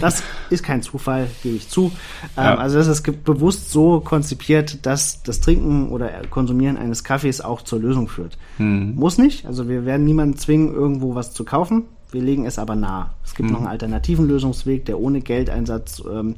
das 0.01 0.23
ist 0.49 0.63
kein 0.63 0.83
Zufall, 0.83 1.29
gebe 1.43 1.57
ich 1.57 1.69
zu. 1.69 1.87
Ähm, 2.37 2.45
ja. 2.45 2.55
Also 2.57 2.79
das 2.79 2.87
ist 2.87 3.25
bewusst 3.25 3.71
so 3.73 4.01
konzipiert, 4.01 4.87
dass 4.87 5.23
das 5.25 5.41
Trinken 5.41 5.89
oder 5.89 6.09
Konsumieren 6.31 6.77
eines 6.77 7.03
Kaffees 7.03 7.41
auch 7.41 7.63
zur 7.63 7.81
Lösung 7.81 8.09
führt. 8.09 8.39
Mhm. 8.59 8.95
Muss 8.95 9.19
nicht. 9.19 9.47
Also 9.47 9.69
wir 9.69 9.85
werden 9.85 10.05
niemanden 10.05 10.37
zwingen, 10.37 10.73
irgendwo 10.73 11.17
was 11.17 11.35
zu 11.35 11.45
kaufen. 11.45 11.85
Wir 12.13 12.23
legen 12.23 12.47
es 12.47 12.61
aber 12.61 12.77
nahe. 12.77 13.11
Es 13.25 13.35
gibt 13.35 13.49
mhm. 13.49 13.55
noch 13.55 13.61
einen 13.63 13.71
alternativen 13.71 14.29
Lösungsweg, 14.29 14.85
der 14.85 15.01
ohne 15.01 15.21
Geldeinsatz 15.21 16.01
ähm, 16.09 16.37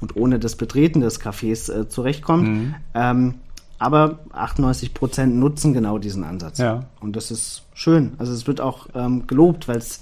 und 0.00 0.16
ohne 0.16 0.38
das 0.38 0.56
Betreten 0.56 1.00
des 1.00 1.20
Cafés 1.20 1.70
äh, 1.70 1.88
zurechtkommt. 1.90 2.48
Mhm. 2.48 2.74
Ähm, 2.94 3.34
aber 3.78 4.20
98 4.32 4.94
Prozent 4.94 5.36
nutzen 5.36 5.74
genau 5.74 5.98
diesen 5.98 6.24
Ansatz. 6.24 6.58
Ja. 6.58 6.86
Und 7.00 7.16
das 7.16 7.30
ist 7.30 7.64
schön. 7.74 8.14
Also 8.16 8.32
es 8.32 8.46
wird 8.46 8.62
auch 8.62 8.86
ähm, 8.94 9.26
gelobt, 9.26 9.68
weil 9.68 9.76
es 9.76 10.00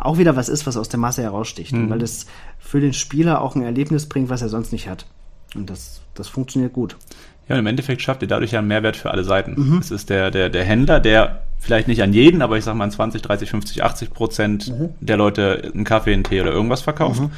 auch 0.00 0.18
wieder 0.18 0.36
was 0.36 0.48
ist, 0.48 0.66
was 0.66 0.76
aus 0.76 0.88
der 0.88 0.98
Masse 0.98 1.22
heraussticht. 1.22 1.72
Mhm. 1.72 1.90
weil 1.90 1.98
das 1.98 2.26
für 2.58 2.80
den 2.80 2.92
Spieler 2.92 3.40
auch 3.40 3.54
ein 3.54 3.62
Erlebnis 3.62 4.06
bringt, 4.06 4.28
was 4.28 4.42
er 4.42 4.48
sonst 4.48 4.72
nicht 4.72 4.88
hat. 4.88 5.06
Und 5.54 5.70
das, 5.70 6.02
das 6.14 6.28
funktioniert 6.28 6.72
gut. 6.72 6.96
Ja, 7.48 7.54
und 7.54 7.60
im 7.60 7.66
Endeffekt 7.66 8.02
schafft 8.02 8.22
ihr 8.22 8.28
dadurch 8.28 8.52
ja 8.52 8.58
einen 8.58 8.68
Mehrwert 8.68 8.96
für 8.96 9.10
alle 9.10 9.24
Seiten. 9.24 9.54
Mhm. 9.56 9.78
Es 9.78 9.90
ist 9.90 10.10
der, 10.10 10.30
der, 10.30 10.50
der 10.50 10.64
Händler, 10.64 11.00
der 11.00 11.42
vielleicht 11.58 11.88
nicht 11.88 12.02
an 12.02 12.12
jeden, 12.12 12.42
aber 12.42 12.58
ich 12.58 12.64
sag 12.64 12.74
mal 12.74 12.84
an 12.84 12.90
20, 12.90 13.22
30, 13.22 13.50
50, 13.50 13.82
80 13.82 14.12
Prozent 14.12 14.68
mhm. 14.68 14.90
der 15.00 15.16
Leute 15.16 15.70
einen 15.74 15.84
Kaffee, 15.84 16.12
einen 16.12 16.24
Tee 16.24 16.40
oder 16.40 16.52
irgendwas 16.52 16.82
verkauft. 16.82 17.20
Mhm. 17.20 17.30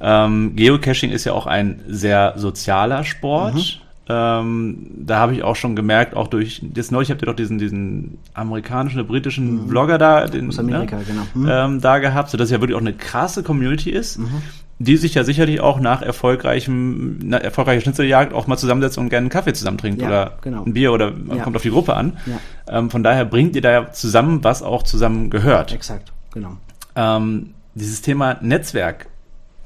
Ähm, 0.00 0.56
Geocaching 0.56 1.12
ist 1.12 1.24
ja 1.24 1.32
auch 1.32 1.46
ein 1.46 1.80
sehr 1.86 2.34
sozialer 2.36 3.04
Sport. 3.04 3.80
Ähm, 4.08 4.86
da 4.98 5.18
habe 5.18 5.34
ich 5.34 5.42
auch 5.42 5.56
schon 5.56 5.74
gemerkt, 5.74 6.14
auch 6.14 6.28
durch 6.28 6.62
das 6.62 6.92
neulich 6.92 7.10
habt 7.10 7.22
ihr 7.22 7.26
doch 7.26 7.34
diesen, 7.34 7.58
diesen 7.58 8.18
amerikanischen 8.34 9.00
oder 9.00 9.08
britischen 9.08 9.64
mhm. 9.64 9.68
Blogger 9.68 9.98
da, 9.98 10.26
den, 10.26 10.48
aus 10.48 10.60
Amerika, 10.60 10.98
ne? 10.98 11.04
genau. 11.04 11.22
Mhm. 11.34 11.48
Ähm, 11.50 11.80
da 11.80 11.98
gehabt, 11.98 12.30
sodass 12.30 12.46
es 12.46 12.52
ja 12.52 12.60
wirklich 12.60 12.76
auch 12.76 12.80
eine 12.80 12.92
krasse 12.92 13.42
Community 13.42 13.90
ist. 13.90 14.18
Mhm 14.18 14.42
die 14.78 14.96
sich 14.96 15.14
ja 15.14 15.24
sicherlich 15.24 15.60
auch 15.60 15.80
nach 15.80 16.02
erfolgreichem, 16.02 17.18
nach 17.20 17.40
erfolgreicher 17.40 17.80
Schnitzeljagd 17.80 18.34
auch 18.34 18.46
mal 18.46 18.58
zusammensetzt 18.58 18.98
und 18.98 19.08
gerne 19.08 19.24
einen 19.24 19.30
Kaffee 19.30 19.54
zusammen 19.54 19.78
trinkt 19.78 20.02
ja, 20.02 20.08
oder 20.08 20.38
genau. 20.42 20.64
ein 20.64 20.74
Bier 20.74 20.92
oder 20.92 21.12
ja. 21.34 21.42
kommt 21.42 21.56
auf 21.56 21.62
die 21.62 21.70
Gruppe 21.70 21.94
an. 21.94 22.18
Ja. 22.26 22.78
Ähm, 22.78 22.90
von 22.90 23.02
daher 23.02 23.24
bringt 23.24 23.56
ihr 23.56 23.62
da 23.62 23.72
ja 23.72 23.92
zusammen, 23.92 24.44
was 24.44 24.62
auch 24.62 24.82
zusammen 24.82 25.30
gehört. 25.30 25.72
Exakt, 25.72 26.12
genau. 26.32 26.58
Ähm, 26.94 27.54
dieses 27.74 28.02
Thema 28.02 28.36
Netzwerk 28.42 29.06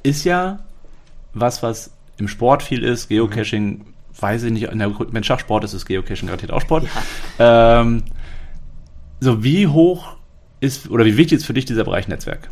ist 0.05 0.25
ja 0.25 0.61
was, 1.35 1.63
was 1.63 1.91
im 2.17 2.29
Sport 2.29 2.63
viel 2.63 2.85
ist, 2.85 3.09
Geocaching, 3.09 3.69
mhm. 3.69 3.85
Weiß 4.21 4.45
ich 4.45 4.53
nicht, 4.53 4.65
in 4.65 4.79
der, 4.79 4.93
wenn 4.99 5.25
Schachsport 5.25 5.65
ist, 5.65 5.73
ist 5.73 5.87
Geocaching 5.87 6.27
garantiert 6.27 6.53
auch 6.53 6.61
Sport. 6.61 6.87
Ähm, 7.39 8.05
so, 9.21 9.43
wie 9.45 9.67
hoch 9.67 10.17
ist 10.61 10.91
oder 10.91 11.05
wie 11.05 11.17
wichtig 11.17 11.39
ist 11.39 11.47
für 11.47 11.55
dich 11.55 11.65
dieser 11.65 11.85
Bereich 11.85 12.09
Netzwerk? 12.09 12.49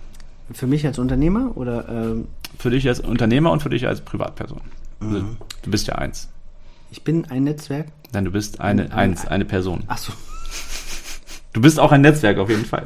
Für 0.52 0.66
mich 0.66 0.86
als 0.86 0.98
Unternehmer 0.98 1.56
oder? 1.56 1.88
Ähm 1.88 2.28
für 2.58 2.70
dich 2.70 2.88
als 2.88 3.00
Unternehmer 3.00 3.52
und 3.52 3.62
für 3.62 3.68
dich 3.68 3.86
als 3.86 4.00
Privatperson. 4.00 4.60
Mhm. 5.00 5.14
Also, 5.14 5.26
du 5.62 5.70
bist 5.70 5.86
ja 5.86 5.94
eins. 5.96 6.28
Ich 6.90 7.04
bin 7.04 7.26
ein 7.26 7.44
Netzwerk? 7.44 7.88
Nein, 8.12 8.24
du 8.24 8.30
bist 8.30 8.60
eine, 8.60 8.84
ein, 8.84 8.92
eins, 8.92 9.26
eine 9.26 9.44
Person. 9.44 9.84
Ach 9.88 9.98
so. 9.98 10.12
Du 11.54 11.62
bist 11.62 11.80
auch 11.80 11.90
ein 11.90 12.02
Netzwerk 12.02 12.38
auf 12.38 12.50
jeden 12.50 12.66
Fall. 12.66 12.84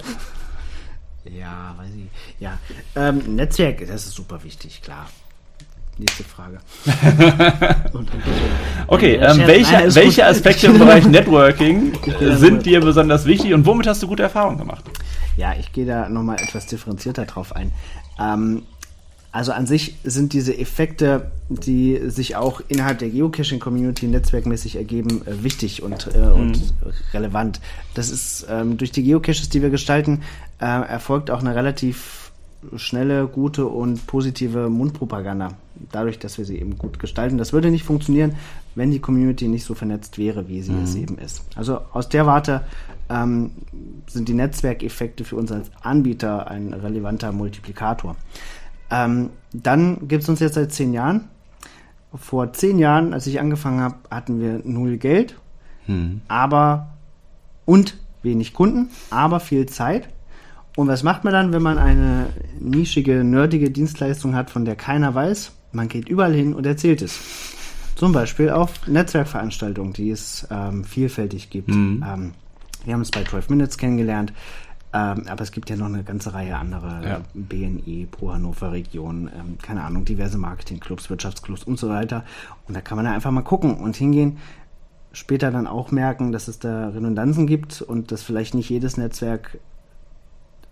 Ja, 1.25 1.75
weiß 1.77 1.91
ich. 1.95 2.41
Ja, 2.41 2.59
ähm, 2.95 3.35
Netzwerk, 3.35 3.87
das 3.87 4.07
ist 4.07 4.15
super 4.15 4.45
wichtig, 4.45 4.81
klar. 4.83 5.11
Nächste 5.99 6.25
Frage. 6.25 6.59
okay, 8.87 9.17
ähm, 9.17 9.43
welche, 9.47 9.95
welche 9.95 10.27
Aspekte 10.27 10.69
im 10.69 10.79
Bereich 10.79 11.05
Networking 11.09 11.93
sind 12.21 12.65
dir 12.65 12.81
besonders 12.81 13.27
wichtig 13.27 13.53
und 13.53 13.67
womit 13.67 13.87
hast 13.87 14.03
du 14.03 14.09
gute 14.09 14.23
Erfahrungen 14.23 14.59
gemacht? 14.59 14.85
Ja, 15.37 15.55
ich 15.59 15.73
gehe 15.73 15.87
da 15.87 16.09
nochmal 16.09 16.37
etwas 16.41 16.67
differenzierter 16.67 17.27
drauf 17.27 17.55
ein. 17.55 17.73
Ähm, 18.19 18.63
also 19.33 19.53
an 19.53 19.67
sich 19.67 19.97
sind 20.05 20.35
diese 20.35 20.57
Effekte, 20.57 21.31
die 21.49 21.99
sich 22.11 22.37
auch 22.37 22.61
innerhalb 22.69 22.99
der 22.99 23.09
Geocaching-Community 23.09 24.07
netzwerkmäßig 24.07 24.77
ergeben, 24.77 25.27
äh, 25.27 25.43
wichtig 25.43 25.83
und, 25.83 26.09
äh, 26.15 26.19
mhm. 26.19 26.33
und 26.33 26.75
relevant. 27.15 27.61
Das 27.95 28.11
ist 28.11 28.47
ähm, 28.51 28.77
durch 28.77 28.93
die 28.93 29.03
Geocaches, 29.03 29.49
die 29.49 29.63
wir 29.63 29.71
gestalten, 29.71 30.21
äh, 30.61 30.65
erfolgt 30.67 31.31
auch 31.31 31.41
eine 31.41 31.55
relativ 31.55 32.31
schnelle, 32.77 33.27
gute 33.27 33.67
und 33.67 34.07
positive 34.07 34.69
Mundpropaganda. 34.69 35.55
Dadurch, 35.91 36.19
dass 36.19 36.39
wir 36.39 36.45
sie 36.45 36.59
eben 36.59 36.79
gut 36.79 36.99
gestalten. 36.99 37.39
Das 37.39 37.53
würde 37.53 37.71
nicht 37.71 37.85
funktionieren, 37.85 38.35
wenn 38.75 38.91
die 38.91 39.01
Community 39.01 39.49
nicht 39.49 39.65
so 39.65 39.75
vernetzt 39.75 40.19
wäre, 40.19 40.49
wie 40.49 40.63
sie 40.63 40.73
mhm. 40.73 40.85
es 40.85 40.95
eben 40.95 41.19
ist. 41.19 41.45
Also 41.57 41.81
aus 41.93 42.09
der 42.09 42.27
Warte 42.27 42.63
ähm, 43.11 43.53
sind 44.07 44.29
die 44.29 44.35
Netzwerkeffekte 44.35 45.25
für 45.25 45.37
uns 45.37 45.53
als 45.53 45.71
Anbieter 45.83 46.51
ein 46.51 46.73
relevanter 46.73 47.33
Multiplikator. 47.33 48.17
Ähm, 48.91 49.31
dann 49.53 50.09
gibt 50.09 50.23
es 50.23 50.29
uns 50.29 50.41
jetzt 50.41 50.55
seit 50.55 50.73
zehn 50.73 50.93
Jahren. 50.93 51.29
Vor 52.15 52.53
zehn 52.53 52.79
Jahren, 52.79 53.15
als 53.15 53.27
ich 53.27 53.41
angefangen 53.41 53.81
habe, 53.81 53.97
hatten 54.11 54.39
wir 54.39 54.61
null 54.65 54.99
Geld, 54.99 55.37
hm. 55.87 56.21
aber 56.29 56.89
und 57.65 57.97
wenig 58.23 58.53
Kunden, 58.53 58.91
aber 59.11 59.41
viel 59.41 59.67
Zeit. 59.67 60.09
Und 60.77 60.89
was 60.89 61.03
macht 61.03 61.25
man 61.25 61.33
dann, 61.33 61.53
wenn 61.53 61.63
man 61.63 61.79
eine 61.79 62.29
nischige, 62.59 63.25
nerdige 63.25 63.71
Dienstleistung 63.71 64.35
hat, 64.35 64.51
von 64.51 64.65
der 64.65 64.77
keiner 64.77 65.15
weiß? 65.15 65.53
Man 65.73 65.89
geht 65.89 66.09
überall 66.09 66.35
hin 66.35 66.55
und 66.55 66.67
erzählt 66.67 67.03
es. 67.03 67.19
Zum 67.97 68.13
Beispiel 68.13 68.51
auf 68.51 68.87
Netzwerkveranstaltungen, 68.87 69.93
die 69.93 70.11
es 70.11 70.47
ähm, 70.51 70.85
vielfältig 70.85 71.51
gibt. 71.51 71.69
Mhm. 71.69 72.05
Ähm, 72.07 72.33
wir 72.85 72.95
haben 72.95 73.03
es 73.03 73.11
bei 73.11 73.25
12 73.25 73.51
Minutes 73.51 73.79
kennengelernt. 73.79 74.33
Ähm, 74.95 75.25
aber 75.27 75.43
es 75.43 75.53
gibt 75.53 75.71
ja 75.71 75.77
noch 75.77 75.87
eine 75.87 76.05
ganze 76.05 76.35
Reihe 76.35 76.57
anderer 76.57 77.03
ja. 77.03 77.21
BNE, 77.33 78.07
Pro 78.11 78.33
Hannover 78.33 78.73
Region, 78.73 79.31
ähm, 79.35 79.57
keine 79.63 79.85
Ahnung, 79.85 80.05
diverse 80.05 80.37
Marketingclubs, 80.37 81.09
Wirtschaftsclubs 81.09 81.65
und 81.65 81.79
so 81.79 81.89
weiter. 81.89 82.25
Und 82.69 82.77
da 82.77 82.83
kann 82.83 82.97
man 82.97 83.07
ja 83.07 83.13
einfach 83.13 83.31
mal 83.31 83.43
gucken 83.43 83.75
und 83.79 83.97
hingehen. 83.97 84.39
Später 85.13 85.51
dann 85.51 85.67
auch 85.67 85.91
merken, 85.91 86.33
dass 86.33 86.49
es 86.49 86.59
da 86.59 86.89
Redundanzen 86.89 87.47
gibt 87.47 87.81
und 87.81 88.13
dass 88.13 88.23
vielleicht 88.23 88.55
nicht 88.55 88.69
jedes 88.69 88.97
Netzwerk 88.99 89.59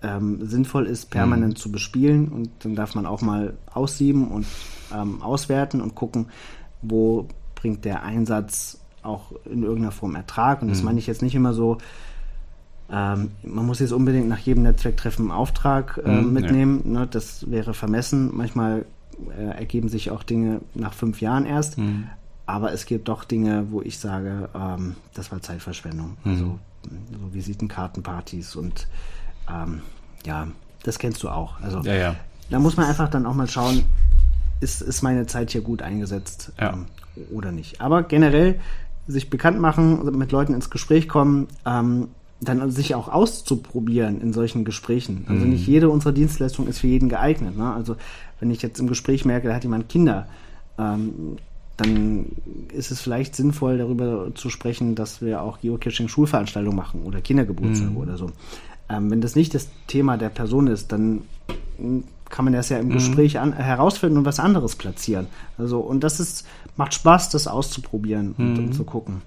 ähm, 0.02 0.46
sinnvoll 0.46 0.86
ist, 0.86 1.10
permanent 1.10 1.54
mhm. 1.54 1.56
zu 1.56 1.72
bespielen. 1.72 2.28
Und 2.28 2.50
dann 2.60 2.74
darf 2.74 2.94
man 2.94 3.06
auch 3.06 3.22
mal 3.22 3.54
aussieben 3.72 4.28
und 4.28 4.46
ähm, 4.94 5.22
auswerten 5.22 5.80
und 5.80 5.94
gucken, 5.94 6.26
wo 6.82 7.28
bringt 7.54 7.84
der 7.84 8.02
Einsatz 8.02 8.80
auch 9.02 9.32
in 9.44 9.62
irgendeiner 9.62 9.92
Form 9.92 10.14
Ertrag. 10.14 10.62
Und 10.62 10.68
das 10.68 10.80
mhm. 10.80 10.86
meine 10.86 10.98
ich 10.98 11.06
jetzt 11.06 11.22
nicht 11.22 11.34
immer 11.34 11.54
so, 11.54 11.78
ähm, 12.90 13.30
man 13.42 13.66
muss 13.66 13.80
jetzt 13.80 13.92
unbedingt 13.92 14.28
nach 14.28 14.38
jedem 14.38 14.64
Netzwerktreffen 14.64 15.26
einen 15.26 15.38
Auftrag 15.38 16.00
äh, 16.04 16.20
mhm, 16.20 16.32
mitnehmen. 16.32 16.82
Ja. 16.84 17.00
Ne, 17.00 17.06
das 17.06 17.50
wäre 17.50 17.74
vermessen. 17.74 18.30
Manchmal 18.34 18.84
äh, 19.38 19.58
ergeben 19.58 19.88
sich 19.88 20.10
auch 20.10 20.22
Dinge 20.22 20.60
nach 20.74 20.92
fünf 20.92 21.20
Jahren 21.20 21.46
erst. 21.46 21.78
Mhm. 21.78 22.08
Aber 22.46 22.72
es 22.72 22.86
gibt 22.86 23.08
doch 23.08 23.24
Dinge, 23.24 23.66
wo 23.70 23.80
ich 23.80 23.98
sage, 23.98 24.48
ähm, 24.54 24.96
das 25.14 25.30
war 25.30 25.40
Zeitverschwendung. 25.40 26.16
Mhm. 26.24 26.30
Also 26.32 26.58
so 26.82 27.32
Visitenkartenpartys 27.32 28.56
und 28.56 28.88
ähm, 29.52 29.80
ja, 30.24 30.48
das 30.82 30.98
kennst 30.98 31.22
du 31.22 31.28
auch. 31.28 31.60
Also 31.60 31.80
ja, 31.80 31.94
ja. 31.94 32.16
da 32.50 32.58
muss 32.58 32.76
man 32.76 32.86
einfach 32.86 33.08
dann 33.08 33.26
auch 33.26 33.34
mal 33.34 33.48
schauen, 33.48 33.84
ist, 34.60 34.82
ist 34.82 35.02
meine 35.02 35.26
Zeit 35.26 35.50
hier 35.50 35.62
gut 35.62 35.82
eingesetzt 35.82 36.52
ja. 36.60 36.72
ähm, 36.72 36.86
oder 37.32 37.52
nicht. 37.52 37.80
Aber 37.80 38.02
generell 38.02 38.60
sich 39.06 39.30
bekannt 39.30 39.60
machen, 39.60 40.16
mit 40.16 40.32
Leuten 40.32 40.54
ins 40.54 40.70
Gespräch 40.70 41.08
kommen, 41.08 41.48
ähm, 41.66 42.08
dann 42.40 42.70
sich 42.70 42.94
auch 42.94 43.08
auszuprobieren 43.08 44.20
in 44.20 44.32
solchen 44.32 44.64
Gesprächen. 44.64 45.26
Also 45.28 45.44
mhm. 45.44 45.52
nicht 45.52 45.66
jede 45.66 45.90
unserer 45.90 46.12
Dienstleistungen 46.12 46.70
ist 46.70 46.78
für 46.78 46.86
jeden 46.86 47.08
geeignet. 47.08 47.56
Ne? 47.56 47.72
Also 47.72 47.96
wenn 48.38 48.50
ich 48.50 48.62
jetzt 48.62 48.80
im 48.80 48.86
Gespräch 48.86 49.24
merke, 49.24 49.48
da 49.48 49.54
hat 49.54 49.62
jemand 49.62 49.88
Kinder, 49.88 50.26
ähm, 50.78 51.36
dann 51.76 52.26
ist 52.72 52.90
es 52.90 53.00
vielleicht 53.00 53.34
sinnvoll, 53.34 53.78
darüber 53.78 54.34
zu 54.34 54.50
sprechen, 54.50 54.94
dass 54.94 55.22
wir 55.22 55.42
auch 55.42 55.60
Geocaching-Schulveranstaltungen 55.60 56.76
machen 56.76 57.02
oder 57.02 57.20
Kindergeburtstage 57.20 57.90
mhm. 57.90 57.96
oder 57.96 58.16
so. 58.16 58.30
Ähm, 58.90 59.10
wenn 59.10 59.20
das 59.20 59.36
nicht 59.36 59.54
das 59.54 59.68
Thema 59.86 60.16
der 60.16 60.30
Person 60.30 60.66
ist, 60.66 60.92
dann 60.92 61.22
kann 62.28 62.44
man 62.44 62.54
das 62.54 62.68
ja 62.68 62.78
im 62.78 62.88
mhm. 62.88 62.92
Gespräch 62.92 63.38
an, 63.38 63.52
herausfinden 63.52 64.18
und 64.18 64.24
was 64.24 64.40
anderes 64.40 64.76
platzieren. 64.76 65.26
Also, 65.58 65.80
und 65.80 66.00
das 66.00 66.20
ist, 66.20 66.46
macht 66.76 66.94
Spaß, 66.94 67.30
das 67.30 67.46
auszuprobieren 67.46 68.34
und, 68.38 68.58
und 68.58 68.66
mhm. 68.66 68.72
zu 68.72 68.84
gucken. 68.84 69.22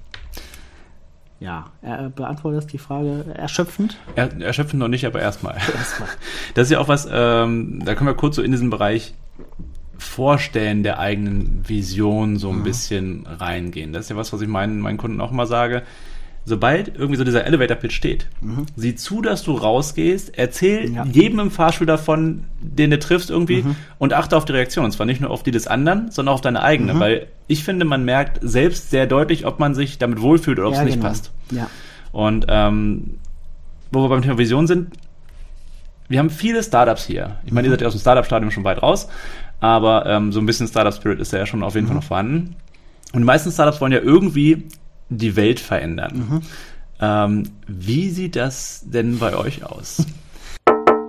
Ja, 1.40 1.72
er 1.82 2.10
beantwortet 2.10 2.72
die 2.72 2.78
Frage 2.78 3.26
erschöpfend? 3.36 3.98
Er, 4.16 4.42
erschöpfend 4.42 4.80
noch 4.80 4.88
nicht, 4.88 5.06
aber 5.06 5.22
erstmal. 5.22 5.56
erstmal. 5.78 6.10
Das 6.54 6.68
ist 6.68 6.72
ja 6.72 6.80
auch 6.80 6.88
was, 6.88 7.08
ähm, 7.12 7.82
da 7.84 7.96
können 7.96 8.08
wir 8.08 8.14
kurz 8.14 8.38
so 8.38 8.42
in 8.42 8.52
diesen 8.52 8.70
Bereich 8.70 9.14
Vorstellen 9.98 10.84
der 10.84 11.00
eigenen 11.00 11.64
Vision 11.68 12.38
so 12.38 12.50
ein 12.50 12.60
mhm. 12.60 12.64
bisschen 12.64 13.26
reingehen. 13.28 13.94
Das 13.94 14.06
ist 14.06 14.10
ja 14.10 14.16
was, 14.16 14.34
was 14.34 14.42
ich 14.42 14.48
meinen, 14.48 14.80
meinen 14.80 14.98
Kunden 14.98 15.22
auch 15.22 15.32
immer 15.32 15.46
sage 15.46 15.84
sobald 16.46 16.90
irgendwie 16.96 17.16
so 17.16 17.24
dieser 17.24 17.46
Elevator-Pitch 17.46 17.96
steht, 17.96 18.28
mhm. 18.42 18.66
sieh 18.76 18.96
zu, 18.96 19.22
dass 19.22 19.44
du 19.44 19.54
rausgehst, 19.54 20.38
erzähl 20.38 20.94
ja. 20.94 21.06
jedem 21.06 21.40
im 21.40 21.52
Fahrstuhl 21.52 21.88
davon, 21.88 22.46
den 22.60 22.92
du 22.92 23.00
triffst 23.00 23.30
irgendwie 23.30 23.64
mhm. 23.64 23.76
und 23.98 24.14
achte 24.14 24.36
auf 24.36 24.46
die 24.46 24.52
Reaktion. 24.52 24.86
Und 24.86 24.92
zwar 24.92 25.06
nicht 25.06 25.22
nur 25.22 25.32
auf 25.32 25.44
die 25.44 25.52
des 25.52 25.68
anderen, 25.68 26.12
sondern 26.12 26.34
auf 26.34 26.42
deine 26.42 26.62
eigene. 26.62 26.96
Mhm. 26.96 27.00
Weil 27.00 27.28
ich 27.48 27.64
finde, 27.64 27.86
man 27.86 28.04
merkt 28.04 28.40
selbst 28.42 28.90
sehr 28.90 29.08
deutlich, 29.08 29.46
ob 29.46 29.60
man 29.60 29.74
sich 29.74 29.98
damit 29.98 30.22
wohlfühlt 30.22 30.60
oder 30.60 30.68
ob 30.70 30.74
ja, 30.74 30.82
es 30.82 30.86
nicht 30.86 30.96
genau. 30.96 31.08
passt. 31.08 31.32
Ja. 31.52 31.70
Und 32.12 32.46
ähm, 32.50 33.16
wo 33.92 34.02
wir 34.04 34.10
beim 34.10 34.22
Thema 34.22 34.38
Vision 34.38 34.68
sind, 34.68 34.90
wir 36.10 36.20
haben 36.20 36.30
viele 36.30 36.62
Startups 36.62 37.06
hier. 37.06 37.38
Ich 37.46 37.54
meine, 37.54 37.68
ihr 37.68 37.70
mhm. 37.70 37.74
seid 37.74 37.82
ja 37.82 37.88
aus 37.88 37.94
dem 37.94 38.02
Startup-Stadium 38.02 38.52
schon 38.52 38.66
weit 38.66 38.84
raus, 38.84 39.08
aber 39.62 40.06
ähm, 40.06 40.34
so 40.34 40.40
ein 40.40 40.46
bisschen 40.46 40.68
Startup-Spirit 40.68 41.20
ist 41.20 41.32
ja 41.32 41.46
schon 41.46 41.64
auf 41.64 41.76
jeden 41.76 41.88
Fall 41.88 41.96
mhm. 41.96 42.02
noch 42.02 42.08
vorhanden. 42.08 42.56
Und 43.14 43.22
die 43.22 43.26
meisten 43.26 43.52
Startups 43.52 43.80
wollen 43.80 43.94
ja 43.94 44.00
irgendwie 44.00 44.68
die 45.10 45.36
Welt 45.36 45.60
verändern. 45.60 46.28
Mhm. 46.30 46.42
Ähm, 47.00 47.44
wie 47.68 48.10
sieht 48.10 48.36
das 48.36 48.84
denn 48.86 49.20
bei 49.20 49.36
euch 49.36 49.64
aus? 49.64 50.06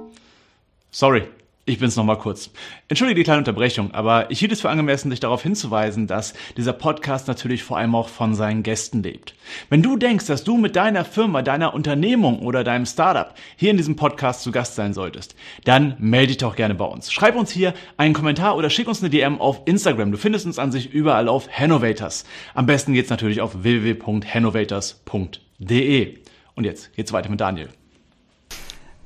Sorry, 0.90 1.24
ich 1.66 1.78
bin's 1.78 1.96
nochmal 1.96 2.18
kurz. 2.18 2.50
Entschuldige 2.88 3.20
die 3.20 3.24
kleine 3.24 3.38
Unterbrechung, 3.38 3.94
aber 3.94 4.30
ich 4.30 4.38
hielt 4.38 4.52
es 4.52 4.60
für 4.60 4.68
angemessen, 4.68 5.08
dich 5.08 5.20
darauf 5.20 5.42
hinzuweisen, 5.42 6.06
dass 6.06 6.34
dieser 6.58 6.74
Podcast 6.74 7.26
natürlich 7.26 7.62
vor 7.62 7.78
allem 7.78 7.94
auch 7.94 8.10
von 8.10 8.34
seinen 8.34 8.62
Gästen 8.62 9.02
lebt. 9.02 9.34
Wenn 9.70 9.82
du 9.82 9.96
denkst, 9.96 10.26
dass 10.26 10.44
du 10.44 10.58
mit 10.58 10.76
deiner 10.76 11.06
Firma, 11.06 11.40
deiner 11.40 11.72
Unternehmung 11.72 12.40
oder 12.40 12.64
deinem 12.64 12.84
Startup 12.84 13.32
hier 13.56 13.70
in 13.70 13.78
diesem 13.78 13.96
Podcast 13.96 14.42
zu 14.42 14.52
Gast 14.52 14.74
sein 14.74 14.92
solltest, 14.92 15.34
dann 15.64 15.96
melde 15.98 16.26
dich 16.28 16.36
doch 16.36 16.54
gerne 16.54 16.74
bei 16.74 16.84
uns. 16.84 17.10
Schreib 17.10 17.34
uns 17.34 17.50
hier 17.50 17.72
einen 17.96 18.12
Kommentar 18.12 18.56
oder 18.56 18.68
schick 18.68 18.86
uns 18.86 19.00
eine 19.00 19.08
DM 19.08 19.40
auf 19.40 19.62
Instagram. 19.64 20.12
Du 20.12 20.18
findest 20.18 20.44
uns 20.44 20.58
an 20.58 20.70
sich 20.70 20.92
überall 20.92 21.28
auf 21.28 21.48
Hannovators. 21.50 22.26
Am 22.52 22.66
besten 22.66 22.92
geht's 22.92 23.08
natürlich 23.08 23.40
auf 23.40 23.62
www.hannovators.de. 23.62 26.18
Und 26.56 26.64
jetzt 26.64 26.94
geht's 26.94 27.14
weiter 27.14 27.30
mit 27.30 27.40
Daniel. 27.40 27.70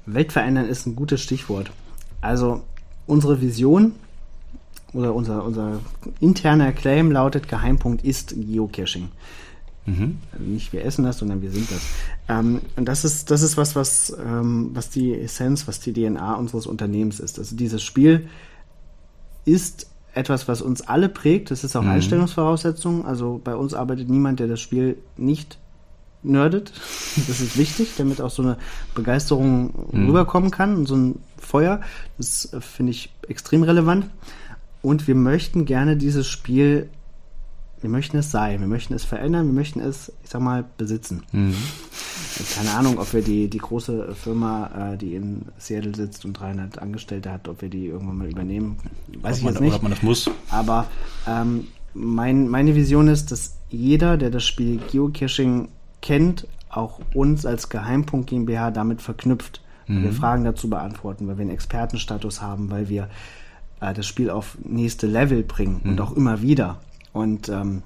Weltverändern 0.06 0.68
ist 0.68 0.86
ein 0.86 0.96
gutes 0.96 1.22
Stichwort. 1.22 1.70
Also 2.20 2.62
unsere 3.06 3.40
Vision 3.40 3.92
oder 4.92 5.14
unser, 5.14 5.44
unser 5.44 5.80
interner 6.20 6.72
Claim 6.72 7.10
lautet, 7.10 7.48
Geheimpunkt 7.48 8.04
ist 8.04 8.34
Geocaching. 8.36 9.08
Mhm. 9.86 10.18
Nicht 10.38 10.72
wir 10.72 10.84
essen 10.84 11.04
das, 11.04 11.18
sondern 11.18 11.40
wir 11.40 11.50
sind 11.50 11.70
das. 11.70 11.80
Ähm, 12.28 12.60
und 12.76 12.86
das 12.86 13.04
ist, 13.04 13.30
das 13.30 13.42
ist 13.42 13.56
was, 13.56 13.74
was, 13.74 14.14
ähm, 14.24 14.70
was 14.74 14.90
die 14.90 15.14
Essenz, 15.14 15.66
was 15.66 15.80
die 15.80 15.92
DNA 15.92 16.34
unseres 16.34 16.66
Unternehmens 16.66 17.20
ist. 17.20 17.38
Also 17.38 17.56
dieses 17.56 17.82
Spiel 17.82 18.28
ist 19.44 19.86
etwas, 20.14 20.48
was 20.48 20.60
uns 20.62 20.82
alle 20.82 21.08
prägt. 21.08 21.50
Das 21.50 21.64
ist 21.64 21.74
auch 21.76 21.82
mhm. 21.82 21.90
Einstellungsvoraussetzung. 21.90 23.06
Also 23.06 23.40
bei 23.42 23.54
uns 23.54 23.72
arbeitet 23.72 24.10
niemand, 24.10 24.40
der 24.40 24.48
das 24.48 24.60
Spiel 24.60 24.98
nicht 25.16 25.58
nerdet. 26.22 26.72
Das 27.28 27.40
ist 27.40 27.56
wichtig, 27.56 27.94
damit 27.96 28.20
auch 28.20 28.30
so 28.30 28.42
eine 28.42 28.56
Begeisterung 28.94 29.88
mhm. 29.92 30.06
rüberkommen 30.06 30.50
kann 30.50 30.76
und 30.76 30.86
so 30.86 30.96
ein 30.96 31.20
Feuer. 31.36 31.80
Das 32.16 32.52
äh, 32.52 32.60
finde 32.60 32.90
ich 32.90 33.12
extrem 33.28 33.62
relevant. 33.62 34.06
Und 34.82 35.08
wir 35.08 35.14
möchten 35.14 35.64
gerne 35.64 35.96
dieses 35.96 36.26
Spiel 36.26 36.88
wir 37.80 37.90
möchten 37.90 38.16
es 38.16 38.30
sein, 38.30 38.60
wir 38.60 38.66
möchten 38.66 38.94
es 38.94 39.04
verändern, 39.04 39.46
wir 39.46 39.52
möchten 39.52 39.80
es, 39.80 40.12
ich 40.24 40.30
sag 40.30 40.40
mal, 40.42 40.64
besitzen. 40.76 41.22
Mhm. 41.32 41.54
Keine 42.56 42.70
Ahnung, 42.72 42.98
ob 42.98 43.12
wir 43.12 43.22
die, 43.22 43.48
die 43.48 43.58
große 43.58 44.14
Firma, 44.14 44.92
äh, 44.92 44.96
die 44.96 45.14
in 45.14 45.42
Seattle 45.58 45.94
sitzt 45.94 46.24
und 46.24 46.34
300 46.34 46.78
Angestellte 46.78 47.32
hat, 47.32 47.48
ob 47.48 47.62
wir 47.62 47.68
die 47.68 47.86
irgendwann 47.86 48.18
mal 48.18 48.30
übernehmen, 48.30 48.78
weiß 49.20 49.38
ob 49.38 49.38
ich 49.38 49.50
jetzt 49.50 49.60
nicht. 49.60 49.74
Ob 49.74 49.82
man 49.82 49.92
das 49.92 50.02
muss. 50.02 50.30
Aber 50.50 50.86
ähm, 51.26 51.68
mein, 51.94 52.48
meine 52.48 52.74
Vision 52.74 53.08
ist, 53.08 53.30
dass 53.32 53.56
jeder, 53.70 54.16
der 54.16 54.30
das 54.30 54.44
Spiel 54.44 54.80
Geocaching 54.90 55.68
kennt, 56.02 56.46
auch 56.68 57.00
uns 57.14 57.46
als 57.46 57.68
Geheimpunkt 57.68 58.30
GmbH 58.30 58.70
damit 58.70 59.02
verknüpft, 59.02 59.62
mhm. 59.86 60.04
wir 60.04 60.12
Fragen 60.12 60.44
dazu 60.44 60.68
beantworten, 60.68 61.26
weil 61.26 61.38
wir 61.38 61.42
einen 61.42 61.50
Expertenstatus 61.50 62.42
haben, 62.42 62.70
weil 62.70 62.88
wir 62.88 63.08
äh, 63.80 63.94
das 63.94 64.06
Spiel 64.06 64.30
auf 64.30 64.58
nächste 64.64 65.06
Level 65.06 65.42
bringen 65.42 65.80
mhm. 65.82 65.90
und 65.90 66.00
auch 66.00 66.12
immer 66.12 66.42
wieder. 66.42 66.78
Und 67.12 67.48
ähm, 67.48 67.82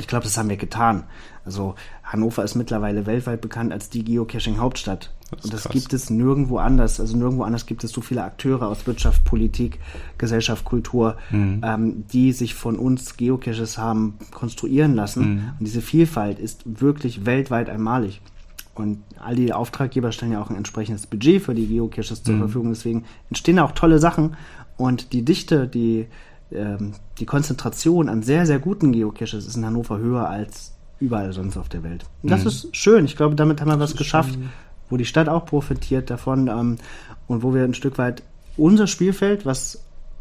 ich 0.00 0.06
glaube, 0.06 0.24
das 0.24 0.36
haben 0.36 0.48
wir 0.48 0.56
getan. 0.56 1.04
Also 1.44 1.74
Hannover 2.04 2.44
ist 2.44 2.54
mittlerweile 2.54 3.06
weltweit 3.06 3.40
bekannt 3.40 3.72
als 3.72 3.90
die 3.90 4.04
Geocaching-Hauptstadt. 4.04 5.10
Das 5.30 5.44
und 5.44 5.52
das 5.52 5.62
krass. 5.64 5.72
gibt 5.72 5.92
es 5.92 6.10
nirgendwo 6.10 6.58
anders. 6.58 7.00
Also 7.00 7.16
nirgendwo 7.16 7.42
anders 7.42 7.66
gibt 7.66 7.84
es 7.84 7.92
so 7.92 8.00
viele 8.00 8.22
Akteure 8.24 8.68
aus 8.68 8.86
Wirtschaft, 8.86 9.24
Politik, 9.24 9.78
Gesellschaft, 10.16 10.64
Kultur, 10.64 11.16
mhm. 11.30 11.60
ähm, 11.62 12.04
die 12.12 12.32
sich 12.32 12.54
von 12.54 12.76
uns 12.76 13.16
Geocaches 13.16 13.76
haben 13.78 14.14
konstruieren 14.30 14.94
lassen. 14.94 15.22
Mhm. 15.28 15.52
Und 15.58 15.66
diese 15.66 15.82
Vielfalt 15.82 16.38
ist 16.38 16.62
wirklich 16.80 17.26
weltweit 17.26 17.68
einmalig. 17.68 18.20
Und 18.74 19.02
all 19.18 19.34
die 19.34 19.52
Auftraggeber 19.52 20.12
stellen 20.12 20.32
ja 20.32 20.40
auch 20.40 20.50
ein 20.50 20.56
entsprechendes 20.56 21.06
Budget 21.06 21.42
für 21.42 21.54
die 21.54 21.66
Geocaches 21.66 22.22
zur 22.22 22.36
mhm. 22.36 22.40
Verfügung. 22.40 22.68
Deswegen 22.70 23.04
entstehen 23.28 23.58
auch 23.58 23.72
tolle 23.72 23.98
Sachen. 23.98 24.36
Und 24.76 25.12
die 25.12 25.24
Dichte, 25.24 25.66
die 25.66 26.06
ähm, 26.50 26.92
die 27.18 27.26
Konzentration 27.26 28.08
an 28.08 28.22
sehr, 28.22 28.46
sehr 28.46 28.58
guten 28.58 28.92
Geocaches 28.92 29.46
ist 29.46 29.56
in 29.56 29.66
Hannover 29.66 29.98
höher 29.98 30.28
als 30.28 30.72
überall 31.00 31.32
sonst 31.32 31.56
auf 31.56 31.68
der 31.68 31.82
Welt. 31.82 32.04
Und 32.22 32.30
das 32.30 32.42
mhm. 32.42 32.46
ist 32.48 32.76
schön. 32.76 33.04
Ich 33.04 33.16
glaube, 33.16 33.34
damit 33.34 33.60
haben 33.60 33.68
wir 33.68 33.78
was 33.78 33.96
geschafft, 33.96 34.34
schön. 34.34 34.48
Wo 34.90 34.96
die 34.96 35.04
Stadt 35.04 35.28
auch 35.28 35.46
profitiert 35.46 36.10
davon 36.10 36.48
ähm, 36.48 36.78
und 37.26 37.42
wo 37.42 37.54
wir 37.54 37.64
ein 37.64 37.74
Stück 37.74 37.98
weit 37.98 38.22
unser 38.56 38.86
Spielfeld, 38.86 39.46
was 39.46 39.80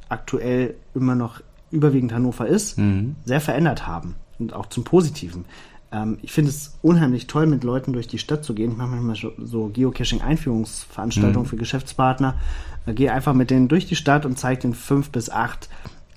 aktuell 0.10 0.76
immer 0.94 1.16
noch 1.16 1.42
überwiegend 1.72 2.14
Hannover 2.14 2.48
ist, 2.48 2.78
mhm. 2.78 3.16
sehr 3.26 3.42
verändert 3.42 3.88
haben 3.88 4.16
und 4.40 4.54
auch 4.54 4.68
zum 4.68 4.84
Positiven. 4.84 5.46
Ähm, 5.92 6.18
ich 6.22 6.32
finde 6.32 6.52
es 6.52 6.78
unheimlich 6.82 7.28
toll, 7.28 7.46
mit 7.46 7.64
Leuten 7.64 7.94
durch 7.94 8.08
die 8.08 8.18
Stadt 8.18 8.44
zu 8.44 8.54
gehen. 8.54 8.72
Ich 8.72 8.78
mache 8.78 8.90
manchmal 8.90 9.34
so 9.46 9.68
Geocaching-Einführungsveranstaltungen 9.68 11.46
mhm. 11.46 11.50
für 11.50 11.58
Geschäftspartner. 11.58 12.36
Äh, 12.86 12.94
gehe 12.94 13.12
einfach 13.12 13.34
mit 13.34 13.50
denen 13.50 13.68
durch 13.68 13.86
die 13.86 13.96
Stadt 13.96 14.26
und 14.26 14.38
zeige 14.38 14.62
den 14.62 14.74
fünf 14.74 15.10
bis 15.10 15.30
acht 15.30 15.70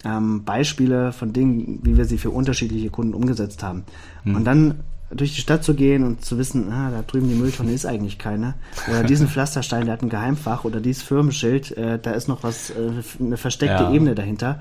ähm, 0.04 0.44
Beispiele 0.44 1.12
von 1.12 1.32
Dingen, 1.32 1.80
wie 1.82 1.96
wir 1.96 2.04
sie 2.04 2.18
für 2.18 2.30
unterschiedliche 2.30 2.90
Kunden 2.90 3.14
umgesetzt 3.14 3.62
haben. 3.62 3.84
Mhm. 4.24 4.36
Und 4.36 4.44
dann 4.44 4.80
durch 5.10 5.34
die 5.34 5.40
Stadt 5.40 5.64
zu 5.64 5.74
gehen 5.74 6.04
und 6.04 6.24
zu 6.24 6.38
wissen, 6.38 6.70
ah, 6.70 6.90
da 6.90 7.02
drüben 7.02 7.28
die 7.28 7.34
Mülltonne 7.34 7.72
ist 7.72 7.86
eigentlich 7.86 8.18
keine. 8.18 8.54
Oder 8.88 9.02
diesen 9.04 9.28
Pflasterstein, 9.28 9.86
der 9.86 9.94
hat 9.94 10.02
ein 10.02 10.08
Geheimfach. 10.08 10.64
Oder 10.64 10.80
dieses 10.80 11.02
Firmenschild, 11.02 11.76
äh, 11.76 11.98
da 11.98 12.12
ist 12.12 12.28
noch 12.28 12.42
was, 12.42 12.70
äh, 12.70 12.74
eine 13.18 13.36
versteckte 13.36 13.84
ja. 13.84 13.92
Ebene 13.92 14.14
dahinter. 14.14 14.60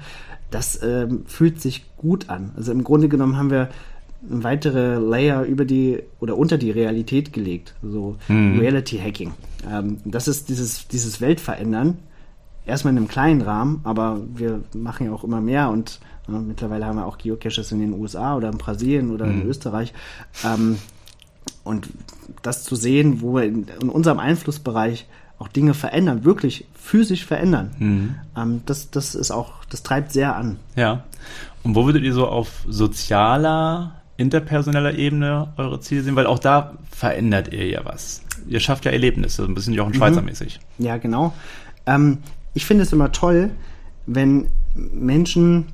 Das 0.50 0.76
äh, 0.78 1.08
fühlt 1.28 1.62
sich 1.62 1.86
gut 1.98 2.30
an. 2.30 2.52
Also 2.58 2.72
im 2.72 2.84
Grunde 2.84 3.10
genommen 3.10 3.38
haben 3.38 3.52
wir 3.52 3.70
weitere 4.22 4.96
Layer 4.96 5.44
über 5.44 5.66
die 5.66 6.02
oder 6.20 6.38
unter 6.38 6.58
die 6.58 6.72
Realität 6.72 7.32
gelegt. 7.32 7.76
So 7.84 8.18
mhm. 8.28 8.60
Reality 8.60 8.98
Hacking. 8.98 9.34
Ähm, 9.70 9.98
das 10.04 10.28
ist 10.28 10.50
dieses, 10.50 10.88
dieses 10.88 11.22
Weltverändern 11.22 12.00
erstmal 12.66 12.94
in 12.94 12.98
einem 12.98 13.08
kleinen 13.08 13.42
Rahmen, 13.42 13.82
aber 13.84 14.22
wir 14.34 14.62
machen 14.74 15.06
ja 15.06 15.14
auch 15.14 15.24
immer 15.24 15.42
mehr 15.42 15.70
und 15.70 16.00
äh, 16.34 16.40
mittlerweile 16.40 16.86
haben 16.86 16.98
wir 16.98 17.06
auch 17.06 17.18
Geocaches 17.18 17.72
in 17.72 17.80
den 17.80 17.94
USA 17.94 18.36
oder 18.36 18.50
in 18.50 18.58
Brasilien 18.58 19.12
oder 19.12 19.26
mhm. 19.26 19.42
in 19.42 19.48
Österreich. 19.48 19.94
Ähm, 20.44 20.78
und 21.64 21.90
das 22.42 22.64
zu 22.64 22.76
sehen, 22.76 23.22
wo 23.22 23.36
wir 23.36 23.44
in, 23.44 23.68
in, 23.82 23.90
unserem 23.90 24.20
Einflussbereich 24.20 25.08
auch 25.38 25.48
Dinge 25.48 25.74
verändern, 25.74 26.26
wirklich 26.26 26.66
physisch 26.74 27.26
verändern, 27.26 27.72
mhm. 27.80 28.16
ähm, 28.36 28.62
das, 28.66 28.92
das 28.92 29.16
ist 29.16 29.32
auch, 29.32 29.64
das 29.70 29.84
treibt 29.84 30.12
sehr 30.12 30.36
an. 30.36 30.58
Ja. 30.76 31.04
Und 31.64 31.76
wo 31.76 31.86
würdet 31.86 32.04
ihr 32.04 32.14
so 32.14 32.28
auf 32.28 32.64
sozialer, 32.68 34.02
interpersoneller 34.18 34.96
Ebene 34.96 35.54
eure 35.58 35.80
Ziele 35.80 36.04
sehen? 36.04 36.16
Weil 36.16 36.26
auch 36.26 36.40
da 36.40 36.78
verändert 36.92 37.54
ihr 37.54 37.68
ja 37.68 37.86
was. 37.86 38.22
Ihr 38.48 38.60
schafft 38.60 38.86
ja 38.86 38.92
Erlebnisse, 38.92 39.44
ein 39.44 39.56
bisschen 39.56 39.74
Jochen 39.74 39.94
Schweizer 39.94 40.22
mäßig. 40.22 40.60
Mhm. 40.78 40.86
Ja, 40.86 40.98
genau. 40.98 41.34
Ähm, 41.86 42.20
ich 42.54 42.66
finde 42.66 42.84
es 42.84 42.94
immer 42.94 43.12
toll, 43.12 43.52
wenn 44.06 44.48
Menschen, 44.76 45.68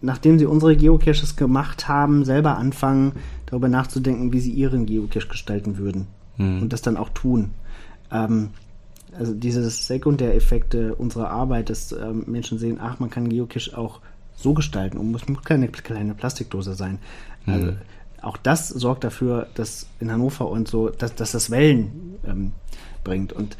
nachdem 0.00 0.38
sie 0.38 0.46
unsere 0.46 0.76
Geocaches 0.76 1.36
gemacht 1.36 1.88
haben, 1.88 2.24
selber 2.24 2.56
anfangen, 2.56 3.12
darüber 3.46 3.68
nachzudenken, 3.68 4.32
wie 4.32 4.40
sie 4.40 4.52
ihren 4.52 4.86
Geocache 4.86 5.28
gestalten 5.28 5.78
würden. 5.78 6.06
Mhm. 6.36 6.62
Und 6.62 6.72
das 6.72 6.82
dann 6.82 6.96
auch 6.96 7.10
tun. 7.10 7.52
Ähm, 8.10 8.50
also 9.18 9.32
diese 9.32 9.68
Sekundäreffekte 9.68 10.94
unserer 10.94 11.30
Arbeit, 11.30 11.70
dass 11.70 11.92
ähm, 11.92 12.24
Menschen 12.26 12.58
sehen, 12.58 12.78
ach, 12.80 13.00
man 13.00 13.10
kann 13.10 13.28
Geocache 13.28 13.76
auch 13.76 14.00
so 14.34 14.52
gestalten 14.52 14.98
und 14.98 15.10
muss 15.10 15.22
keine 15.44 15.68
kleine 15.68 16.14
Plastikdose 16.14 16.74
sein. 16.74 16.98
Mhm. 17.46 17.52
Also 17.52 17.72
auch 18.22 18.36
das 18.36 18.68
sorgt 18.68 19.04
dafür, 19.04 19.46
dass 19.54 19.86
in 20.00 20.10
Hannover 20.10 20.48
und 20.48 20.68
so, 20.68 20.90
dass, 20.90 21.14
dass 21.14 21.32
das 21.32 21.50
Wellen 21.50 22.16
ähm, 22.26 22.52
bringt. 23.04 23.32
Und 23.32 23.56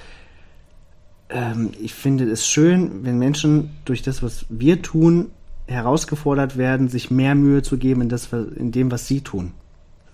ähm, 1.28 1.70
ich 1.80 1.94
finde 1.94 2.24
es 2.24 2.46
schön, 2.46 3.04
wenn 3.04 3.18
Menschen 3.18 3.70
durch 3.84 4.02
das, 4.02 4.22
was 4.22 4.46
wir 4.48 4.82
tun, 4.82 5.30
herausgefordert 5.66 6.56
werden, 6.56 6.88
sich 6.88 7.10
mehr 7.10 7.34
Mühe 7.34 7.62
zu 7.62 7.76
geben 7.76 8.02
in, 8.02 8.08
das, 8.08 8.32
in 8.32 8.72
dem, 8.72 8.90
was 8.90 9.06
sie 9.06 9.20
tun. 9.20 9.52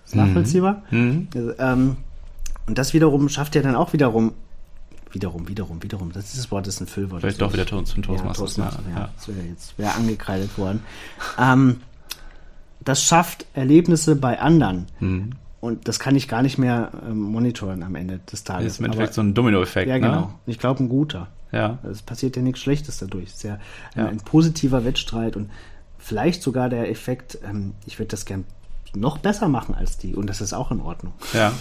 Ist 0.05 0.15
mhm. 0.15 0.21
nachvollziehbar? 0.21 0.83
Mhm. 0.91 1.27
Also, 1.35 1.53
ähm, 1.59 1.97
und 2.65 2.77
das 2.77 2.93
wiederum 2.93 3.29
schafft 3.29 3.55
ja 3.55 3.61
dann 3.61 3.75
auch 3.75 3.93
wiederum, 3.93 4.33
wiederum, 5.11 5.47
wiederum, 5.47 5.83
wiederum, 5.83 6.11
das, 6.11 6.31
dieses 6.31 6.49
Wort 6.49 6.67
ist 6.67 6.81
ein 6.81 6.87
Füllwort. 6.87 7.21
Vielleicht 7.21 7.41
doch 7.41 7.53
wieder 7.53 7.67
zum 7.67 7.85
Toastmaster. 7.85 8.63
Ja, 8.63 8.89
ja, 8.89 8.99
ja, 8.99 9.09
das 9.15 9.27
wäre 9.27 9.39
jetzt 9.47 9.77
wär 9.77 9.95
angekreidet 9.95 10.57
worden. 10.57 10.81
ähm, 11.39 11.77
das 12.83 13.03
schafft 13.03 13.45
Erlebnisse 13.53 14.15
bei 14.15 14.39
anderen. 14.39 14.87
Mhm. 14.99 15.31
Und 15.61 15.87
das 15.87 15.97
kann 15.99 16.17
ich 16.17 16.27
gar 16.27 16.41
nicht 16.41 16.57
mehr 16.57 16.91
ähm, 17.07 17.19
monitoren 17.21 17.83
am 17.83 17.95
Ende 17.95 18.19
des 18.29 18.43
Tages. 18.43 18.65
Das 18.65 18.73
ist 18.73 18.79
im 18.79 18.85
Endeffekt 18.85 19.13
so 19.13 19.21
ein 19.21 19.33
Dominoeffekt. 19.33 19.87
Ja, 19.87 19.95
ne? 19.95 20.01
genau. 20.01 20.21
Ne? 20.21 20.33
Ich 20.45 20.59
glaube, 20.59 20.83
ein 20.83 20.89
guter. 20.89 21.29
Ja. 21.53 21.77
Es 21.89 22.01
passiert 22.01 22.35
ja 22.35 22.41
nichts 22.41 22.59
Schlechtes 22.61 22.97
dadurch. 22.97 23.25
Es 23.27 23.33
ist 23.35 23.43
ja, 23.43 23.59
ja. 23.95 24.07
Ein, 24.07 24.17
positiver 24.17 24.83
Wettstreit 24.83 25.37
und 25.37 25.49
vielleicht 25.99 26.41
sogar 26.41 26.67
der 26.67 26.89
Effekt, 26.89 27.37
ähm, 27.47 27.73
ich 27.85 27.99
würde 27.99 28.09
das 28.09 28.25
gern 28.25 28.43
noch 28.95 29.19
besser 29.19 29.47
machen 29.47 29.75
als 29.75 29.97
die 29.97 30.15
und 30.15 30.27
das 30.27 30.41
ist 30.41 30.53
auch 30.53 30.71
in 30.71 30.81
Ordnung. 30.81 31.13
Ja. 31.33 31.53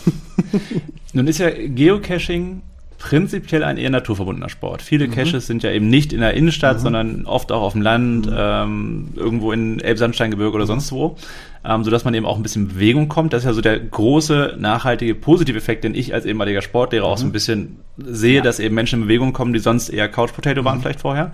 Nun 1.12 1.26
ist 1.26 1.38
ja 1.38 1.50
Geocaching 1.50 2.62
prinzipiell 2.98 3.64
ein 3.64 3.78
eher 3.78 3.90
naturverbundener 3.90 4.48
Sport. 4.48 4.80
Viele 4.80 5.08
mhm. 5.08 5.12
Caches 5.12 5.46
sind 5.46 5.62
ja 5.62 5.72
eben 5.72 5.88
nicht 5.88 6.12
in 6.12 6.20
der 6.20 6.34
Innenstadt, 6.34 6.78
mhm. 6.78 6.82
sondern 6.82 7.26
oft 7.26 7.50
auch 7.50 7.62
auf 7.62 7.72
dem 7.72 7.82
Land, 7.82 8.26
mhm. 8.26 8.34
ähm, 8.36 9.08
irgendwo 9.16 9.52
in 9.52 9.80
Elbsandsteingebirge 9.80 10.54
oder 10.54 10.66
sonst 10.66 10.92
wo, 10.92 11.16
ähm, 11.64 11.84
sodass 11.84 12.04
man 12.04 12.14
eben 12.14 12.26
auch 12.26 12.36
ein 12.36 12.42
bisschen 12.42 12.62
in 12.62 12.68
Bewegung 12.68 13.08
kommt. 13.08 13.32
Das 13.32 13.42
ist 13.42 13.46
ja 13.46 13.52
so 13.52 13.60
der 13.60 13.78
große, 13.78 14.56
nachhaltige, 14.58 15.14
positive 15.14 15.56
Effekt, 15.56 15.84
den 15.84 15.94
ich 15.94 16.12
als 16.12 16.24
ehemaliger 16.24 16.62
Sportlehrer 16.62 17.06
auch 17.06 17.18
so 17.18 17.24
ein 17.24 17.28
mhm. 17.28 17.32
bisschen 17.32 17.76
sehe, 17.96 18.36
ja. 18.36 18.42
dass 18.42 18.58
eben 18.58 18.74
Menschen 18.74 19.00
in 19.00 19.06
Bewegung 19.06 19.32
kommen, 19.32 19.52
die 19.52 19.60
sonst 19.60 19.88
eher 19.88 20.08
Couch 20.08 20.32
Potato 20.32 20.64
waren 20.64 20.78
mhm. 20.78 20.82
vielleicht 20.82 21.00
vorher. 21.00 21.32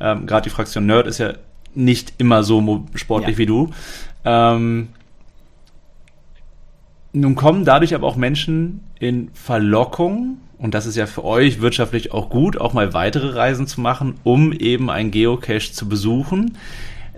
Ähm, 0.00 0.26
Gerade 0.26 0.44
die 0.44 0.50
Fraktion 0.50 0.86
Nerd 0.86 1.06
ist 1.06 1.18
ja 1.18 1.34
nicht 1.74 2.14
immer 2.18 2.42
so 2.42 2.86
sportlich 2.94 3.36
ja. 3.36 3.38
wie 3.38 3.46
du. 3.46 3.70
Ähm, 4.24 4.88
nun 7.12 7.34
kommen 7.34 7.64
dadurch 7.64 7.94
aber 7.94 8.06
auch 8.06 8.16
Menschen 8.16 8.80
in 8.98 9.30
Verlockung, 9.32 10.38
und 10.58 10.74
das 10.74 10.86
ist 10.86 10.96
ja 10.96 11.06
für 11.06 11.24
euch 11.24 11.60
wirtschaftlich 11.60 12.12
auch 12.12 12.30
gut, 12.30 12.58
auch 12.58 12.72
mal 12.72 12.94
weitere 12.94 13.30
Reisen 13.34 13.66
zu 13.66 13.80
machen, 13.80 14.14
um 14.24 14.52
eben 14.52 14.90
ein 14.90 15.10
Geocache 15.10 15.72
zu 15.72 15.88
besuchen. 15.88 16.56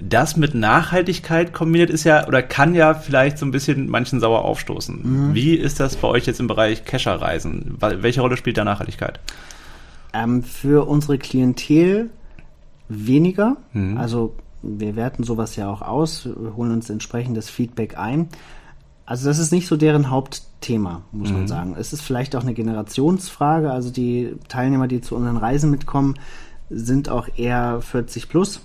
Das 0.00 0.36
mit 0.36 0.54
Nachhaltigkeit 0.54 1.52
kombiniert 1.52 1.90
ist 1.90 2.04
ja 2.04 2.26
oder 2.26 2.42
kann 2.42 2.74
ja 2.74 2.94
vielleicht 2.94 3.38
so 3.38 3.46
ein 3.46 3.50
bisschen 3.50 3.88
manchen 3.88 4.20
sauer 4.20 4.44
aufstoßen. 4.44 5.28
Mhm. 5.28 5.34
Wie 5.34 5.54
ist 5.54 5.80
das 5.80 5.96
bei 5.96 6.08
euch 6.08 6.26
jetzt 6.26 6.40
im 6.40 6.46
Bereich 6.46 6.84
Cacher-Reisen? 6.84 7.76
Welche 7.80 8.20
Rolle 8.20 8.36
spielt 8.36 8.56
da 8.58 8.64
Nachhaltigkeit? 8.64 9.20
Ähm, 10.12 10.42
für 10.42 10.88
unsere 10.88 11.18
Klientel 11.18 12.10
weniger. 12.88 13.56
Mhm. 13.72 13.98
Also 13.98 14.34
wir 14.62 14.96
werten 14.96 15.22
sowas 15.22 15.56
ja 15.56 15.70
auch 15.70 15.82
aus, 15.82 16.28
holen 16.56 16.72
uns 16.72 16.90
entsprechendes 16.90 17.50
Feedback 17.50 17.98
ein. 17.98 18.28
Also 19.06 19.26
das 19.28 19.38
ist 19.38 19.52
nicht 19.52 19.66
so 19.66 19.76
deren 19.76 20.10
Hauptthema, 20.10 21.02
muss 21.12 21.32
man 21.32 21.48
sagen. 21.48 21.74
Es 21.78 21.94
ist 21.94 22.02
vielleicht 22.02 22.36
auch 22.36 22.42
eine 22.42 22.52
Generationsfrage. 22.52 23.70
Also 23.70 23.90
die 23.90 24.34
Teilnehmer, 24.48 24.86
die 24.86 25.00
zu 25.00 25.16
unseren 25.16 25.38
Reisen 25.38 25.70
mitkommen, 25.70 26.16
sind 26.70 27.08
auch 27.08 27.28
eher 27.36 27.80
40 27.80 28.28
plus. 28.28 28.60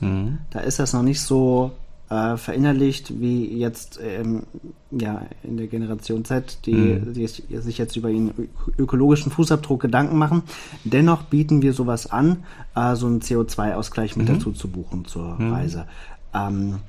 Da 0.52 0.60
ist 0.60 0.80
das 0.80 0.94
noch 0.94 1.04
nicht 1.04 1.22
so 1.22 1.72
äh, 2.10 2.38
verinnerlicht 2.38 3.20
wie 3.20 3.58
jetzt 3.58 4.00
ähm, 4.04 4.44
ja, 4.92 5.24
in 5.42 5.58
der 5.58 5.68
Generation 5.68 6.26
Z, 6.26 6.60
die, 6.66 7.00
die 7.00 7.28
sich 7.28 7.78
jetzt 7.78 7.96
über 7.96 8.10
ihren 8.10 8.50
ökologischen 8.78 9.32
Fußabdruck 9.32 9.82
Gedanken 9.82 10.18
machen. 10.18 10.44
Dennoch 10.84 11.24
bieten 11.24 11.62
wir 11.62 11.74
sowas 11.74 12.12
an, 12.12 12.44
äh, 12.76 12.96
so 12.96 13.08
einen 13.08 13.22
CO2-Ausgleich 13.22 14.16
mit 14.16 14.30
dazu 14.30 14.52
zu 14.52 14.68
buchen 14.68 15.06
zur 15.06 15.38
Reise. 15.40 15.86
Ähm, 16.34 16.80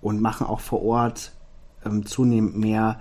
und 0.00 0.20
machen 0.20 0.46
auch 0.46 0.60
vor 0.60 0.82
Ort 0.82 1.32
ähm, 1.86 2.04
zunehmend 2.04 2.56
mehr 2.56 3.00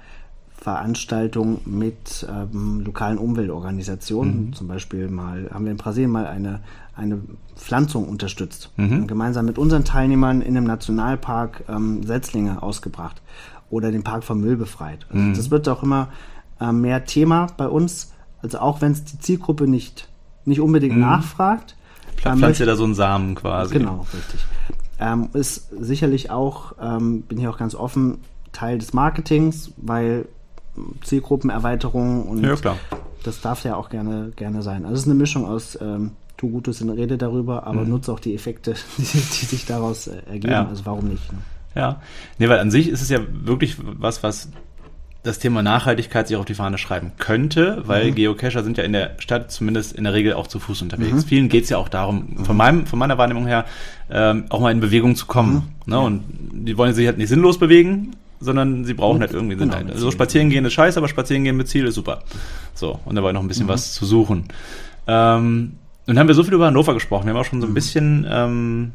Veranstaltungen 0.61 1.59
mit 1.65 2.27
ähm, 2.29 2.81
lokalen 2.81 3.17
Umweltorganisationen. 3.17 4.53
Zum 4.53 4.67
Beispiel 4.67 5.09
mal 5.09 5.49
haben 5.51 5.65
wir 5.65 5.71
in 5.71 5.77
Brasilien 5.77 6.11
mal 6.11 6.27
eine, 6.27 6.59
eine 6.95 7.19
Pflanzung 7.55 8.07
unterstützt. 8.07 8.71
Und 8.77 9.07
gemeinsam 9.07 9.45
mit 9.45 9.57
unseren 9.57 9.83
Teilnehmern 9.85 10.41
in 10.41 10.57
einem 10.57 10.65
Nationalpark 10.67 11.63
ähm, 11.69 12.03
Setzlinge 12.03 12.61
ausgebracht 12.61 13.21
oder 13.69 13.91
den 13.91 14.03
Park 14.03 14.23
vom 14.23 14.41
Müll 14.41 14.57
befreit. 14.57 15.05
Also 15.13 15.29
Das 15.33 15.51
wird 15.51 15.69
auch 15.69 15.83
immer 15.83 16.09
äh, 16.59 16.71
mehr 16.71 17.05
Thema 17.05 17.47
bei 17.57 17.67
uns. 17.67 18.11
Also 18.41 18.59
auch 18.59 18.81
wenn 18.81 18.91
es 18.91 19.03
die 19.05 19.19
Zielgruppe 19.19 19.67
nicht, 19.67 20.09
nicht 20.45 20.59
unbedingt 20.59 20.97
nachfragt. 20.97 21.75
äh, 22.25 22.35
Pflanzt 22.35 22.59
ihr 22.59 22.65
da 22.65 22.75
so 22.75 22.83
einen 22.83 22.95
Samen 22.95 23.35
quasi. 23.35 23.73
Genau, 23.77 24.05
richtig. 24.13 24.45
Ähm, 24.99 25.29
ist 25.33 25.69
sicherlich 25.79 26.29
auch, 26.29 26.73
ähm, 26.81 27.21
bin 27.23 27.39
ich 27.39 27.47
auch 27.47 27.57
ganz 27.57 27.73
offen, 27.73 28.19
Teil 28.51 28.77
des 28.79 28.93
Marketings, 28.93 29.71
weil 29.77 30.27
Zielgruppenerweiterung 31.03 32.23
und 32.27 32.43
Ja, 32.43 32.55
klar. 32.55 32.77
das 33.23 33.41
darf 33.41 33.63
ja 33.63 33.75
auch 33.75 33.89
gerne, 33.89 34.31
gerne 34.35 34.61
sein. 34.61 34.83
Also 34.83 34.95
es 34.95 34.99
ist 35.01 35.05
eine 35.07 35.15
Mischung 35.15 35.45
aus 35.45 35.77
ähm, 35.81 36.11
tu 36.41 36.49
Gutes 36.49 36.81
in 36.81 36.89
Rede 36.89 37.17
darüber, 37.19 37.67
aber 37.67 37.85
nutze 37.85 38.11
auch 38.11 38.19
die 38.19 38.33
Effekte, 38.33 38.73
die, 38.97 39.03
die 39.03 39.45
sich 39.45 39.65
daraus 39.65 40.07
äh, 40.07 40.17
ergeben. 40.27 40.47
Mhm. 40.47 40.51
Ja. 40.53 40.67
Also 40.67 40.85
warum 40.85 41.07
nicht? 41.07 41.31
Ne? 41.31 41.37
Ja. 41.75 42.01
Nee, 42.39 42.49
weil 42.49 42.59
an 42.59 42.71
sich 42.71 42.89
ist 42.89 43.01
es 43.01 43.09
ja 43.09 43.19
wirklich 43.31 43.77
was, 43.79 44.23
was 44.23 44.49
das 45.23 45.37
Thema 45.37 45.61
Nachhaltigkeit 45.61 46.27
sich 46.27 46.35
auf 46.35 46.45
die 46.45 46.55
Fahne 46.55 46.79
schreiben 46.79 47.11
könnte, 47.19 47.83
weil 47.85 48.09
Mhm. 48.09 48.15
Geocacher 48.15 48.63
sind 48.63 48.79
ja 48.79 48.83
in 48.83 48.91
der 48.93 49.11
Stadt 49.19 49.51
zumindest 49.51 49.93
in 49.93 50.03
der 50.05 50.13
Regel 50.13 50.33
auch 50.33 50.47
zu 50.47 50.59
Fuß 50.59 50.81
unterwegs. 50.81 51.25
Vielen 51.25 51.47
geht's 51.47 51.69
ja 51.69 51.77
auch 51.77 51.89
darum, 51.89 52.43
von 52.43 52.57
meinem, 52.57 52.87
von 52.87 52.97
meiner 52.97 53.19
Wahrnehmung 53.19 53.45
her, 53.45 53.65
ähm, 54.09 54.45
auch 54.49 54.59
mal 54.61 54.71
in 54.71 54.79
Bewegung 54.79 55.15
zu 55.15 55.27
kommen. 55.27 55.71
Mhm. 55.85 55.93
Ne? 55.93 55.99
Und 55.99 56.23
die 56.53 56.75
wollen 56.75 56.95
sich 56.95 57.05
halt 57.05 57.19
nicht 57.19 57.29
sinnlos 57.29 57.59
bewegen, 57.59 58.13
sondern 58.39 58.83
sie 58.83 58.95
brauchen 58.95 59.19
halt 59.21 59.31
irgendwie 59.31 59.55
genau, 59.55 59.77
Sinn. 59.77 59.85
mit 59.85 59.93
Also 59.93 60.09
spazieren 60.09 60.49
gehen 60.49 60.65
ist 60.65 60.73
scheiße, 60.73 60.97
aber 60.97 61.07
spazieren 61.07 61.43
gehen 61.43 61.55
mit 61.55 61.67
Ziel 61.67 61.85
ist 61.85 61.93
super. 61.93 62.23
So, 62.73 62.99
und 63.05 63.13
dabei 63.15 63.31
noch 63.31 63.41
ein 63.41 63.45
Mhm. 63.45 63.49
bisschen 63.49 63.67
was 63.67 63.93
zu 63.93 64.07
suchen. 64.07 64.45
Ähm, 65.05 65.73
nun 66.07 66.19
haben 66.19 66.27
wir 66.27 66.35
so 66.35 66.43
viel 66.43 66.53
über 66.53 66.67
Hannover 66.67 66.93
gesprochen. 66.93 67.25
Wir 67.25 67.33
haben 67.33 67.39
auch 67.41 67.45
schon 67.45 67.61
so 67.61 67.67
Mhm. 67.67 67.71
ein 67.71 67.75
bisschen 67.75 68.27
ähm, 68.29 68.91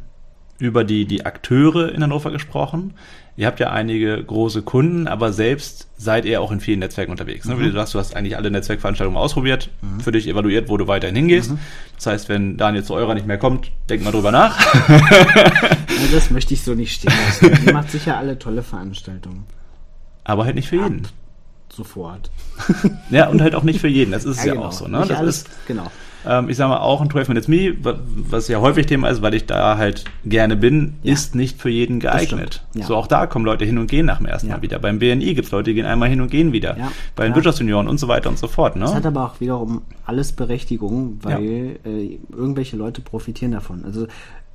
über 0.58 0.84
die, 0.84 1.04
die 1.06 1.24
Akteure 1.26 1.92
in 1.92 2.02
Hannover 2.02 2.30
gesprochen. 2.30 2.94
Ihr 3.38 3.46
habt 3.46 3.60
ja 3.60 3.70
einige 3.70 4.24
große 4.24 4.62
Kunden, 4.62 5.06
aber 5.06 5.30
selbst 5.30 5.88
seid 5.98 6.24
ihr 6.24 6.40
auch 6.40 6.50
in 6.50 6.60
vielen 6.60 6.78
Netzwerken 6.78 7.10
unterwegs. 7.10 7.44
Ne? 7.46 7.58
Wie 7.60 7.64
du 7.64 7.72
sagst, 7.72 7.92
du 7.92 7.98
hast 7.98 8.16
eigentlich 8.16 8.34
alle 8.38 8.50
Netzwerkveranstaltungen 8.50 9.18
ausprobiert, 9.20 9.68
für 10.02 10.10
dich 10.10 10.26
evaluiert, 10.26 10.70
wo 10.70 10.78
du 10.78 10.88
weiterhin 10.88 11.14
hingehst. 11.16 11.52
Das 11.96 12.06
heißt, 12.06 12.28
wenn 12.30 12.56
Daniel 12.56 12.82
zu 12.82 12.94
eurer 12.94 13.12
nicht 13.12 13.26
mehr 13.26 13.36
kommt, 13.36 13.70
denk 13.90 14.02
mal 14.04 14.10
drüber 14.12 14.32
nach. 14.32 14.58
Also 15.98 16.14
das 16.14 16.30
möchte 16.30 16.52
ich 16.54 16.62
so 16.62 16.74
nicht 16.74 16.92
stehen 16.92 17.12
lassen. 17.26 17.58
Die 17.66 17.72
macht 17.72 17.90
sicher 17.90 18.18
alle 18.18 18.38
tolle 18.38 18.62
Veranstaltungen. 18.62 19.44
aber 20.24 20.44
halt 20.44 20.54
nicht 20.54 20.68
für 20.68 20.76
jeden. 20.76 21.08
Sofort. 21.72 22.30
Ja, 23.10 23.28
und 23.28 23.40
halt 23.40 23.54
auch 23.54 23.62
nicht 23.62 23.80
für 23.80 23.88
jeden. 23.88 24.12
Das 24.12 24.24
ist 24.24 24.38
es 24.38 24.44
ja, 24.44 24.52
genau. 24.54 24.66
auch 24.66 24.72
so. 24.72 24.86
Ne? 24.88 24.98
Nicht 24.98 25.10
Das 25.10 25.18
alles, 25.18 25.36
ist, 25.38 25.48
genau. 25.66 25.90
Ähm, 26.28 26.48
ich 26.48 26.56
sage 26.56 26.70
mal, 26.70 26.78
auch 26.78 27.00
ein 27.00 27.10
12 27.10 27.28
Minutes 27.28 27.48
Me, 27.48 27.74
wa- 27.82 27.98
was 28.16 28.48
ja 28.48 28.60
häufig 28.60 28.86
Thema 28.86 29.08
ist, 29.08 29.22
weil 29.22 29.34
ich 29.34 29.46
da 29.46 29.78
halt 29.78 30.04
gerne 30.24 30.56
bin, 30.56 30.94
Ja. 31.02 31.12
ist 31.12 31.34
nicht 31.34 31.60
für 31.60 31.68
jeden 31.70 32.00
geeignet. 32.00 32.64
Ja. 32.74 32.84
So 32.86 32.96
auch 32.96 33.06
da 33.06 33.26
kommen 33.26 33.44
Leute 33.44 33.64
hin 33.64 33.78
und 33.78 33.88
gehen 33.90 34.06
nach 34.06 34.18
dem 34.18 34.26
ersten 34.26 34.48
Ja. 34.48 34.56
Mal 34.56 34.62
wieder. 34.62 34.78
Beim 34.78 34.98
BNI 34.98 35.34
gibt 35.34 35.46
es 35.46 35.52
Leute, 35.52 35.70
die 35.70 35.74
gehen 35.74 35.86
einmal 35.86 36.08
hin 36.08 36.20
und 36.20 36.30
gehen 36.30 36.52
wieder. 36.52 36.74
Bei 36.74 37.24
den 37.24 37.32
klar. 37.32 37.36
Wirtschaftsjunioren 37.36 37.88
und 37.88 37.98
so 37.98 38.08
weiter 38.08 38.28
und 38.28 38.38
so 38.38 38.48
fort. 38.48 38.74
Das 38.76 38.94
hat 38.94 39.02
Ne? 39.04 39.08
aber 39.08 39.24
auch 39.24 39.40
wiederum 39.40 39.82
alles 40.04 40.32
Berechtigung, 40.32 41.18
weil 41.22 41.78
äh, 41.84 42.18
irgendwelche 42.34 42.76
Leute 42.76 43.00
profitieren 43.02 43.52
davon. 43.52 43.84
Also 43.84 44.06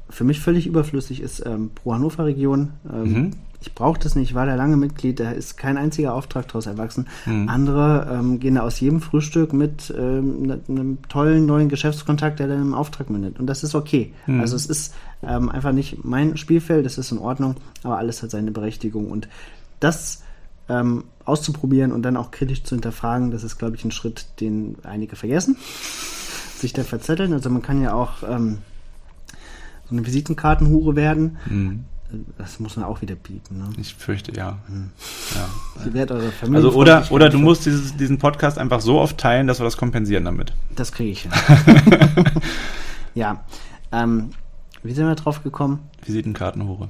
für 0.10 0.23
mich 0.25 0.39
völlig 0.39 0.67
überflüssig 0.67 1.21
ist 1.21 1.45
ähm, 1.45 1.71
Pro 1.75 1.93
Hannover 1.93 2.25
Region. 2.25 2.71
Ähm, 2.91 3.03
Mhm. 3.13 3.31
Ich 3.62 3.74
brauche 3.76 4.00
das 4.00 4.15
nicht, 4.15 4.30
ich 4.30 4.36
war 4.36 4.47
da 4.47 4.56
lange 4.56 4.76
Mitglied, 4.76 5.19
da 5.19 5.32
ist 5.32 5.56
kein 5.56 5.78
einziger 5.78 6.15
Auftrag 6.15 6.47
daraus 6.47 6.65
erwachsen. 6.65 7.08
Mhm. 7.28 7.47
Andere 7.47 8.08
ähm, 8.12 8.39
gehen 8.39 8.56
da 8.56 8.62
aus 8.62 8.80
jedem 8.80 9.02
Frühstück 9.02 9.54
mit 9.54 9.93
ähm, 9.95 10.41
ne- 10.41 10.60
einem 10.67 10.97
tollen 11.10 11.45
neuen 11.45 11.69
Geschäftskontakt, 11.69 12.39
der 12.39 12.47
dann 12.47 12.62
im 12.62 12.74
Auftrag 12.74 13.12
mündet. 13.12 13.39
Und 13.39 13.45
das 13.45 13.63
ist 13.63 13.76
okay. 13.76 14.13
Mhm. 14.26 14.41
Also 14.41 14.56
es 14.56 14.65
ist 14.65 14.95
ähm, 15.21 15.50
einfach 15.50 15.74
nicht 15.74 16.04
mein 16.04 16.38
Spielfeld, 16.38 16.86
das 16.86 16.97
ist 16.97 17.12
in 17.12 17.19
Ordnung, 17.19 17.56
aber 17.84 18.00
alles 18.00 18.24
hat 18.24 18.32
seine 18.32 18.50
Berechtigung. 18.52 19.12
Und 19.12 19.28
das 19.80 20.24
ähm, 20.67 21.04
auszuprobieren 21.26 21.91
und 21.91 22.02
dann 22.02 22.17
auch 22.17 22.32
kritisch 22.32 22.63
zu 22.63 22.76
hinterfragen, 22.76 23.30
das 23.30 23.43
ist, 23.43 23.58
glaube 23.60 23.76
ich, 23.76 23.86
ein 23.86 23.91
Schritt, 23.91 24.26
den 24.39 24.76
einige 24.84 25.15
vergessen, 25.15 25.56
sich 26.56 26.74
da 26.74 26.84
verzetteln. 26.84 27.34
Also 27.34 27.52
man 27.52 27.62
kann 27.62 27.82
ja 27.82 27.93
auch 27.93 28.24
ähm, 28.28 28.58
so 29.89 29.95
eine 29.95 30.06
Visitenkartenhure 30.06 30.95
werden. 30.95 31.38
Hm, 31.45 31.86
Das 32.38 32.60
muss 32.60 32.76
man 32.76 32.86
auch 32.86 33.02
wieder 33.02 33.15
bieten. 33.15 33.60
Ne? 33.60 33.69
ich 33.78 33.93
fürchte, 33.93 34.34
ja. 34.36 34.58
Mhm. 34.67 34.91
ja. 35.36 35.86
Ihr 35.86 35.93
werdet 35.93 36.12
eure 36.17 36.32
Familie 36.32 36.65
Also 36.65 36.78
oder, 36.78 37.06
oder 37.10 37.30
du 37.30 37.38
musst 37.38 37.65
dieses, 37.65 37.95
diesen 37.95 38.17
Podcast 38.17 38.58
einfach 38.58 38.82
so 38.82 39.00
oft 39.00 39.17
teilen, 39.17 39.47
dass 39.47 39.60
wir 39.60 39.63
das 39.63 39.78
kompensieren 39.78 40.26
damit. 40.26 40.54
Das 40.76 40.91
kriege 40.91 41.12
ich 41.12 41.21
hin. 41.21 41.32
ja. 43.15 43.43
Ähm, 43.91 44.32
wie 44.84 44.93
sind 44.93 45.08
wir 45.08 45.15
drauf 45.15 45.43
gekommen? 45.43 45.80
Visitenkartenhure. 46.06 46.89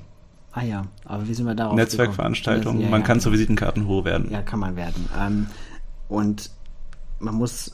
Ah 0.54 0.64
ja, 0.64 0.86
aber 1.06 1.28
wie 1.28 1.34
sind 1.34 1.46
wir 1.46 1.56
darauf 1.56 1.76
Netzwerkveranstaltung, 1.76 2.64
gekommen? 2.64 2.82
Ja, 2.82 2.90
man 2.90 3.02
ja, 3.02 3.08
kann 3.08 3.16
genau. 3.16 3.24
zur 3.24 3.32
Visitenkartenhure 3.34 4.06
werden. 4.06 4.32
Ja, 4.32 4.42
kann 4.42 4.60
man 4.60 4.76
werden. 4.76 5.08
Ähm, 5.18 5.48
und 6.10 6.52
man 7.20 7.36
muss 7.36 7.74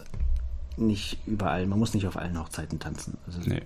nicht 0.77 1.17
überall, 1.25 1.65
man 1.67 1.79
muss 1.79 1.93
nicht 1.93 2.07
auf 2.07 2.17
allen 2.17 2.39
Hochzeiten 2.39 2.79
tanzen. 2.79 3.17
Also 3.25 3.39
Nee. 3.45 3.61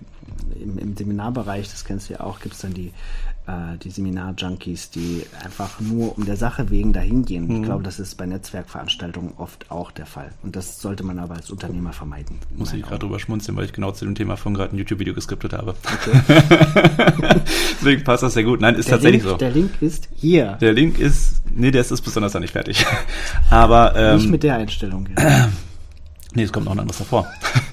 im, 0.60 0.78
im 0.78 0.96
Seminarbereich, 0.96 1.70
das 1.70 1.84
kennst 1.84 2.08
du 2.08 2.14
ja 2.14 2.20
auch, 2.20 2.40
gibt 2.40 2.54
es 2.54 2.60
dann 2.62 2.72
die, 2.74 2.92
äh, 3.46 3.76
die 3.82 3.90
Seminar-Junkies, 3.90 4.90
die 4.90 5.22
einfach 5.44 5.80
nur 5.80 6.16
um 6.16 6.24
der 6.24 6.36
Sache 6.36 6.70
wegen 6.70 6.92
dahin 6.92 7.24
gehen. 7.24 7.46
Mhm. 7.48 7.56
Ich 7.56 7.62
glaube, 7.64 7.82
das 7.82 7.98
ist 8.00 8.16
bei 8.16 8.24
Netzwerkveranstaltungen 8.26 9.32
oft 9.36 9.70
auch 9.70 9.90
der 9.90 10.06
Fall. 10.06 10.30
Und 10.42 10.56
das 10.56 10.80
sollte 10.80 11.02
man 11.04 11.18
aber 11.18 11.34
als 11.34 11.50
Unternehmer 11.50 11.92
vermeiden. 11.92 12.38
Muss 12.56 12.72
ich 12.72 12.82
gerade 12.82 13.00
drüber 13.00 13.18
schmunzeln, 13.18 13.56
weil 13.56 13.64
ich 13.66 13.72
genau 13.72 13.90
zu 13.92 14.04
dem 14.04 14.14
Thema 14.14 14.36
von 14.36 14.54
gerade 14.54 14.74
ein 14.74 14.78
YouTube-Video 14.78 15.12
geskriptet 15.14 15.52
habe. 15.52 15.74
Deswegen 17.80 18.04
passt 18.04 18.22
das 18.22 18.34
sehr 18.34 18.44
gut. 18.44 18.60
Nein, 18.60 18.74
ist 18.76 18.88
Der 18.88 18.96
tatsächlich 18.96 19.22
Link, 19.22 19.32
so. 19.32 19.36
der 19.38 19.50
Link 19.50 19.70
ist 19.80 20.08
hier. 20.14 20.56
Der 20.60 20.72
Link 20.72 20.98
ist, 20.98 21.42
nee, 21.54 21.70
der 21.70 21.80
ist, 21.82 21.90
ist 21.90 22.02
besonders 22.02 22.32
noch 22.34 22.40
nicht 22.40 22.52
fertig. 22.52 22.84
Aber, 23.50 24.14
Nicht 24.14 24.24
ähm, 24.26 24.30
mit 24.30 24.42
der 24.42 24.56
Einstellung. 24.56 25.08
Ja. 25.18 25.50
nee, 26.34 26.42
es 26.42 26.52
kommt 26.52 26.66
noch 26.66 26.72
ein 26.72 26.80
anderes 26.80 26.98
davor. 26.98 27.26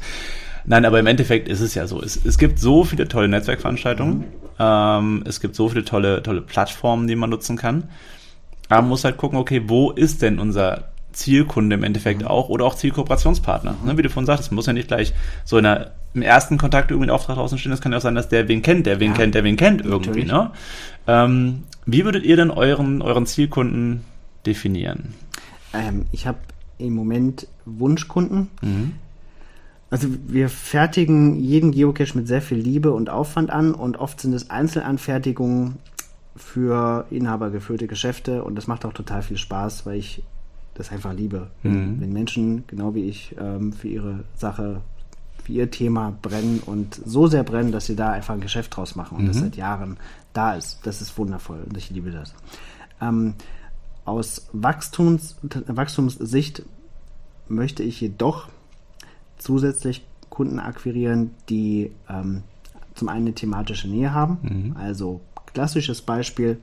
Nein, 0.65 0.85
aber 0.85 0.99
im 0.99 1.07
Endeffekt 1.07 1.47
ist 1.47 1.61
es 1.61 1.73
ja 1.73 1.87
so. 1.87 2.01
Es, 2.01 2.23
es 2.23 2.37
gibt 2.37 2.59
so 2.59 2.83
viele 2.83 3.07
tolle 3.07 3.27
Netzwerkveranstaltungen. 3.27 4.25
Ähm, 4.59 5.23
es 5.25 5.39
gibt 5.39 5.55
so 5.55 5.69
viele 5.69 5.85
tolle, 5.85 6.21
tolle 6.21 6.41
Plattformen, 6.41 7.07
die 7.07 7.15
man 7.15 7.29
nutzen 7.29 7.57
kann. 7.57 7.89
Aber 8.67 8.81
man 8.81 8.89
muss 8.89 9.03
halt 9.03 9.17
gucken, 9.17 9.39
okay, 9.39 9.63
wo 9.67 9.91
ist 9.91 10.21
denn 10.21 10.37
unser 10.37 10.89
Zielkunde 11.11 11.75
im 11.75 11.83
Endeffekt 11.83 12.23
auch 12.23 12.49
oder 12.49 12.65
auch 12.65 12.75
Zielkooperationspartner? 12.75 13.77
Ne, 13.83 13.97
wie 13.97 14.03
du 14.03 14.09
vorhin 14.09 14.27
sagtest, 14.27 14.51
muss 14.51 14.67
ja 14.67 14.73
nicht 14.73 14.89
gleich 14.89 15.13
so 15.43 15.57
in 15.57 15.63
der, 15.63 15.91
im 16.13 16.21
ersten 16.21 16.57
Kontakt 16.57 16.91
irgendwie 16.91 17.07
ein 17.07 17.13
Auftrag 17.13 17.35
draußen 17.35 17.57
stehen. 17.57 17.71
Es 17.71 17.81
kann 17.81 17.91
ja 17.91 17.97
auch 17.97 18.03
sein, 18.03 18.15
dass 18.15 18.29
der 18.29 18.47
wen 18.47 18.61
kennt, 18.61 18.85
der 18.85 18.99
wen 18.99 19.11
Ja, 19.11 19.17
kennt, 19.17 19.35
der 19.35 19.43
wen 19.43 19.57
kennt 19.57 19.83
irgendwie. 19.83 20.25
Ne? 20.25 20.51
Ähm, 21.07 21.63
wie 21.85 22.05
würdet 22.05 22.23
ihr 22.25 22.35
denn 22.35 22.51
euren, 22.51 23.01
euren 23.01 23.25
Zielkunden 23.25 24.05
definieren? 24.45 25.15
Ähm, 25.73 26.05
ich 26.11 26.27
habe 26.27 26.37
im 26.79 26.95
Moment 26.95 27.47
Wunschkunden. 27.65 28.47
Mhm. 28.61 28.93
Also 29.91 30.07
wir 30.27 30.49
fertigen 30.49 31.35
jeden 31.39 31.71
Geocache 31.71 32.15
mit 32.17 32.27
sehr 32.27 32.41
viel 32.41 32.57
Liebe 32.57 32.91
und 32.91 33.09
Aufwand 33.09 33.49
an 33.51 33.73
und 33.73 33.97
oft 33.97 34.19
sind 34.21 34.33
es 34.33 34.49
Einzelanfertigungen 34.49 35.77
für 36.35 37.05
inhabergeführte 37.09 37.87
Geschäfte 37.87 38.43
und 38.43 38.55
das 38.55 38.67
macht 38.67 38.85
auch 38.85 38.93
total 38.93 39.21
viel 39.23 39.37
Spaß, 39.37 39.85
weil 39.85 39.97
ich 39.97 40.23
das 40.75 40.91
einfach 40.91 41.13
liebe. 41.13 41.47
Wenn, 41.63 41.95
Mhm. 41.95 42.01
wenn 42.01 42.13
Menschen, 42.13 42.63
genau 42.67 42.95
wie 42.95 43.05
ich, 43.09 43.35
ähm, 43.39 43.73
für 43.73 43.87
ihre 43.87 44.23
Sache, 44.35 44.81
für 45.43 45.51
ihr 45.51 45.71
Thema 45.71 46.13
brennen 46.21 46.61
und 46.65 47.01
so 47.05 47.27
sehr 47.27 47.43
brennen, 47.43 47.71
dass 47.71 47.87
sie 47.87 47.95
da 47.95 48.11
einfach 48.11 48.35
ein 48.35 48.41
Geschäft 48.41 48.75
draus 48.77 48.95
machen 48.95 49.17
und 49.17 49.27
das 49.27 49.37
Mhm. 49.37 49.41
seit 49.41 49.55
Jahren 49.57 49.97
da 50.33 50.53
ist. 50.53 50.79
Das 50.83 51.01
ist 51.01 51.17
wundervoll 51.17 51.59
und 51.67 51.75
ich 51.75 51.89
liebe 51.89 52.11
das. 52.11 52.33
Ähm, 53.01 53.33
aus 54.09 54.47
Wachstums, 54.53 55.35
Wachstumssicht 55.67 56.63
möchte 57.47 57.83
ich 57.83 58.01
jedoch 58.01 58.47
zusätzlich 59.37 60.03
Kunden 60.29 60.59
akquirieren, 60.59 61.31
die 61.49 61.91
ähm, 62.09 62.43
zum 62.95 63.09
einen 63.09 63.27
eine 63.27 63.35
thematische 63.35 63.87
Nähe 63.87 64.13
haben, 64.13 64.75
also 64.77 65.21
klassisches 65.53 66.01
Beispiel 66.01 66.57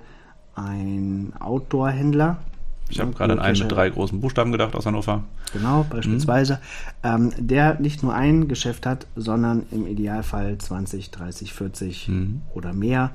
ein 0.55 1.32
Outdoor-Händler. 1.38 2.38
Ich 2.88 3.01
habe 3.01 3.12
gerade 3.12 3.32
an 3.32 3.40
einen 3.40 3.59
mit 3.59 3.72
drei 3.72 3.90
großen 3.90 4.20
Buchstaben 4.20 4.53
gedacht 4.53 4.74
aus 4.74 4.86
Hannover. 4.86 5.24
Genau, 5.53 5.84
beispielsweise. 5.90 6.61
Mhm. 7.03 7.09
Ähm, 7.09 7.32
der 7.36 7.80
nicht 7.80 8.03
nur 8.03 8.14
ein 8.14 8.49
Geschäft 8.49 8.86
hat, 8.86 9.07
sondern 9.16 9.66
im 9.72 9.86
Idealfall 9.86 10.57
20, 10.57 11.11
30, 11.11 11.53
40 11.53 12.09
mhm. 12.09 12.42
oder 12.55 12.72
mehr, 12.72 13.11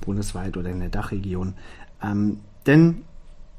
bundesweit 0.00 0.56
oder 0.56 0.70
in 0.70 0.80
der 0.80 0.90
Dachregion. 0.90 1.54
Ähm, 2.02 2.38
denn 2.66 3.02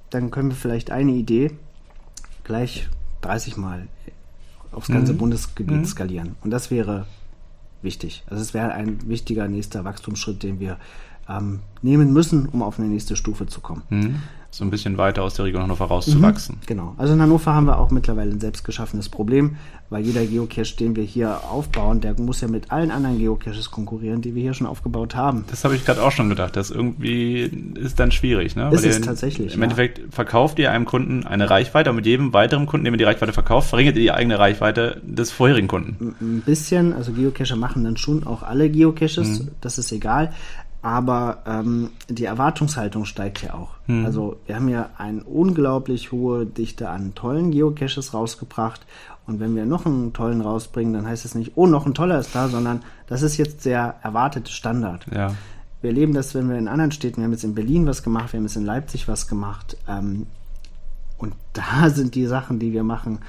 dann 0.10 0.32
können 0.32 0.50
wir 0.50 0.56
vielleicht 0.56 0.92
eine 0.92 1.12
Idee 1.12 1.52
gleich 2.44 2.88
30 3.22 3.58
Mal 3.58 3.88
aufs 4.72 4.88
ganze 4.88 5.14
mhm. 5.14 5.18
Bundesgebiet 5.18 5.78
mhm. 5.78 5.86
skalieren. 5.86 6.36
Und 6.44 6.52
das 6.52 6.72
wäre 6.72 7.06
wichtig. 7.82 8.24
Also 8.28 8.42
es 8.42 8.54
wäre 8.54 8.72
ein 8.72 9.08
wichtiger 9.08 9.48
nächster 9.48 9.84
Wachstumsschritt, 9.86 10.44
den 10.44 10.60
wir 10.60 10.78
ähm, 11.28 11.60
nehmen 11.82 12.14
müssen, 12.14 12.48
um 12.48 12.62
auf 12.62 12.80
eine 12.80 12.88
nächste 12.88 13.16
Stufe 13.16 13.48
zu 13.48 13.62
kommen. 13.62 13.84
Mhm 13.90 14.16
so 14.58 14.66
ein 14.66 14.72
bisschen 14.72 14.98
weiter 14.98 15.22
aus 15.22 15.36
der 15.36 15.46
Region 15.46 15.62
Hannover 15.62 15.86
rauszuwachsen. 15.86 16.56
Mhm, 16.56 16.66
genau. 16.66 16.96
Also 16.98 17.14
in 17.14 17.22
Hannover 17.22 17.54
haben 17.54 17.68
wir 17.68 17.78
auch 17.78 17.92
mittlerweile 17.92 18.32
ein 18.32 18.40
selbst 18.40 18.64
geschaffenes 18.64 19.08
Problem, 19.08 19.58
weil 19.92 20.04
jeder 20.04 20.26
Geocache, 20.26 20.76
den 20.76 20.96
wir 20.96 21.04
hier 21.04 21.44
aufbauen, 21.44 22.02
der 22.02 22.20
muss 22.20 22.42
ja 22.42 22.48
mit 22.48 22.72
allen 22.72 22.90
anderen 22.90 23.20
Geocaches 23.20 23.70
konkurrieren, 23.70 24.24
die 24.24 24.34
wir 24.34 24.42
hier 24.42 24.56
schon 24.56 24.66
aufgebaut 24.66 25.16
haben. 25.16 25.46
Das 25.52 25.64
habe 25.64 25.76
ich 25.76 25.86
gerade 25.86 26.02
auch 26.02 26.12
schon 26.12 26.30
gedacht. 26.30 26.56
Das 26.56 26.72
irgendwie 26.72 27.44
ist 27.76 28.00
dann 28.00 28.12
schwierig, 28.12 28.56
ne? 28.56 28.72
Ist 28.72 29.06
tatsächlich. 29.06 29.54
Im 29.54 29.60
ja. 29.60 29.66
Endeffekt 29.66 30.02
verkauft 30.12 30.58
ihr 30.58 30.72
einem 30.72 30.86
Kunden 30.86 31.24
eine 31.24 31.52
Reichweite, 31.52 31.92
und 31.92 31.98
mit 31.98 32.08
jedem 32.08 32.34
weiteren 32.34 32.66
Kunden, 32.66 32.86
dem 32.86 32.96
ihr 32.96 32.98
die 32.98 33.04
Reichweite 33.04 33.34
verkauft, 33.34 33.70
verringert 33.70 33.96
ihr 33.96 34.02
die 34.02 34.12
eigene 34.12 34.40
Reichweite 34.40 35.02
des 35.06 35.32
vorherigen 35.32 35.68
Kunden. 35.68 36.16
Ein 36.20 36.42
bisschen, 36.42 36.94
also 36.94 37.12
Geocacher 37.12 37.58
machen 37.58 37.84
dann 37.84 37.98
schon 37.98 38.26
auch 38.26 38.42
alle 38.42 38.72
Geocaches, 38.72 39.42
mhm. 39.42 39.48
das 39.62 39.78
ist 39.78 39.92
egal 39.92 40.34
aber 40.88 41.40
ähm, 41.46 41.90
die 42.08 42.24
Erwartungshaltung 42.24 43.04
steigt 43.04 43.44
ja 43.44 43.56
auch. 43.56 43.72
Hm. 43.88 44.06
Also 44.06 44.38
wir 44.46 44.56
haben 44.56 44.70
ja 44.70 44.90
eine 44.98 45.22
unglaublich 45.24 46.14
hohe 46.14 46.46
Dichte 46.46 46.90
an 46.90 47.14
tollen 47.14 47.52
Geocaches 47.52 48.14
rausgebracht 48.14 48.86
und 49.26 49.42
wenn 49.42 49.54
wir 49.54 49.66
noch 49.66 49.86
einen 49.86 50.14
tollen 50.14 50.40
rausbringen, 50.40 50.94
dann 50.94 51.06
heißt 51.06 51.26
es 51.26 51.36
nicht, 51.36 51.52
oh, 51.56 51.68
noch 51.68 51.86
ein 51.86 51.94
toller 51.94 52.20
ist 52.20 52.34
da, 52.34 52.48
sondern 52.48 52.84
das 53.08 53.22
ist 53.22 53.36
jetzt 53.36 53.66
der 53.66 53.96
erwartete 54.02 54.50
Standard. 54.50 55.06
Ja. 55.14 55.36
Wir 55.82 55.90
erleben 55.90 56.14
das, 56.14 56.34
wenn 56.34 56.50
wir 56.50 56.58
in 56.58 56.70
anderen 56.70 56.94
Städten, 56.94 57.18
wir 57.18 57.26
haben 57.26 57.34
jetzt 57.34 57.44
in 57.44 57.54
Berlin 57.54 57.86
was 57.86 58.02
gemacht, 58.02 58.32
wir 58.32 58.38
haben 58.38 58.46
jetzt 58.46 58.56
in 58.56 58.66
Leipzig 58.66 59.10
was 59.10 59.28
gemacht 59.28 59.76
ähm, 59.90 60.28
und 61.18 61.34
da 61.54 61.90
sind 61.90 62.16
die 62.16 62.26
Sachen, 62.28 62.60
die 62.60 62.72
wir 62.72 62.84
machen, 62.84 63.20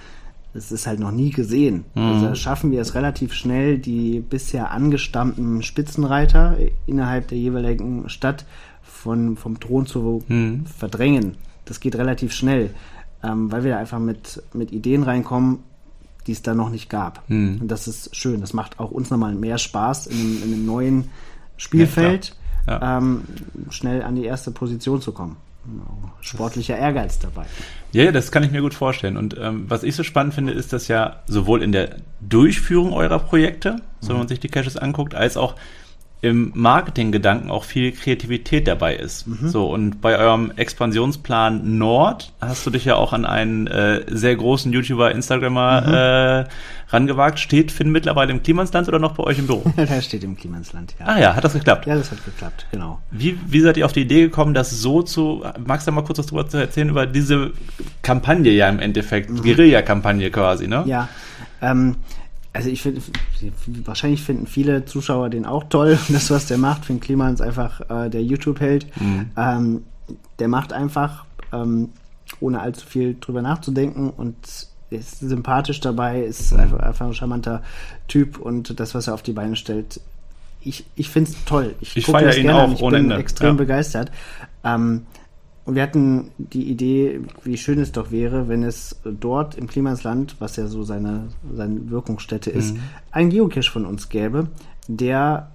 das 0.55 0.73
ist 0.73 0.87
halt 0.87 0.99
noch 0.99 1.11
nie 1.11 1.31
gesehen. 1.31 1.85
Mhm. 1.95 2.03
Also 2.03 2.35
schaffen 2.35 2.71
wir 2.71 2.81
es 2.81 2.95
relativ 2.95 3.33
schnell, 3.33 3.79
die 3.79 4.21
bisher 4.21 4.71
angestammten 4.71 5.63
Spitzenreiter 5.63 6.57
innerhalb 6.87 7.29
der 7.29 7.39
jeweiligen 7.39 8.09
Stadt 8.09 8.45
von, 8.83 9.37
vom 9.37 9.61
Thron 9.61 9.87
zu 9.87 10.25
mhm. 10.27 10.67
verdrängen. 10.67 11.37
Das 11.65 11.81
geht 11.81 11.97
relativ 11.97 12.33
schnell, 12.33 12.71
ähm, 13.23 13.53
weil 13.53 13.65
wir 13.65 13.73
da 13.73 13.79
einfach 13.79 13.99
mit, 13.99 14.43
mit 14.55 14.73
Ideen 14.73 15.03
reinkommen, 15.03 15.61
die 16.27 16.33
es 16.33 16.43
da 16.43 16.55
noch 16.55 16.71
nicht 16.71 16.89
gab. 16.89 17.29
Mhm. 17.29 17.59
Und 17.61 17.69
das 17.69 17.89
ist 17.89 18.17
schön. 18.17 18.41
Das 18.41 18.53
macht 18.53 18.81
auch 18.81 18.91
uns 18.91 19.11
nochmal 19.11 19.35
mehr 19.35 19.59
Spaß 19.59 20.07
in, 20.07 20.43
in 20.43 20.55
einem 20.55 20.67
neuen 20.67 21.11
Spielfeld, 21.57 22.37
ja, 22.67 22.81
ja. 22.81 22.99
Ähm, 22.99 23.23
schnell 23.71 24.03
an 24.03 24.15
die 24.15 24.25
erste 24.25 24.51
Position 24.51 25.01
zu 25.01 25.13
kommen. 25.13 25.37
Sportlicher 26.21 26.77
Ehrgeiz 26.77 27.19
dabei. 27.19 27.47
Ja, 27.93 28.05
ja, 28.05 28.13
das 28.13 28.31
kann 28.31 28.43
ich 28.43 28.51
mir 28.51 28.61
gut 28.61 28.75
vorstellen. 28.75 29.17
Und 29.17 29.37
ähm, 29.39 29.65
was 29.69 29.83
ich 29.83 29.95
so 29.95 30.03
spannend 30.03 30.35
finde, 30.35 30.53
ist, 30.53 30.73
dass 30.73 30.89
ja 30.89 31.23
sowohl 31.27 31.63
in 31.63 31.73
der 31.73 31.97
Durchführung 32.21 32.93
eurer 32.93 33.19
Projekte, 33.19 33.77
so 34.01 34.09
mhm. 34.09 34.11
wenn 34.11 34.19
man 34.19 34.29
sich 34.29 34.41
die 34.41 34.49
Caches 34.49 34.77
anguckt, 34.77 35.15
als 35.15 35.37
auch 35.37 35.55
im 36.21 36.51
Marketinggedanken 36.55 37.51
auch 37.51 37.63
viel 37.63 37.93
Kreativität 37.93 38.67
dabei 38.67 38.97
ist. 38.97 39.29
Mhm. 39.29 39.49
So, 39.49 39.73
und 39.73 40.01
bei 40.01 40.19
eurem 40.19 40.51
Expansionsplan 40.57 41.79
Nord 41.79 42.33
hast 42.41 42.67
du 42.67 42.71
dich 42.71 42.85
ja 42.85 42.97
auch 42.97 43.13
an 43.13 43.25
einen 43.25 43.69
äh, 43.69 44.05
sehr 44.09 44.35
großen 44.35 44.73
YouTuber, 44.73 45.13
Instagrammer 45.13 45.81
mhm. 45.81 45.95
äh, 45.95 46.49
rangewagt. 46.89 47.39
Steht 47.39 47.71
Finn 47.71 47.91
mittlerweile 47.91 48.33
im 48.33 48.43
Klimansland 48.43 48.89
oder 48.89 48.99
noch 48.99 49.13
bei 49.13 49.23
euch 49.23 49.39
im 49.39 49.47
Büro? 49.47 49.63
Der 49.77 50.03
steht 50.03 50.25
im 50.25 50.37
Klimansland, 50.37 50.95
ja. 50.99 51.07
Ah 51.07 51.21
ja, 51.21 51.37
hat 51.37 51.45
das 51.45 51.53
geklappt? 51.53 51.87
Ja, 51.87 51.95
das 51.95 52.11
hat 52.11 52.25
geklappt, 52.25 52.67
genau. 52.73 52.99
Wie, 53.13 53.39
wie 53.47 53.61
seid 53.61 53.77
ihr 53.77 53.85
auf 53.85 53.93
die 53.93 54.03
Idee 54.03 54.23
gekommen, 54.23 54.55
das 54.55 54.71
so 54.71 55.03
zu, 55.03 55.45
magst 55.65 55.87
du 55.87 55.93
mal 55.93 56.03
kurz 56.03 56.19
was 56.19 56.27
darüber 56.27 56.51
erzählen, 56.59 56.89
über 56.89 57.07
diese 57.07 57.53
Kampagne 58.03 58.51
ja 58.51 58.69
im 58.69 58.81
Endeffekt, 58.81 59.31
mhm. 59.31 59.43
Guerilla-Kampagne 59.43 60.33
quasi, 60.33 60.67
ne? 60.67 60.83
Ja, 60.87 61.09
ähm, 61.63 61.97
also 62.53 62.71
ich 62.71 62.83
finde, 62.83 63.03
wahrscheinlich 63.85 64.23
finden 64.23 64.47
viele 64.47 64.85
Zuschauer 64.85 65.31
den 65.31 65.47
auch 65.47 65.65
toll. 65.65 65.99
Das, 66.09 66.31
was 66.31 66.47
der 66.47 66.59
macht, 66.59 66.85
Finn 66.85 67.01
Kliman 67.01 67.35
ist 67.35 67.41
einfach 67.41 67.81
äh, 67.91 68.09
der 68.09 68.23
YouTube-Held. 68.23 68.87
Mhm. 69.01 69.31
Ähm, 69.37 69.85
der 70.39 70.49
macht 70.49 70.73
einfach, 70.73 71.25
ähm, 71.53 71.91
ohne 72.41 72.61
allzu 72.61 72.87
viel 72.87 73.17
drüber 73.21 73.43
nachzudenken 73.43 74.11
und 74.11 74.37
ist 74.91 75.21
sympathisch 75.21 75.81
dabei, 75.81 76.23
ist 76.23 76.53
mhm. 76.53 76.61
einfach, 76.61 76.79
einfach, 76.81 77.07
ein 77.07 77.15
charmanter 77.15 77.63
Typ 78.07 78.39
und 78.39 78.81
das, 78.81 78.95
was 78.95 79.07
er 79.07 79.15
auf 79.15 79.23
die 79.23 79.33
Beine 79.33 79.57
stellt, 79.57 80.01
ich, 80.63 80.85
ich 80.97 81.09
finde 81.09 81.31
es 81.31 81.45
toll. 81.45 81.75
Ich, 81.81 81.97
ich 81.97 82.07
feiere 82.07 82.37
ihn 82.37 82.51
auch 82.51 82.73
ich 82.73 82.83
ohne 82.83 82.97
bin 82.97 83.11
Ende. 83.11 83.17
extrem 83.17 83.51
ja. 83.51 83.55
begeistert. 83.55 84.11
Ähm, 84.65 85.07
und 85.69 85.75
wir 85.75 85.83
hatten 85.83 86.31
die 86.39 86.71
Idee, 86.71 87.21
wie 87.45 87.59
schön 87.59 87.79
es 87.79 87.93
doch 87.93 88.11
wäre, 88.11 88.49
wenn 88.49 88.63
es 88.63 88.97
dort 89.05 89.55
im 89.55 89.67
Klimasland, 89.67 90.37
was 90.39 90.57
ja 90.57 90.67
so 90.67 90.83
seine, 90.83 91.29
seine 91.55 91.91
Wirkungsstätte 91.91 92.49
ist, 92.49 92.75
mhm. 92.75 92.81
einen 93.11 93.29
Geocache 93.29 93.71
von 93.71 93.85
uns 93.85 94.09
gäbe, 94.09 94.49
der 94.87 95.51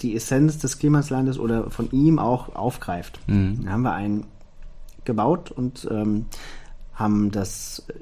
die 0.00 0.16
Essenz 0.16 0.58
des 0.58 0.80
Klimaslandes 0.80 1.38
oder 1.38 1.70
von 1.70 1.88
ihm 1.92 2.18
auch 2.18 2.56
aufgreift. 2.56 3.20
Mhm. 3.28 3.60
Da 3.64 3.70
haben 3.70 3.82
wir 3.82 3.92
einen 3.92 4.26
gebaut 5.04 5.52
und 5.52 5.86
ähm, 5.88 6.26
haben 6.94 7.30
das 7.30 7.84
äh, 7.90 7.92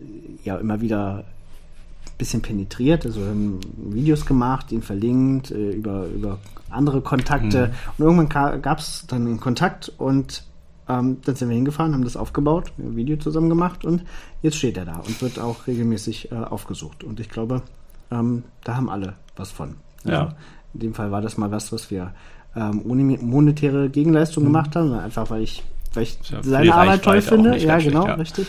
ja 0.45 0.57
immer 0.57 0.81
wieder 0.81 1.19
ein 1.19 2.17
bisschen 2.17 2.41
penetriert, 2.41 3.05
also 3.05 3.21
haben 3.27 3.61
Videos 3.91 4.25
gemacht, 4.25 4.73
ihn 4.73 4.81
verlinkt 4.81 5.51
äh, 5.51 5.73
über, 5.73 6.07
über 6.07 6.39
andere 6.71 7.03
Kontakte 7.03 7.67
mhm. 7.67 7.75
und 7.99 8.05
irgendwann 8.07 8.63
gab 8.63 8.79
es 8.79 9.05
dann 9.07 9.27
einen 9.27 9.39
Kontakt 9.39 9.93
und 9.99 10.45
ähm, 10.89 11.19
dann 11.25 11.37
sind 11.37 11.49
wir 11.49 11.55
hingefahren, 11.55 11.95
haben 11.95 12.05
das 12.05 12.17
aufgebaut, 12.17 12.73
ein 12.79 12.97
Video 12.97 13.17
zusammen 13.17 13.49
gemacht 13.49 13.85
und 13.85 14.03
jetzt 14.43 14.57
steht 14.57 14.77
er 14.77 14.85
da 14.85 14.97
und 14.97 15.21
wird 15.23 15.39
auch 15.39 15.67
regelmäßig 15.67 16.33
äh, 16.33 16.37
aufgesucht. 16.37 17.05
Und 17.05 17.21
ich 17.21 17.29
glaube, 17.29 17.63
ähm, 18.11 18.45
da 18.65 18.77
haben 18.77 18.91
alle 18.91 19.15
was 19.37 19.51
von. 19.51 19.77
Ja. 20.05 20.23
Also 20.23 20.35
in 20.75 20.81
dem 20.81 20.95
Fall 20.95 21.11
war 21.13 21.21
das 21.21 21.39
mal 21.39 21.51
was, 21.51 21.73
was 21.73 21.91
wir 21.91 22.13
ähm, 22.57 22.83
ohne 22.85 23.05
monetäre 23.05 23.91
Gegenleistung 23.91 24.45
mhm. 24.45 24.49
gemacht 24.49 24.77
haben, 24.77 24.93
einfach 24.95 25.31
weil 25.31 25.43
ich, 25.43 25.63
weil 25.95 26.03
ich 26.03 26.19
ja, 26.31 26.43
seine 26.43 26.75
Arbeit 26.75 27.03
toll 27.03 27.23
finde. 27.23 27.57
Ja, 27.59 27.79
genau, 27.79 28.07
ja. 28.07 28.15
richtig. 28.15 28.47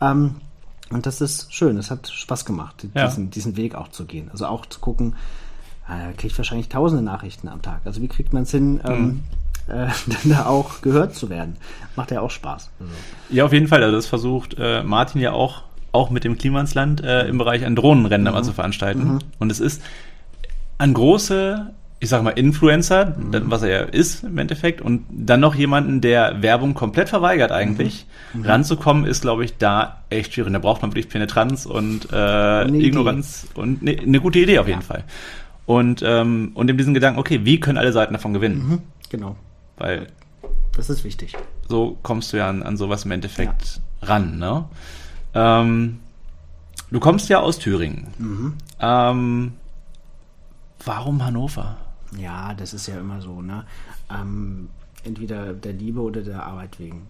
Ähm, 0.00 0.36
und 0.90 1.04
das 1.04 1.20
ist 1.20 1.52
schön, 1.52 1.76
es 1.76 1.90
hat 1.90 2.08
Spaß 2.08 2.44
gemacht, 2.44 2.86
ja. 2.94 3.06
diesen, 3.06 3.30
diesen 3.30 3.56
Weg 3.56 3.74
auch 3.74 3.88
zu 3.88 4.04
gehen. 4.06 4.30
Also 4.30 4.46
auch 4.46 4.66
zu 4.66 4.80
gucken, 4.80 5.16
äh, 5.88 6.12
kriegt 6.14 6.36
wahrscheinlich 6.38 6.68
tausende 6.68 7.02
Nachrichten 7.02 7.48
am 7.48 7.60
Tag. 7.60 7.80
Also 7.84 8.00
wie 8.00 8.08
kriegt 8.08 8.32
man 8.32 8.44
es 8.44 8.50
hin, 8.52 8.80
ähm, 8.84 9.04
mhm 9.04 9.20
äh, 9.68 9.88
da 10.24 10.46
auch 10.46 10.80
gehört 10.82 11.14
zu 11.14 11.30
werden. 11.30 11.56
Macht 11.96 12.10
ja 12.10 12.20
auch 12.20 12.30
Spaß. 12.30 12.70
Also. 12.80 12.92
Ja, 13.30 13.44
auf 13.44 13.52
jeden 13.52 13.68
Fall. 13.68 13.82
Also 13.82 13.96
das 13.96 14.06
versucht 14.06 14.56
äh, 14.58 14.82
Martin 14.82 15.20
ja 15.20 15.32
auch, 15.32 15.62
auch 15.92 16.10
mit 16.10 16.24
dem 16.24 16.38
Klimansland 16.38 17.02
äh, 17.02 17.26
im 17.26 17.38
Bereich 17.38 17.64
ein 17.64 17.76
Drohnenrennen 17.76 18.26
mhm. 18.26 18.32
mal 18.32 18.44
zu 18.44 18.52
veranstalten. 18.52 19.14
Mhm. 19.14 19.18
Und 19.38 19.50
es 19.50 19.60
ist 19.60 19.82
ein 20.78 20.94
große 20.94 21.74
ich 21.98 22.10
sag 22.10 22.22
mal, 22.22 22.30
Influencer, 22.30 23.16
mhm. 23.16 23.44
was 23.46 23.62
er 23.62 23.68
ja 23.68 23.80
ist 23.80 24.24
im 24.24 24.36
Endeffekt, 24.36 24.82
und 24.82 25.06
dann 25.10 25.40
noch 25.40 25.54
jemanden, 25.54 26.00
der 26.00 26.42
Werbung 26.42 26.74
komplett 26.74 27.08
verweigert 27.08 27.52
eigentlich. 27.52 28.06
Mhm. 28.32 28.40
mhm. 28.40 28.46
Ranzukommen 28.46 29.04
ist, 29.06 29.22
glaube 29.22 29.44
ich, 29.44 29.56
da 29.56 30.02
echt 30.10 30.34
schwierig. 30.34 30.52
Da 30.52 30.58
braucht 30.58 30.82
man 30.82 30.90
wirklich 30.90 31.08
Penetranz 31.08 31.64
und 31.64 32.08
äh, 32.12 32.68
Ignoranz 32.68 33.44
Idee. 33.44 33.60
und 33.60 33.82
eine 33.82 34.06
ne 34.06 34.20
gute 34.20 34.38
Idee 34.38 34.58
auf 34.58 34.68
jeden 34.68 34.80
ja. 34.80 34.86
Fall. 34.86 35.04
Und, 35.64 36.02
ähm, 36.06 36.52
und 36.54 36.70
in 36.70 36.76
diesen 36.76 36.94
Gedanken, 36.94 37.18
okay, 37.18 37.40
wie 37.44 37.58
können 37.60 37.78
alle 37.78 37.92
Seiten 37.92 38.12
davon 38.12 38.34
gewinnen? 38.34 38.68
Mhm. 38.68 38.78
Genau. 39.08 39.36
Weil 39.76 40.08
das 40.76 40.90
ist 40.90 41.04
wichtig. 41.04 41.36
So 41.68 41.98
kommst 42.02 42.32
du 42.32 42.36
ja 42.36 42.48
an, 42.48 42.62
an 42.62 42.76
sowas 42.76 43.04
im 43.04 43.10
Endeffekt 43.10 43.80
ja. 44.02 44.08
ran. 44.08 44.38
Ne? 44.38 44.64
Ähm, 45.34 46.00
du 46.90 47.00
kommst 47.00 47.28
ja 47.28 47.40
aus 47.40 47.58
Thüringen. 47.58 48.08
Mhm. 48.18 48.54
Ähm, 48.80 49.52
warum 50.84 51.24
Hannover? 51.24 51.76
Ja, 52.16 52.54
das 52.54 52.74
ist 52.74 52.86
ja 52.86 52.98
immer 52.98 53.20
so. 53.20 53.42
Ne? 53.42 53.64
Ähm, 54.10 54.68
entweder 55.02 55.54
der 55.54 55.72
Liebe 55.72 56.00
oder 56.00 56.22
der 56.22 56.44
Arbeit 56.44 56.78
wegen. 56.78 57.08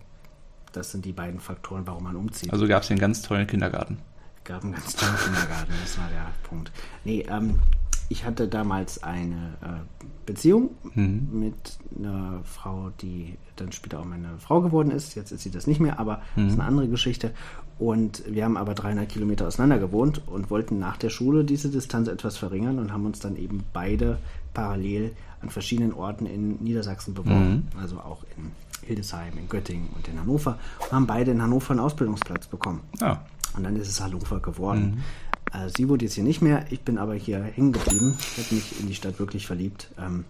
Das 0.72 0.92
sind 0.92 1.04
die 1.06 1.12
beiden 1.12 1.40
Faktoren, 1.40 1.86
warum 1.86 2.04
man 2.04 2.16
umzieht. 2.16 2.52
Also 2.52 2.68
gab 2.68 2.82
es 2.82 2.90
einen 2.90 3.00
ganz 3.00 3.22
tollen 3.22 3.46
Kindergarten. 3.46 3.98
Gab 4.44 4.62
einen 4.62 4.74
ganz 4.74 4.94
tollen 4.94 5.16
Kindergarten, 5.16 5.72
das 5.82 5.98
war 5.98 6.08
der 6.08 6.26
Punkt. 6.42 6.70
Nee, 7.04 7.26
ähm, 7.30 7.58
ich 8.08 8.24
hatte 8.24 8.48
damals 8.48 9.02
eine 9.02 9.54
äh, 9.62 9.66
Beziehung 10.26 10.70
Mhm. 10.94 11.28
mit 11.32 11.78
einer 11.98 12.40
Frau, 12.44 12.90
die 13.00 13.34
dann 13.56 13.72
später 13.72 14.00
auch 14.00 14.04
meine 14.04 14.28
Frau 14.38 14.60
geworden 14.60 14.90
ist. 14.90 15.14
Jetzt 15.14 15.32
ist 15.32 15.42
sie 15.42 15.50
das 15.50 15.66
nicht 15.66 15.80
mehr, 15.80 15.98
aber 15.98 16.20
das 16.36 16.46
ist 16.52 16.52
eine 16.58 16.64
andere 16.64 16.88
Geschichte. 16.88 17.32
Und 17.78 18.22
wir 18.26 18.44
haben 18.44 18.56
aber 18.56 18.74
300 18.74 19.08
Kilometer 19.08 19.46
auseinander 19.46 19.78
gewohnt 19.78 20.22
und 20.26 20.50
wollten 20.50 20.78
nach 20.78 20.96
der 20.96 21.10
Schule 21.10 21.44
diese 21.44 21.68
Distanz 21.68 22.08
etwas 22.08 22.36
verringern 22.38 22.78
und 22.78 22.92
haben 22.92 23.04
uns 23.06 23.18
dann 23.20 23.36
eben 23.36 23.64
beide 23.72 24.18
parallel 24.54 25.12
an 25.42 25.50
verschiedenen 25.50 25.92
Orten 25.92 26.26
in 26.26 26.56
Niedersachsen 26.62 27.12
beworben. 27.14 27.68
Also 27.80 27.98
auch 27.98 28.24
in 28.36 28.52
Hildesheim, 28.86 29.36
in 29.38 29.48
Göttingen 29.48 29.88
und 29.94 30.08
in 30.08 30.18
Hannover. 30.18 30.58
Und 30.80 30.92
haben 30.92 31.06
beide 31.06 31.32
in 31.32 31.42
Hannover 31.42 31.72
einen 31.72 31.80
Ausbildungsplatz 31.80 32.46
bekommen. 32.46 32.80
Ja. 33.00 33.22
Und 33.56 33.64
dann 33.64 33.76
ist 33.76 33.88
es 33.88 34.00
Hannover 34.00 34.40
geworden. 34.40 35.02
Äh, 35.52 35.68
sie 35.74 35.88
wurde 35.88 36.04
jetzt 36.04 36.14
hier 36.14 36.24
nicht 36.24 36.42
mehr, 36.42 36.64
ich 36.70 36.80
bin 36.82 36.98
aber 36.98 37.14
hier 37.14 37.42
hängen 37.42 37.72
geblieben. 37.72 38.16
Ich 38.18 38.44
habe 38.44 38.54
mich 38.54 38.80
in 38.80 38.88
die 38.88 38.94
Stadt 38.94 39.18
wirklich 39.18 39.46
verliebt. 39.46 39.90
Ähm, 39.98 40.24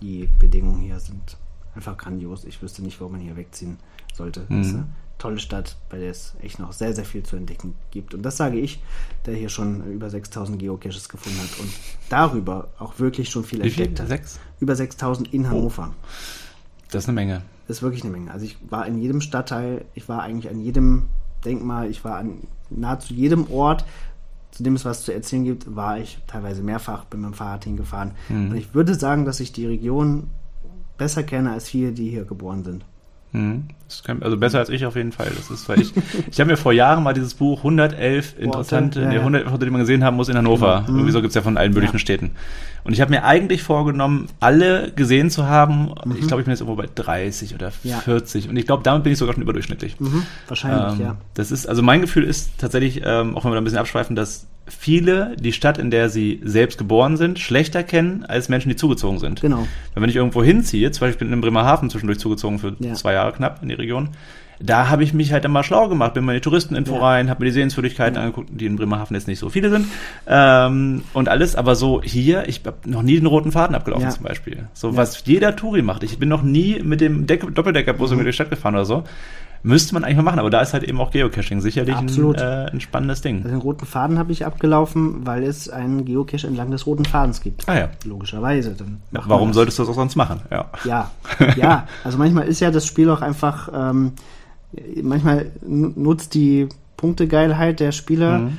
die 0.00 0.28
Bedingungen 0.38 0.80
hier 0.80 1.00
sind 1.00 1.36
einfach 1.74 1.96
grandios. 1.96 2.44
Ich 2.44 2.60
wüsste 2.62 2.82
nicht, 2.82 3.00
warum 3.00 3.12
man 3.12 3.20
hier 3.20 3.36
wegziehen 3.36 3.78
sollte. 4.14 4.46
Es 4.48 4.68
ist 4.68 4.74
eine 4.74 4.86
tolle 5.18 5.38
Stadt, 5.38 5.76
bei 5.88 5.98
der 5.98 6.10
es 6.10 6.34
echt 6.42 6.58
noch 6.58 6.72
sehr, 6.72 6.94
sehr 6.94 7.04
viel 7.04 7.22
zu 7.22 7.36
entdecken 7.36 7.74
gibt. 7.90 8.14
Und 8.14 8.22
das 8.22 8.36
sage 8.36 8.58
ich, 8.58 8.82
der 9.26 9.34
hier 9.34 9.48
schon 9.48 9.84
über 9.92 10.10
6000 10.10 10.58
Geocaches 10.58 11.08
gefunden 11.08 11.38
hat 11.38 11.58
und 11.60 11.70
darüber 12.08 12.68
auch 12.78 12.98
wirklich 12.98 13.30
schon 13.30 13.44
viel 13.44 13.62
Wie 13.62 13.70
viel? 13.70 13.86
entdeckt 13.86 14.00
hat. 14.00 14.08
Sechs? 14.08 14.40
Über 14.60 14.76
6000 14.76 15.32
in 15.32 15.48
Hannover. 15.48 15.94
Das 16.90 17.04
ist 17.04 17.08
eine 17.08 17.14
Menge. 17.14 17.42
Das 17.66 17.78
ist 17.78 17.82
wirklich 17.82 18.02
eine 18.04 18.12
Menge. 18.12 18.30
Also 18.30 18.44
ich 18.44 18.56
war 18.68 18.86
in 18.86 18.98
jedem 18.98 19.20
Stadtteil, 19.20 19.84
ich 19.94 20.08
war 20.08 20.22
eigentlich 20.22 20.50
an 20.52 20.60
jedem 20.60 21.04
Denkmal, 21.44 21.90
ich 21.90 22.04
war 22.04 22.16
an 22.16 22.38
nahezu 22.70 23.14
jedem 23.14 23.50
Ort, 23.50 23.84
zu 24.54 24.62
dem 24.62 24.74
es 24.74 24.84
was 24.84 25.04
zu 25.04 25.12
erzählen 25.12 25.44
gibt, 25.44 25.74
war 25.74 25.98
ich 25.98 26.18
teilweise 26.26 26.62
mehrfach, 26.62 27.04
bin 27.04 27.20
mit 27.20 27.30
dem 27.30 27.34
Fahrrad 27.34 27.64
hingefahren. 27.64 28.12
Und 28.28 28.54
ich 28.56 28.74
würde 28.74 28.94
sagen, 28.94 29.24
dass 29.24 29.40
ich 29.40 29.52
die 29.52 29.66
Region 29.66 30.28
besser 30.96 31.22
kenne 31.24 31.52
als 31.52 31.68
viele, 31.68 31.92
die 31.92 32.08
hier 32.08 32.24
geboren 32.24 32.62
sind. 32.64 32.84
Mhm. 33.32 33.64
Kann, 34.04 34.22
also 34.22 34.36
besser 34.36 34.60
als 34.60 34.68
ich 34.68 34.86
auf 34.86 34.94
jeden 34.94 35.10
Fall. 35.10 35.30
Das 35.36 35.50
ist, 35.50 35.68
weil 35.68 35.80
ich, 35.80 35.92
ich 36.30 36.38
habe 36.38 36.50
mir 36.52 36.56
vor 36.56 36.72
Jahren 36.72 37.02
mal 37.02 37.14
dieses 37.14 37.34
Buch 37.34 37.58
111 37.58 38.38
interessante, 38.38 39.00
ja, 39.02 39.12
ja. 39.12 39.18
111 39.18 39.52
Orte, 39.52 39.64
die 39.64 39.70
man 39.72 39.80
gesehen 39.80 40.04
haben 40.04 40.16
muss 40.16 40.28
in 40.28 40.36
Hannover. 40.36 40.84
Irgendwie 40.86 41.10
so 41.10 41.20
gibt's 41.20 41.34
ja 41.34 41.42
von 41.42 41.56
allen 41.56 41.72
möglichen 41.72 41.96
Ja. 41.96 41.98
Städten. 41.98 42.30
Und 42.84 42.92
ich 42.92 43.00
habe 43.00 43.10
mir 43.10 43.24
eigentlich 43.24 43.62
vorgenommen, 43.62 44.26
alle 44.40 44.92
gesehen 44.94 45.30
zu 45.30 45.46
haben. 45.46 45.90
Ich 46.20 46.26
glaube, 46.28 46.42
ich 46.42 46.44
bin 46.46 46.50
jetzt 46.52 46.60
irgendwo 46.60 46.76
bei 46.76 46.88
30 46.94 47.54
oder 47.54 47.72
Ja. 47.82 47.98
40. 48.00 48.48
Und 48.50 48.56
ich 48.58 48.66
glaube, 48.66 48.82
damit 48.82 49.04
bin 49.04 49.12
ich 49.12 49.18
sogar 49.18 49.34
schon 49.34 49.42
überdurchschnittlich. 49.42 49.98
Mhm, 49.98 50.24
wahrscheinlich, 50.48 51.00
Ähm, 51.00 51.06
ja. 51.06 51.16
Das 51.32 51.50
ist, 51.50 51.66
also 51.66 51.82
mein 51.82 52.02
Gefühl 52.02 52.24
ist 52.24 52.50
tatsächlich, 52.58 53.00
ähm, 53.04 53.36
auch 53.36 53.44
wenn 53.44 53.52
wir 53.52 53.54
da 53.54 53.60
ein 53.62 53.64
bisschen 53.64 53.78
abschweifen, 53.78 54.14
dass 54.16 54.46
viele 54.66 55.34
die 55.38 55.52
Stadt, 55.52 55.78
in 55.78 55.90
der 55.90 56.10
sie 56.10 56.40
selbst 56.44 56.76
geboren 56.78 57.16
sind, 57.16 57.38
schlechter 57.38 57.82
kennen 57.82 58.24
als 58.26 58.48
Menschen, 58.50 58.68
die 58.68 58.76
zugezogen 58.76 59.18
sind. 59.18 59.40
Genau. 59.40 59.66
Weil 59.94 60.02
wenn 60.02 60.10
ich 60.10 60.16
irgendwo 60.16 60.42
hinziehe, 60.42 60.90
zum 60.90 61.06
Beispiel 61.08 61.30
in 61.32 61.40
Bremerhaven 61.40 61.88
zwischendurch 61.90 62.18
zugezogen 62.18 62.58
für 62.58 62.74
Ja. 62.80 62.92
zwei 62.94 63.14
Jahre 63.14 63.32
knapp 63.32 63.62
in 63.62 63.68
die 63.70 63.74
Region, 63.74 64.10
da 64.60 64.88
habe 64.88 65.02
ich 65.04 65.12
mich 65.14 65.32
halt 65.32 65.44
dann 65.44 65.52
mal 65.52 65.62
schlau 65.62 65.88
gemacht, 65.88 66.14
bin 66.14 66.24
mal 66.24 66.32
in 66.32 66.36
die 66.38 66.42
Touristeninfo 66.42 66.94
Ja. 66.94 67.00
rein, 67.00 67.30
habe 67.30 67.40
mir 67.40 67.46
die 67.46 67.52
Sehenswürdigkeiten 67.54 68.18
angeguckt, 68.18 68.48
die 68.52 68.66
in 68.66 68.76
Bremerhaven 68.76 69.14
jetzt 69.14 69.26
nicht 69.28 69.38
so 69.38 69.48
viele 69.48 69.70
sind 69.70 69.86
ähm, 70.26 71.02
und 71.12 71.28
alles, 71.28 71.56
aber 71.56 71.74
so 71.74 72.02
hier, 72.02 72.48
ich 72.48 72.62
habe 72.64 72.76
noch 72.88 73.02
nie 73.02 73.16
den 73.16 73.26
roten 73.26 73.52
Faden 73.52 73.74
abgelaufen 73.74 74.04
Ja. 74.06 74.10
zum 74.10 74.24
Beispiel. 74.24 74.66
So 74.72 74.90
Ja. 74.90 74.96
was 74.96 75.22
jeder 75.26 75.56
Touri 75.56 75.82
macht. 75.82 76.02
Ich 76.02 76.18
bin 76.18 76.28
noch 76.28 76.42
nie 76.42 76.80
mit 76.82 77.00
dem 77.00 77.26
Deck 77.26 77.54
Doppeldeckerbus 77.54 78.10
Mhm. 78.10 78.16
über 78.20 78.24
die 78.24 78.32
Stadt 78.32 78.50
gefahren 78.50 78.74
oder 78.74 78.84
so. 78.84 79.04
Müsste 79.66 79.94
man 79.94 80.04
eigentlich 80.04 80.16
mal 80.16 80.22
machen, 80.24 80.40
aber 80.40 80.50
da 80.50 80.60
ist 80.60 80.74
halt 80.74 80.82
eben 80.84 81.00
auch 81.00 81.10
Geocaching 81.10 81.62
sicherlich 81.62 81.96
ein, 81.96 82.06
äh, 82.34 82.70
ein 82.70 82.80
spannendes 82.82 83.22
Ding. 83.22 83.36
Also 83.38 83.48
den 83.48 83.60
roten 83.60 83.86
Faden 83.86 84.18
habe 84.18 84.30
ich 84.30 84.44
abgelaufen, 84.44 85.24
weil 85.26 85.42
es 85.42 85.70
einen 85.70 86.04
Geocache 86.04 86.46
entlang 86.46 86.70
des 86.70 86.84
roten 86.86 87.06
Fadens 87.06 87.40
gibt. 87.40 87.66
Ah 87.66 87.78
ja. 87.78 87.88
Logischerweise. 88.04 88.74
Dann 88.76 89.00
Ja, 89.12 89.22
warum 89.26 89.54
solltest 89.54 89.78
du 89.78 89.82
das 89.84 89.90
auch 89.90 89.94
sonst 89.94 90.16
machen? 90.16 90.40
Ja. 90.50 90.66
Ja, 90.84 91.10
ja. 91.56 91.86
Also 92.04 92.18
manchmal 92.18 92.46
ist 92.46 92.60
ja 92.60 92.70
das 92.70 92.86
Spiel 92.86 93.08
auch 93.08 93.22
einfach, 93.22 93.70
ähm, 93.74 94.12
manchmal 95.02 95.50
nutzt 95.62 96.34
die 96.34 96.68
Punktegeilheit 96.96 97.80
der 97.80 97.92
Spieler. 97.92 98.38
Mhm. 98.38 98.58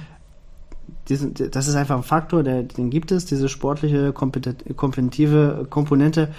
Diesen, 1.10 1.34
das 1.52 1.68
ist 1.68 1.76
einfach 1.76 1.98
ein 1.98 2.04
Faktor, 2.04 2.44
der, 2.44 2.64
den 2.64 2.90
gibt 2.90 3.12
es, 3.12 3.26
diese 3.26 3.48
sportliche, 3.48 4.12
kompetitive 4.12 5.68
Komponente, 5.70 6.30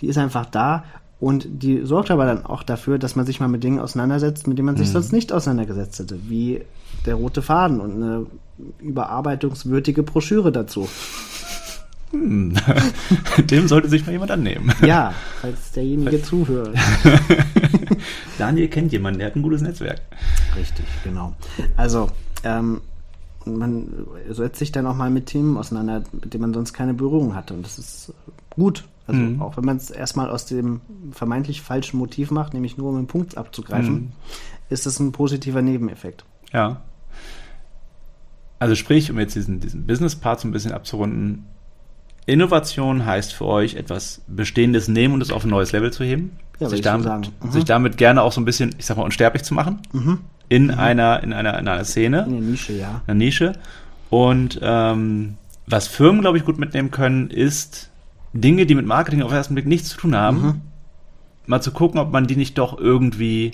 die 0.00 0.08
ist 0.08 0.18
einfach 0.18 0.46
da 0.46 0.84
und 1.18 1.46
die 1.48 1.82
sorgt 1.84 2.10
aber 2.10 2.26
dann 2.26 2.44
auch 2.44 2.62
dafür, 2.62 2.98
dass 2.98 3.16
man 3.16 3.24
sich 3.24 3.40
mal 3.40 3.48
mit 3.48 3.64
Dingen 3.64 3.78
auseinandersetzt, 3.78 4.46
mit 4.46 4.58
denen 4.58 4.66
man 4.66 4.76
sich 4.76 4.90
sonst 4.90 5.12
nicht 5.12 5.32
auseinandergesetzt 5.32 5.98
hätte, 6.00 6.18
wie 6.28 6.62
der 7.06 7.14
rote 7.14 7.40
Faden 7.40 7.80
und 7.80 7.94
eine 7.94 8.26
überarbeitungswürdige 8.80 10.02
Broschüre 10.02 10.52
dazu. 10.52 10.88
Hm. 12.10 12.54
Dem 13.50 13.66
sollte 13.66 13.88
sich 13.88 14.04
mal 14.04 14.12
jemand 14.12 14.30
annehmen. 14.30 14.72
Ja, 14.84 15.14
falls 15.40 15.72
derjenige 15.72 16.22
zuhört. 16.22 16.76
Daniel 18.38 18.68
kennt 18.68 18.92
jemanden, 18.92 19.18
der 19.18 19.28
hat 19.28 19.36
ein 19.36 19.42
gutes 19.42 19.62
Netzwerk. 19.62 20.00
Richtig, 20.56 20.84
genau. 21.04 21.34
Also, 21.76 22.10
ähm, 22.44 22.80
man 23.44 24.06
setzt 24.28 24.58
sich 24.58 24.72
dann 24.72 24.86
auch 24.86 24.96
mal 24.96 25.10
mit 25.10 25.26
Themen 25.26 25.56
auseinander, 25.56 26.02
mit 26.12 26.34
denen 26.34 26.42
man 26.42 26.54
sonst 26.54 26.72
keine 26.72 26.94
Berührung 26.94 27.34
hatte. 27.34 27.54
Und 27.54 27.64
das 27.64 27.78
ist 27.78 28.12
gut. 28.50 28.84
Also 29.06 29.20
Mhm. 29.20 29.40
auch 29.40 29.56
wenn 29.56 29.64
man 29.64 29.76
es 29.76 29.90
erstmal 29.90 30.30
aus 30.30 30.46
dem 30.46 30.80
vermeintlich 31.12 31.62
falschen 31.62 31.96
Motiv 31.98 32.32
macht, 32.32 32.54
nämlich 32.54 32.76
nur 32.76 32.88
um 32.90 32.96
einen 32.96 33.06
Punkt 33.06 33.36
abzugreifen, 33.38 33.94
Mhm. 33.94 34.12
ist 34.68 34.84
das 34.84 34.98
ein 34.98 35.12
positiver 35.12 35.62
Nebeneffekt. 35.62 36.24
Ja. 36.52 36.80
Also 38.58 38.74
sprich, 38.74 39.10
um 39.12 39.18
jetzt 39.20 39.36
diesen, 39.36 39.60
diesen 39.60 39.86
Business-Part 39.86 40.40
so 40.40 40.48
ein 40.48 40.50
bisschen 40.50 40.72
abzurunden, 40.72 41.44
Innovation 42.24 43.06
heißt 43.06 43.32
für 43.32 43.44
euch, 43.46 43.76
etwas 43.76 44.22
Bestehendes 44.26 44.88
nehmen 44.88 45.14
und 45.14 45.20
es 45.20 45.30
auf 45.30 45.44
ein 45.44 45.50
neues 45.50 45.70
Level 45.70 45.92
zu 45.92 46.02
heben. 46.02 46.32
Ja, 46.58 46.68
sich, 46.68 46.80
damit. 46.80 47.06
Mhm. 47.42 47.50
sich 47.50 47.64
damit 47.64 47.96
gerne 47.96 48.22
auch 48.22 48.32
so 48.32 48.40
ein 48.40 48.44
bisschen, 48.44 48.74
ich 48.78 48.86
sag 48.86 48.96
mal, 48.96 49.02
unsterblich 49.04 49.42
zu 49.42 49.52
machen. 49.54 49.80
In, 50.48 50.70
einer, 50.70 51.22
in, 51.22 51.32
einer, 51.32 51.58
in 51.58 51.68
einer 51.68 51.84
Szene. 51.84 52.24
In 52.26 52.32
der 52.32 52.40
Nische, 52.40 52.72
ja. 52.72 53.00
einer 53.06 53.14
Nische. 53.14 53.52
Und 54.10 54.58
ähm, 54.62 55.34
was 55.66 55.88
Firmen, 55.88 56.20
glaube 56.20 56.38
ich, 56.38 56.44
gut 56.44 56.58
mitnehmen 56.58 56.90
können, 56.90 57.28
ist 57.30 57.90
Dinge, 58.32 58.64
die 58.66 58.74
mit 58.74 58.86
Marketing 58.86 59.22
auf 59.22 59.30
den 59.30 59.36
ersten 59.36 59.54
Blick 59.54 59.66
nichts 59.66 59.88
zu 59.90 59.98
tun 59.98 60.14
haben, 60.16 60.36
Mhm. 60.42 60.60
mal 61.46 61.60
zu 61.60 61.72
gucken, 61.72 61.98
ob 62.00 62.12
man 62.12 62.26
die 62.26 62.36
nicht 62.36 62.56
doch 62.58 62.78
irgendwie 62.78 63.52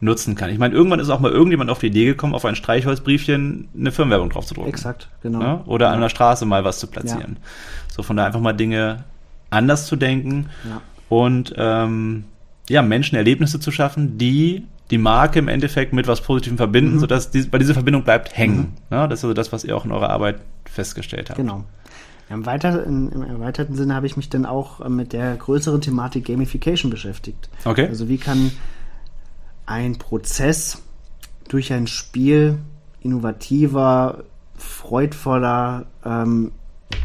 nutzen 0.00 0.34
kann. 0.34 0.50
Ich 0.50 0.58
meine, 0.58 0.74
irgendwann 0.74 0.98
ist 0.98 1.10
auch 1.10 1.20
mal 1.20 1.30
irgendjemand 1.30 1.70
auf 1.70 1.78
die 1.78 1.86
Idee 1.86 2.06
gekommen, 2.06 2.34
auf 2.34 2.44
ein 2.44 2.56
Streichholzbriefchen 2.56 3.68
eine 3.78 3.92
Firmenwerbung 3.92 4.30
drauf 4.30 4.44
zu 4.46 4.54
drucken. 4.54 4.68
Exakt, 4.68 5.08
genau. 5.22 5.38
Ne? 5.38 5.60
Oder 5.66 5.90
an 5.90 6.00
der 6.00 6.08
Straße 6.08 6.44
mal 6.44 6.64
was 6.64 6.80
zu 6.80 6.88
platzieren. 6.88 7.36
So 7.88 8.02
von 8.02 8.16
da 8.16 8.26
einfach 8.26 8.40
mal 8.40 8.52
Dinge 8.52 9.04
anders 9.50 9.86
zu 9.86 9.94
denken 9.94 10.46
Ja. 10.68 10.80
und 11.08 11.54
ähm, 11.56 12.24
ja, 12.68 12.82
Menschen 12.82 13.16
Erlebnisse 13.16 13.60
zu 13.60 13.70
schaffen, 13.70 14.18
die 14.18 14.66
die 14.90 14.98
Marke 14.98 15.38
im 15.38 15.48
Endeffekt 15.48 15.92
mit 15.94 16.06
was 16.06 16.20
Positivem 16.20 16.58
verbinden, 16.58 16.96
Mhm. 16.96 17.00
sodass 17.00 17.30
die, 17.30 17.50
weil 17.52 17.60
diese 17.60 17.72
Verbindung 17.72 18.02
bleibt 18.04 18.36
hängen. 18.36 18.74
Ne? 18.90 19.08
Das 19.08 19.20
ist 19.20 19.24
also 19.24 19.32
das, 19.34 19.50
was 19.52 19.64
ihr 19.64 19.74
auch 19.76 19.84
in 19.86 19.92
eurer 19.92 20.10
Arbeit 20.10 20.40
festgestellt 20.66 21.30
habt. 21.30 21.38
Genau. 21.38 21.64
Im, 22.28 22.46
weiter, 22.46 22.84
Im 22.84 23.10
erweiterten 23.22 23.74
Sinne 23.74 23.94
habe 23.94 24.06
ich 24.06 24.16
mich 24.16 24.28
dann 24.28 24.46
auch 24.46 24.80
äh, 24.80 24.88
mit 24.88 25.12
der 25.12 25.36
größeren 25.36 25.80
Thematik 25.80 26.26
Gamification 26.26 26.90
beschäftigt. 26.90 27.48
Okay. 27.64 27.86
Also 27.88 28.08
wie 28.08 28.18
kann 28.18 28.52
ein 29.66 29.96
Prozess 29.98 30.82
durch 31.48 31.72
ein 31.72 31.86
Spiel 31.86 32.58
innovativer, 33.00 34.24
freudvoller, 34.56 35.86
ähm, 36.04 36.52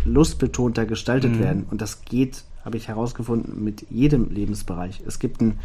lustbetonter 0.06 0.86
gestaltet 0.86 1.34
Mhm. 1.36 1.40
werden? 1.40 1.66
Und 1.70 1.82
das 1.82 2.04
geht, 2.06 2.44
habe 2.68 2.76
ich 2.78 2.90
herausgefunden, 2.90 3.64
mit 3.64 3.90
jedem 3.90 4.30
Lebensbereich. 4.30 5.02
Es 5.08 5.20
gibt 5.20 5.40
ein 5.42 5.58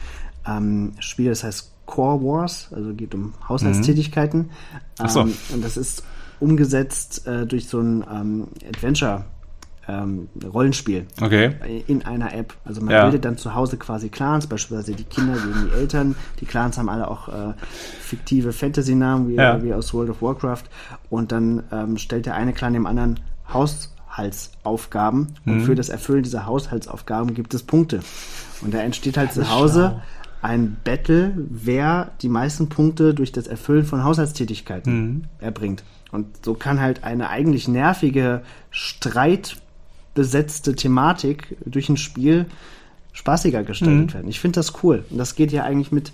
ähm, 0.46 0.92
Spiel, 1.00 1.28
das 1.30 1.42
heißt 1.42 1.72
Core 1.84 2.22
Wars, 2.22 2.68
also 2.72 2.94
geht 2.94 3.12
um 3.14 3.34
Haushaltstätigkeiten. 3.48 4.40
Mhm. 4.42 4.48
Ach 4.98 5.08
so. 5.10 5.20
Ähm, 5.22 5.34
und 5.52 5.64
das 5.64 5.76
ist 5.76 6.04
umgesetzt 6.38 7.26
äh, 7.26 7.44
durch 7.44 7.68
so 7.68 7.80
ein 7.80 8.04
ähm, 8.10 8.46
Adventure. 8.66 9.24
Ähm, 9.88 10.28
Rollenspiel 10.44 11.06
Okay. 11.20 11.56
in 11.88 12.06
einer 12.06 12.32
App. 12.32 12.54
Also 12.64 12.80
man 12.80 12.94
Ja. 12.94 13.02
bildet 13.02 13.24
dann 13.24 13.36
zu 13.36 13.56
Hause 13.56 13.78
quasi 13.78 14.10
Clans, 14.10 14.46
beispielsweise 14.46 14.92
die 14.94 15.02
Kinder 15.02 15.32
gegen 15.34 15.66
die 15.66 15.72
Eltern. 15.76 16.14
Die 16.38 16.44
Clans 16.46 16.78
haben 16.78 16.88
alle 16.88 17.08
auch 17.10 17.26
äh, 17.28 17.52
fiktive 18.00 18.52
Fantasy-Namen, 18.52 19.28
wie, 19.28 19.34
Ja. 19.34 19.60
wie 19.60 19.74
aus 19.74 19.92
World 19.92 20.10
of 20.10 20.22
Warcraft. 20.22 20.62
Und 21.10 21.32
dann 21.32 21.64
ähm, 21.72 21.98
stellt 21.98 22.26
der 22.26 22.36
eine 22.36 22.52
Clan 22.52 22.74
dem 22.74 22.86
anderen 22.86 23.18
Haushaltsaufgaben. 24.12 25.28
Und 25.46 25.58
Mhm. 25.58 25.64
für 25.64 25.74
das 25.74 25.88
Erfüllen 25.88 26.22
dieser 26.22 26.46
Haushaltsaufgaben 26.46 27.34
gibt 27.34 27.54
es 27.54 27.62
Punkte. 27.62 28.00
Und 28.62 28.74
da 28.74 28.78
entsteht 28.78 29.16
halt 29.16 29.32
zu 29.32 29.50
Hause 29.50 30.02
ein 30.42 30.76
Battle, 30.84 31.32
wer 31.36 32.12
die 32.20 32.28
meisten 32.28 32.68
Punkte 32.68 33.14
durch 33.14 33.32
das 33.32 33.46
Erfüllen 33.46 33.84
von 33.84 34.04
Haushaltstätigkeiten 34.04 34.94
Mhm. 34.94 35.24
erbringt. 35.38 35.84
Und 36.10 36.44
so 36.44 36.54
kann 36.54 36.80
halt 36.80 37.04
eine 37.04 37.30
eigentlich 37.30 37.68
nervige, 37.68 38.42
streitbesetzte 38.70 40.74
Thematik 40.74 41.56
durch 41.64 41.88
ein 41.88 41.96
Spiel 41.96 42.46
spaßiger 43.12 43.62
gestaltet 43.62 44.08
Mhm. 44.10 44.14
werden. 44.14 44.28
Ich 44.28 44.40
finde 44.40 44.56
das 44.60 44.82
cool. 44.82 45.04
Und 45.10 45.18
das 45.18 45.34
geht 45.36 45.52
ja 45.52 45.64
eigentlich 45.64 45.92
mit 45.92 46.12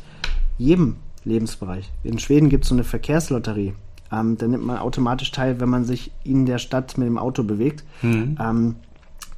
jedem 0.57 0.96
Lebensbereich. 1.24 1.90
In 2.05 2.18
Schweden 2.18 2.49
gibt 2.49 2.64
es 2.64 2.68
so 2.70 2.74
eine 2.74 2.84
Verkehrslotterie. 2.84 3.74
Ähm, 4.12 4.38
da 4.38 4.46
nimmt 4.46 4.64
man 4.64 4.78
automatisch 4.78 5.30
teil, 5.30 5.61
wenn 5.61 5.68
man 5.68 5.84
sich 5.84 6.11
in 6.24 6.46
der 6.46 6.59
Stadt 6.59 6.96
mit 6.98 7.06
dem 7.06 7.18
Auto 7.18 7.42
bewegt. 7.42 7.84
Ähm, 8.02 8.76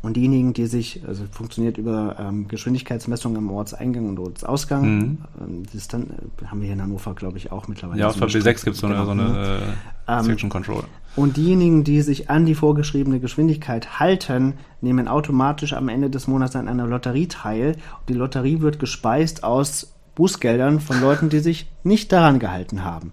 und 0.02 0.16
diejenigen, 0.16 0.54
die 0.54 0.66
sich, 0.66 1.02
also 1.06 1.24
funktioniert 1.30 1.76
über 1.76 2.16
ähm, 2.18 2.48
Geschwindigkeitsmessung 2.48 3.36
am 3.36 3.50
Ortseingang 3.50 4.08
und 4.08 4.18
Ortsausgang, 4.18 5.18
ähm, 5.38 5.62
das 5.64 5.74
ist 5.74 5.92
dann, 5.92 6.06
haben 6.46 6.60
wir 6.60 6.66
hier 6.66 6.74
in 6.74 6.82
Hannover, 6.82 7.14
glaube 7.14 7.36
ich, 7.36 7.52
auch 7.52 7.68
mittlerweile. 7.68 8.00
Ja, 8.00 8.06
auf 8.06 8.14
so 8.14 8.20
der 8.20 8.28
eine 8.28 8.38
B6 8.38 8.40
Strecke. 8.40 8.64
gibt 8.64 8.76
es 8.76 8.80
so 8.80 8.86
eine, 8.86 8.94
Genau, 8.96 9.04
so 9.04 9.14
ne? 9.14 9.62
eine 10.06 10.20
äh, 10.20 10.24
Section 10.24 10.48
Control. 10.48 10.84
Und 11.16 11.36
diejenigen, 11.36 11.84
die 11.84 12.00
sich 12.00 12.30
an 12.30 12.46
die 12.46 12.54
vorgeschriebene 12.54 13.20
Geschwindigkeit 13.20 14.00
halten, 14.00 14.54
nehmen 14.80 15.06
automatisch 15.06 15.74
am 15.74 15.88
Ende 15.90 16.08
des 16.08 16.28
Monats 16.28 16.56
an 16.56 16.66
einer 16.66 16.86
Lotterie 16.86 17.28
teil. 17.28 17.72
Und 17.72 18.08
die 18.08 18.14
Lotterie 18.14 18.60
wird 18.62 18.78
gespeist 18.78 19.44
aus 19.44 19.92
Bußgeldern 20.14 20.80
von 20.80 21.00
Leuten, 21.00 21.28
die 21.28 21.40
sich 21.40 21.70
nicht 21.82 22.10
daran 22.12 22.38
gehalten 22.38 22.84
haben. 22.84 23.12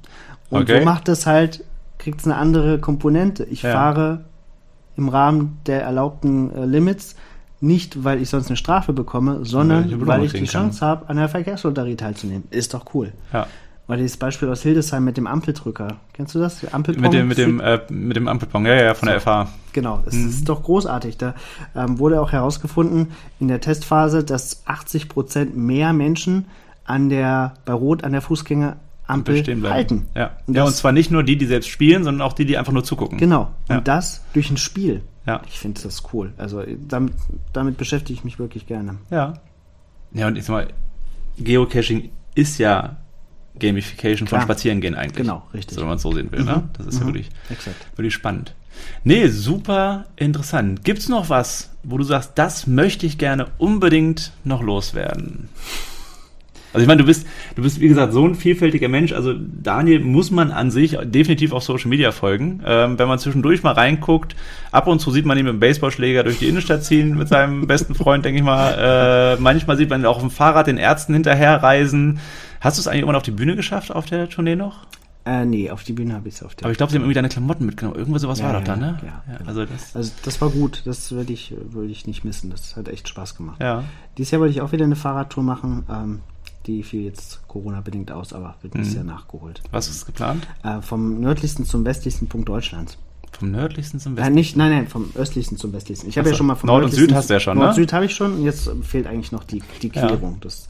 Und 0.50 0.64
Okay. 0.64 0.80
so 0.80 0.86
macht 0.86 1.10
es 1.10 1.26
halt, 1.26 1.64
kriegt 1.98 2.20
es 2.22 2.26
eine 2.26 2.36
andere 2.36 2.80
Komponente. 2.80 3.44
Ich 3.46 3.62
Ja. 3.64 3.74
fahre 3.74 4.26
im 4.96 5.10
Rahmen 5.10 5.60
der 5.66 5.84
erlaubten 5.84 6.54
äh, 6.56 6.66
Limits, 6.66 7.16
nicht 7.60 8.04
weil 8.04 8.22
ich 8.22 8.30
sonst 8.30 8.48
eine 8.48 8.58
Strafe 8.58 8.94
bekomme, 8.94 9.40
ich 9.44 9.50
sondern 9.50 9.80
eine 9.84 9.88
Belohnung 9.88 10.08
weil 10.08 10.24
ich 10.26 10.34
die. 10.34 10.46
Chance 10.46 10.86
habe, 10.86 11.10
an 11.10 11.18
der 11.18 11.28
Verkehrslotterie 11.30 11.96
teilzunehmen. 11.96 12.44
Ist 12.52 12.74
doch 12.74 12.86
cool. 12.94 13.14
Ja. 13.34 13.48
Weil 13.88 14.00
dieses 14.00 14.18
Beispiel 14.18 14.50
aus 14.50 14.64
Hildesheim 14.64 15.06
mit 15.06 15.16
dem 15.18 15.28
Ampeldrücker. 15.28 15.96
Kennst 16.14 16.36
du 16.36 16.40
das? 16.40 16.66
Ampelpong? 16.74 17.04
Mit 17.04 17.14
dem, 17.14 17.28
mit 17.30 17.38
dem, 17.38 17.60
äh, 17.62 17.80
mit 17.90 18.18
dem 18.18 18.28
Ampelpong, 18.28 18.66
ja, 18.66 18.76
ja, 18.76 18.94
von 18.94 19.08
der 19.08 19.22
FH. 19.22 19.48
Genau, 19.72 20.04
es 20.06 20.14
ist 20.16 20.50
doch 20.50 20.62
großartig. 20.64 21.18
Da 21.18 21.36
ähm, 21.76 21.98
wurde 21.98 22.20
auch 22.22 22.32
herausgefunden 22.34 23.08
in 23.40 23.48
der 23.48 23.62
Testphase, 23.62 24.24
dass 24.26 24.64
80 24.66 25.08
Prozent 25.08 25.56
mehr 25.56 25.94
Menschen 25.94 26.46
an 26.86 27.08
der, 27.10 27.54
bei 27.66 27.74
Rot 27.74 28.04
an 28.04 28.12
der 28.12 28.22
Fußgängerampel 28.22 28.78
bleiben. 29.08 29.64
halten. 29.70 30.06
Ja. 30.16 30.32
Und 30.46 30.56
ja, 30.56 30.64
und 30.64 30.76
zwar 30.76 30.92
nicht 30.92 31.12
nur 31.12 31.24
die, 31.24 31.38
die 31.38 31.46
selbst 31.46 31.70
spielen, 31.70 32.04
sondern 32.04 32.22
auch 32.22 32.34
die, 32.34 32.46
die 32.46 32.58
einfach 32.58 32.74
nur 32.74 32.84
zugucken. 32.84 33.18
Genau. 33.18 33.52
Ja. 33.70 33.78
Und 33.78 33.88
das 33.88 34.24
durch 34.34 34.50
ein 34.50 34.58
Spiel. 34.58 35.02
Ja. 35.26 35.42
Ich 35.48 35.60
finde 35.60 35.82
das 35.82 36.04
cool. 36.14 36.34
Also 36.38 36.64
damit, 36.88 37.14
damit 37.54 37.78
beschäftige 37.78 38.14
ich 38.18 38.24
mich 38.24 38.40
wirklich 38.40 38.66
gerne. 38.68 38.96
Ja. 39.10 39.34
Ja, 40.14 40.28
und 40.28 40.38
ich 40.38 40.46
sag 40.46 40.54
mal, 40.54 40.68
Geocaching 41.38 42.10
ist 42.36 42.58
ja 42.60 42.98
Gamification 43.60 44.28
von 44.28 44.38
Klar. 44.38 44.42
Spazierengehen 44.44 44.96
eigentlich. 44.96 45.18
Genau, 45.18 45.44
richtig. 45.54 45.76
So, 45.76 45.82
wenn 45.82 45.88
man 45.90 45.98
es 45.98 46.04
so 46.04 46.12
sehen 46.14 46.32
will, 46.32 46.44
ne? 46.44 46.70
Das 46.78 46.86
ist 46.88 46.96
ja 47.00 47.04
Mhm. 47.04 47.08
wirklich, 47.10 47.30
Exakt. 47.50 47.88
wirklich 47.98 48.14
spannend. 48.14 48.54
Nee, 49.04 49.28
super 49.28 50.06
interessant. 50.16 50.84
Gibt's 50.84 51.10
noch 51.10 51.30
was, 51.30 51.72
wo 51.84 51.98
du 51.98 52.04
sagst, 52.04 52.34
das 52.36 52.68
möchte 52.68 53.06
ich 53.08 53.18
gerne 53.18 53.48
unbedingt 53.58 54.32
noch 54.44 54.62
loswerden? 54.62 55.50
Also 56.74 56.84
ich 56.84 56.88
meine, 56.88 57.00
du 57.02 57.06
bist, 57.06 57.26
du 57.56 57.62
bist 57.64 57.80
wie 57.80 57.88
gesagt 57.88 58.14
so 58.14 58.28
ein 58.28 58.36
vielfältiger 58.36 58.90
Mensch. 58.90 59.14
Also 59.14 59.34
Daniel 59.34 60.02
muss 60.02 60.32
man 60.32 60.52
an 60.52 60.70
sich 60.70 60.98
definitiv 61.04 61.54
auf 61.54 61.64
Social 61.64 61.88
Media 61.90 62.12
folgen. 62.12 62.62
Ähm, 62.66 63.00
wenn 63.00 63.08
man 63.08 63.20
zwischendurch 63.20 63.64
mal 63.64 63.72
reinguckt, 63.74 64.36
ab 64.72 64.88
und 64.88 65.00
zu 65.00 65.12
sieht 65.12 65.26
man 65.26 65.38
ihn 65.38 65.46
mit 65.46 65.54
dem 65.54 65.60
Baseballschläger 65.60 66.24
durch 66.24 66.40
die 66.40 66.48
Innenstadt 66.48 66.84
ziehen 66.84 67.18
mit 67.18 67.30
seinem 67.30 67.68
besten 67.68 67.96
Freund, 67.96 68.26
denke 68.26 68.40
ich 68.40 68.46
mal. 68.46 69.36
Äh, 69.38 69.42
manchmal 69.42 69.78
sieht 69.78 69.90
man 69.90 70.02
ihn 70.02 70.06
auch 70.06 70.18
auf 70.18 70.22
dem 70.22 70.32
Fahrrad 70.32 70.68
den 70.68 70.78
Ärzten 70.78 71.14
hinterherreisen. 71.14 72.20
Hast 72.60 72.78
du 72.78 72.82
es 72.82 72.88
eigentlich 72.88 73.00
irgendwann 73.02 73.16
auf 73.18 73.24
die 73.24 73.32
Bühne 73.32 73.56
geschafft 73.56 73.92
auf 73.92 74.06
der 74.06 74.30
Tournee 74.30 74.56
noch? 74.56 74.86
Äh, 75.26 75.46
nee, 75.46 75.70
auf 75.70 75.84
die 75.84 75.92
Bühne 75.94 76.14
habe 76.14 76.30
ich 76.30 76.36
es 76.36 76.44
auf 76.44 76.56
der. 76.56 76.66
Aber 76.66 76.72
ich 76.72 76.78
glaube, 76.78 76.92
sie 76.92 76.98
haben 76.98 77.04
irgendwie 77.04 77.16
deine 77.16 77.28
Klamotten 77.30 77.66
mitgenommen. 77.66 77.98
Irgendwas 77.98 78.22
sowas 78.22 78.40
Ja, 78.40 78.46
war 78.46 78.54
doch 78.54 78.68
ja, 78.68 78.76
da, 78.76 78.78
ne? 78.78 78.98
ja, 79.06 79.36
genau. 79.38 79.50
also 79.50 79.66
das, 79.66 79.96
also 79.96 80.12
das 80.24 80.40
war 80.40 80.50
gut. 80.50 80.84
Das 80.86 81.12
würde 81.12 81.34
ich, 81.34 81.54
würde 81.70 81.92
ich 81.92 82.08
nicht 82.08 82.24
missen. 82.24 82.50
Das 82.50 82.76
hat 82.78 82.88
echt 82.88 83.10
Spaß 83.10 83.36
gemacht. 83.36 83.62
ja. 83.62 83.84
Dieses 84.18 84.32
Jahr 84.32 84.40
wollte 84.42 84.54
ich 84.54 84.62
auch 84.62 84.72
wieder 84.72 84.86
eine 84.86 84.96
Fahrradtour 84.96 85.44
machen. 85.44 85.84
Ähm, 85.92 86.20
die 86.68 86.84
fiel 86.84 87.04
jetzt 87.04 87.48
Corona-bedingt 87.48 88.12
aus, 88.12 88.34
aber 88.34 88.56
wird 88.62 88.76
Mhm. 88.76 88.84
Jahr 88.94 89.04
nachgeholt. 89.04 89.62
Was 89.72 89.88
ist 89.90 90.06
geplant? 90.06 90.46
Äh, 90.64 90.82
vom 90.82 91.20
nördlichsten 91.20 91.66
zum 91.66 91.86
westlichsten 91.86 92.28
Punkt 92.28 92.48
Deutschlands. 92.50 92.98
Vom 93.32 93.52
nördlichsten 93.52 94.00
zum 94.00 94.14
Äh, 94.14 94.18
Westen? 94.18 94.34
nicht, 94.34 94.56
nein, 94.58 94.72
nein, 94.72 94.88
vom 94.88 95.12
östlichsten 95.16 95.58
zum 95.58 95.74
westlichsten. 95.74 96.10
Ich 96.10 96.18
habe 96.18 96.30
ja 96.30 96.36
schon 96.36 96.46
mal 96.48 96.56
vom 96.56 96.68
Nord 96.68 96.84
und 96.86 96.94
Süd 96.94 97.14
hast 97.14 97.30
du 97.30 97.34
ja 97.36 97.40
schon, 97.40 97.58
ne? 97.58 97.64
Nord 97.66 97.76
Süd 97.76 97.94
habe 97.94 98.06
ich 98.06 98.14
schon 98.16 98.34
und 98.34 98.44
jetzt 98.44 98.70
fehlt 98.84 99.08
eigentlich 99.08 99.32
noch 99.32 99.44
die, 99.44 99.64
die 99.82 99.88
Ja. 99.88 100.08
Klärung. 100.08 100.38
Das 100.42 100.68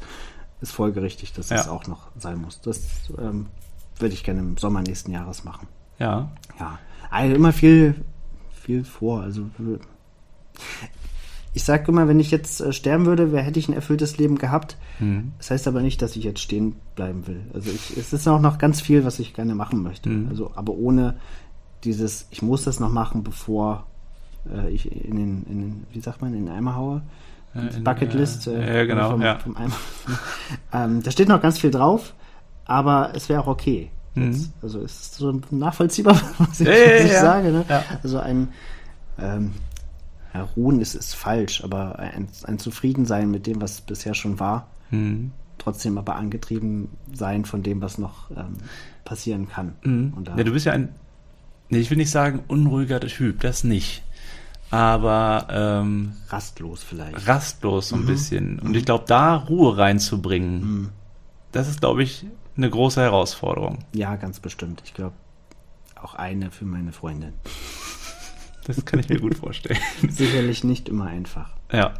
ist 0.61 0.71
folgerichtig, 0.71 1.33
dass 1.33 1.47
das 1.47 1.65
Ja. 1.67 1.71
auch 1.71 1.87
noch 1.87 2.07
sein 2.17 2.39
muss. 2.41 2.61
Das 2.61 2.81
ähm, 3.17 3.47
würde 3.99 4.13
ich 4.13 4.23
gerne 4.23 4.39
im 4.41 4.57
Sommer 4.57 4.81
nächsten 4.81 5.11
Jahres 5.11 5.43
machen. 5.43 5.67
Ja. 5.99 6.31
Ja, 6.59 6.79
also 7.09 7.35
immer 7.35 7.53
viel, 7.53 7.95
viel 8.53 8.83
vor. 8.83 9.21
Also 9.21 9.45
ich 11.57 11.63
sage 11.63 11.85
immer, 11.91 12.07
wenn 12.07 12.19
ich 12.19 12.29
jetzt 12.29 12.61
äh, 12.61 12.71
sterben 12.71 13.07
würde, 13.07 13.31
wer 13.31 13.41
hätte 13.41 13.57
ich 13.57 13.67
ein 13.67 13.73
erfülltes 13.73 14.17
Leben 14.19 14.37
gehabt. 14.37 14.77
Mhm. 14.99 15.31
Das 15.39 15.49
heißt 15.49 15.67
aber 15.67 15.81
nicht, 15.81 16.01
dass 16.03 16.15
ich 16.15 16.23
jetzt 16.23 16.39
stehen 16.39 16.75
bleiben 16.95 17.25
will. 17.25 17.41
Also 17.51 17.71
ich, 17.71 17.97
es 17.97 18.13
ist 18.13 18.27
auch 18.27 18.39
noch 18.39 18.59
ganz 18.59 18.79
viel, 18.79 19.03
was 19.03 19.17
ich 19.17 19.33
gerne 19.33 19.55
machen 19.55 19.81
möchte. 19.81 20.07
Mhm. 20.09 20.29
Also, 20.29 20.51
aber 20.55 20.73
ohne 20.73 21.15
dieses, 21.83 22.27
ich 22.29 22.43
muss 22.43 22.63
das 22.63 22.79
noch 22.79 22.91
machen, 22.91 23.23
bevor 23.23 23.87
äh, 24.53 24.69
ich 24.69 24.91
in 24.91 25.15
den, 25.15 25.43
in 25.49 25.59
den, 25.61 25.87
wie 25.91 25.99
sagt 25.99 26.21
man, 26.21 26.33
in 26.35 26.45
den 26.45 26.53
Eimer 26.53 26.75
haue. 26.75 27.01
Äh, 27.55 27.75
in- 27.75 27.83
Bucketlist. 27.83 28.45
äh, 28.47 28.77
ja, 28.77 28.85
genau, 28.85 29.09
Vom, 29.11 29.21
ja. 29.23 29.39
vom 29.39 29.57
Eimer. 29.57 29.75
ähm, 30.73 31.01
da 31.01 31.09
steht 31.09 31.27
noch 31.27 31.41
ganz 31.41 31.57
viel 31.57 31.71
drauf, 31.71 32.13
aber 32.65 33.13
es 33.15 33.29
wäre 33.29 33.41
auch 33.41 33.47
okay. 33.47 33.89
Mhm. 34.13 34.31
Jetzt, 34.31 34.51
also 34.61 34.81
es 34.81 34.91
ist 35.01 35.15
so 35.15 35.41
nachvollziehbar, 35.49 36.21
was 36.37 36.59
ich, 36.59 36.67
Ja, 36.67 36.73
was 36.73 37.05
ich 37.05 37.13
sage. 37.13 37.51
Ne? 37.51 37.65
Also 38.03 38.19
ein 38.19 38.49
ähm, 39.19 39.53
ja, 40.37 40.43
Ruhen 40.55 40.79
ist, 40.81 40.95
ist 40.95 41.13
falsch, 41.15 41.63
aber 41.63 41.99
ein, 41.99 42.27
ein 42.43 42.59
Zufriedensein 42.59 43.29
mit 43.31 43.47
dem, 43.47 43.61
was 43.61 43.81
bisher 43.81 44.13
schon 44.13 44.39
war, 44.39 44.67
Mhm. 44.91 45.31
trotzdem 45.57 45.97
aber 45.97 46.15
angetrieben 46.15 46.89
sein 47.13 47.43
von 47.45 47.63
dem, 47.63 47.81
was 47.81 47.97
noch 47.97 48.29
ähm, 48.31 48.53
passieren 49.03 49.49
kann. 49.49 49.73
Mhm. 49.83 50.13
Da, 50.23 50.35
Ja, 50.37 50.43
du 50.43 50.51
bist 50.51 50.65
ja 50.65 50.73
ein, 50.73 50.89
nee, 51.69 51.79
ich 51.79 51.89
will 51.89 51.97
nicht 51.97 52.11
sagen 52.11 52.43
unruhiger 52.47 52.99
Typ, 53.01 53.41
das 53.41 53.63
nicht. 53.63 54.03
Aber 54.69 55.47
ähm, 55.49 56.13
rastlos 56.29 56.83
vielleicht. 56.83 57.27
rastlos 57.27 57.89
so 57.89 57.95
Mhm. 57.95 58.03
ein 58.03 58.05
bisschen. 58.05 58.59
Und 58.59 58.75
ich 58.75 58.85
glaube, 58.85 59.05
da 59.07 59.35
Ruhe 59.35 59.77
reinzubringen, 59.77 60.89
das 61.53 61.69
ist, 61.69 61.79
glaube 61.79 62.03
ich, 62.03 62.25
eine 62.57 62.69
große 62.69 62.99
Herausforderung. 63.01 63.79
ja, 63.93 64.15
ganz 64.17 64.39
bestimmt. 64.39 64.81
Ich 64.85 64.93
glaube, 64.93 65.13
auch 66.01 66.15
eine 66.15 66.51
für 66.51 66.65
meine 66.65 66.91
Freundin. 66.91 67.33
Das 68.67 68.85
kann 68.85 68.99
ich 68.99 69.09
mir 69.09 69.19
gut 69.19 69.35
vorstellen. 69.35 69.79
Sicherlich 70.09 70.63
nicht 70.63 70.87
immer 70.89 71.05
einfach. 71.07 71.49
Ja. 71.71 71.93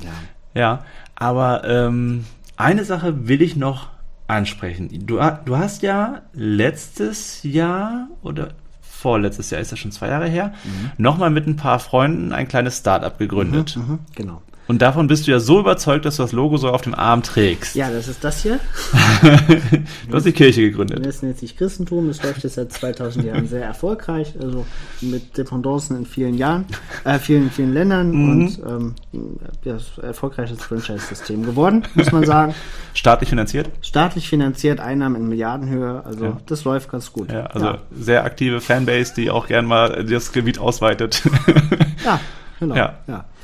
Ja. 0.00 0.10
Ja, 0.54 0.84
aber 1.14 1.64
ähm, 1.64 2.24
eine 2.56 2.84
Sache 2.84 3.28
will 3.28 3.42
ich 3.42 3.54
noch 3.54 3.88
ansprechen. 4.26 4.88
Du, 5.06 5.20
ha- 5.22 5.40
du 5.44 5.56
hast 5.58 5.82
ja 5.82 6.22
letztes 6.32 7.42
Jahr 7.42 8.08
oder 8.22 8.54
vorletztes 8.80 9.50
Jahr, 9.50 9.60
ist 9.60 9.70
das 9.70 9.78
schon 9.78 9.92
zwei 9.92 10.08
Jahre 10.08 10.26
her, 10.28 10.52
nochmal 10.96 11.30
mit 11.30 11.46
ein 11.46 11.56
paar 11.56 11.78
Freunden 11.78 12.32
ein 12.32 12.48
kleines 12.48 12.78
Startup 12.78 13.16
gegründet. 13.16 13.76
Mhm, 13.76 14.00
genau. 14.14 14.42
Und 14.68 14.82
davon 14.82 15.06
bist 15.06 15.26
du 15.26 15.30
ja 15.30 15.40
so 15.40 15.58
überzeugt, 15.60 16.04
dass 16.04 16.16
du 16.16 16.22
das 16.22 16.32
Logo 16.32 16.58
so 16.58 16.68
auf 16.68 16.82
dem 16.82 16.94
Arm 16.94 17.22
trägst. 17.22 17.74
Ja, 17.74 17.90
das 17.90 18.06
ist 18.06 18.22
das 18.22 18.42
hier. 18.42 18.60
Du 20.08 20.16
hast 20.16 20.24
die 20.24 20.32
Kirche 20.32 20.62
gegründet. 20.62 21.04
Das 21.04 21.22
nennt 21.22 21.38
sich 21.38 21.56
Christentum. 21.56 22.08
Es 22.08 22.22
läuft 22.22 22.44
jetzt 22.44 22.54
seit 22.54 22.72
2000 22.72 23.24
Jahren 23.24 23.46
sehr 23.48 23.64
erfolgreich, 23.64 24.34
also 24.40 24.64
mit 25.00 25.36
Dependancen 25.36 25.96
in 25.96 26.06
vielen 26.06 26.34
Jahren, 26.34 26.64
äh, 27.04 27.18
vielen, 27.18 27.50
vielen 27.50 27.72
Ländern 27.72 28.10
Mhm. 28.10 28.30
und 28.30 28.58
ähm, 28.66 28.94
ja, 29.64 29.72
das 29.74 29.98
erfolgreiches 29.98 30.62
Franchise-System 30.62 31.44
geworden, 31.44 31.84
muss 31.94 32.12
man 32.12 32.24
sagen. 32.24 32.54
Staatlich 32.94 33.28
finanziert. 33.30 33.70
Staatlich 33.82 34.28
finanziert, 34.28 34.80
Einnahmen 34.80 35.16
in 35.16 35.28
Milliardenhöhe, 35.28 36.02
also 36.04 36.24
Ja. 36.24 36.36
das 36.46 36.64
läuft 36.64 36.90
ganz 36.90 37.12
gut. 37.12 37.30
Ja, 37.32 37.46
also 37.46 37.78
sehr 37.90 38.24
aktive 38.24 38.60
Fanbase, 38.60 39.14
die 39.14 39.30
auch 39.30 39.46
gern 39.46 39.66
mal 39.66 40.04
das 40.04 40.32
Gebiet 40.32 40.58
ausweitet. 40.58 41.22
ja, 42.04 42.20
genau. 42.60 42.74
Ja. 42.74 42.98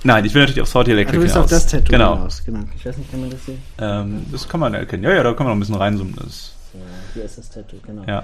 Nein, 0.05 0.24
ich 0.24 0.34
will 0.34 0.42
natürlich 0.42 0.61
auf 0.61 0.68
Salty 0.68 0.92
Electric 0.92 1.16
du 1.16 1.22
bist 1.22 1.34
hinaus. 1.34 1.46
auf 1.46 1.50
das 1.50 1.66
Tattoo 1.66 1.90
Genau. 1.90 2.14
hinaus. 2.16 2.42
Genau. 2.44 2.61
Ich 2.76 2.84
weiß 2.86 2.96
nicht, 2.98 3.11
kann 3.11 3.20
man 3.20 3.30
das 3.30 3.44
sehen? 3.46 3.62
Ähm, 3.78 4.26
das 4.30 4.46
kann 4.48 4.61
man 4.61 4.74
erkennen. 4.74 5.02
Ja, 5.02 5.12
ja, 5.14 5.22
da 5.22 5.32
kann 5.32 5.46
man 5.46 5.48
noch 5.48 5.57
ein 5.57 5.61
bisschen 5.61 5.74
reinzoomen. 5.76 6.14
Das, 6.16 6.52
Ja, 6.74 6.80
hier 7.14 7.24
ist 7.24 7.38
das 7.38 7.50
Tattoo, 7.50 7.76
genau. 7.84 8.02
ja. 8.07 8.22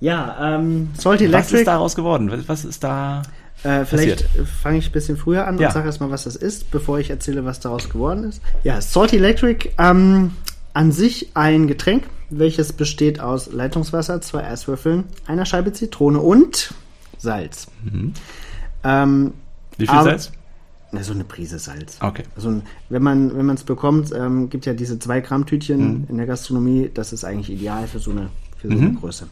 Ja, 0.00 0.54
ähm, 0.56 0.90
Salty 0.98 1.24
Was 1.26 1.30
Electric. 1.34 1.58
ist 1.60 1.66
daraus 1.66 1.94
geworden? 1.94 2.30
Was- 2.32 2.48
Was 2.48 2.64
ist 2.64 2.82
da? 2.82 3.22
Äh, 3.62 3.84
vielleicht 3.84 4.26
fange 4.62 4.78
ich 4.78 4.88
ein 4.88 4.92
bisschen 4.92 5.18
früher 5.18 5.46
an 5.46 5.58
Ja. 5.58 5.68
und 5.68 5.74
sage 5.74 5.86
erstmal, 5.86 6.10
was 6.10 6.24
das 6.24 6.34
ist, 6.34 6.70
bevor 6.70 6.98
ich 6.98 7.10
erzähle, 7.10 7.44
was 7.44 7.60
daraus 7.60 7.90
geworden 7.90 8.24
ist. 8.24 8.40
Ja, 8.64 8.80
Salty 8.80 9.16
Electric, 9.18 9.68
ähm, 9.78 10.32
an 10.72 10.90
sich 10.92 11.30
ein 11.34 11.66
Getränk, 11.68 12.04
welches 12.30 12.72
besteht 12.72 13.20
aus 13.20 13.52
Leitungswasser, 13.52 14.20
zwei 14.22 14.44
Eiswürfeln, 14.44 15.04
einer 15.26 15.44
Scheibe 15.44 15.72
Zitrone 15.74 16.18
und 16.20 16.72
Salz. 17.18 17.66
Ähm, 18.82 19.34
Wie 19.76 19.86
viel 19.86 20.02
Salz? 20.02 20.32
Na, 20.92 21.02
so 21.02 21.12
eine 21.12 21.24
Prise 21.24 21.58
Salz. 21.58 21.98
Okay. 22.00 22.24
Also 22.36 22.62
wenn 22.88 23.02
man 23.02 23.36
wenn 23.36 23.46
man 23.46 23.56
es 23.56 23.62
bekommt, 23.64 24.12
ähm, 24.12 24.50
gibt 24.50 24.66
ja 24.66 24.74
diese 24.74 24.98
zwei 24.98 25.20
Gramm 25.20 25.46
Tütchen 25.46 25.78
Mhm. 26.00 26.06
in 26.08 26.16
der 26.16 26.26
Gastronomie. 26.26 26.90
Das 26.92 27.12
ist 27.12 27.24
eigentlich 27.24 27.50
ideal 27.50 27.86
für 27.86 27.98
so 28.00 28.10
eine 28.10 28.28
für 28.58 28.68
so 28.68 28.74
eine 28.78 28.92
Größe. 28.94 29.26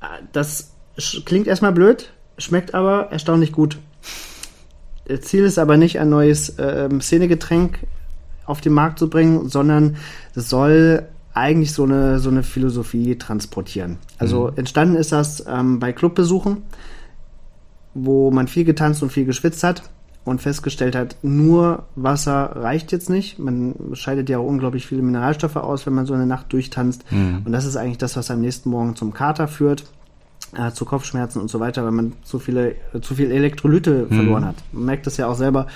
Äh, 0.00 0.04
Das 0.32 0.70
klingt 1.24 1.46
erstmal 1.46 1.72
blöd, 1.72 2.12
schmeckt 2.38 2.74
aber 2.74 3.10
erstaunlich 3.12 3.52
gut. 3.52 3.78
Das 5.06 5.20
Ziel 5.22 5.44
ist 5.44 5.58
aber 5.58 5.76
nicht 5.76 5.98
ein 6.00 6.08
neues 6.08 6.54
ähm, 6.58 7.00
Szenegetränk 7.00 7.78
auf 8.44 8.60
den 8.60 8.72
Markt 8.72 8.98
zu 8.98 9.08
bringen, 9.10 9.48
sondern 9.48 9.96
es 10.34 10.48
soll 10.48 11.06
eigentlich 11.34 11.72
so 11.72 11.82
eine, 11.84 12.18
so 12.18 12.30
eine 12.30 12.42
Philosophie 12.42 13.16
transportieren. 13.18 13.98
Also 14.18 14.48
entstanden 14.56 14.96
ist 14.96 15.12
das 15.12 15.44
ähm, 15.46 15.78
bei 15.80 15.92
Clubbesuchen, 15.92 16.62
wo 17.94 18.30
man 18.30 18.48
viel 18.48 18.64
getanzt 18.64 19.02
und 19.02 19.10
viel 19.12 19.24
geschwitzt 19.26 19.62
hat 19.62 19.82
und 20.26 20.42
festgestellt 20.42 20.96
hat, 20.96 21.16
nur 21.22 21.84
Wasser 21.94 22.56
reicht 22.56 22.90
jetzt 22.90 23.08
nicht. 23.08 23.38
Man 23.38 23.74
scheidet 23.92 24.28
ja 24.28 24.38
auch 24.38 24.46
unglaublich 24.46 24.86
viele 24.86 25.00
Mineralstoffe 25.00 25.56
aus, 25.56 25.86
wenn 25.86 25.94
man 25.94 26.04
so 26.04 26.14
eine 26.14 26.26
Nacht 26.26 26.52
durchtanzt. 26.52 27.04
Und 27.44 27.52
das 27.52 27.64
ist 27.64 27.76
eigentlich 27.76 27.98
das, 27.98 28.16
was 28.16 28.30
am 28.30 28.40
nächsten 28.40 28.68
Morgen 28.68 28.96
zum 28.96 29.14
Kater 29.14 29.46
führt, 29.46 29.84
äh, 30.56 30.72
zu 30.72 30.84
Kopfschmerzen 30.84 31.40
und 31.40 31.48
so 31.48 31.60
weiter, 31.60 31.84
weil 31.84 31.92
man 31.92 32.12
zu 32.24 32.40
viele, 32.40 32.74
äh, 32.92 33.00
zu 33.00 33.14
viel 33.14 33.30
Elektrolyte 33.30 34.06
verloren 34.08 34.44
hat. 34.44 34.56
Man 34.72 34.86
merkt 34.86 35.06
das 35.06 35.16
ja 35.16 35.28
auch 35.28 35.36
selber. 35.36 35.68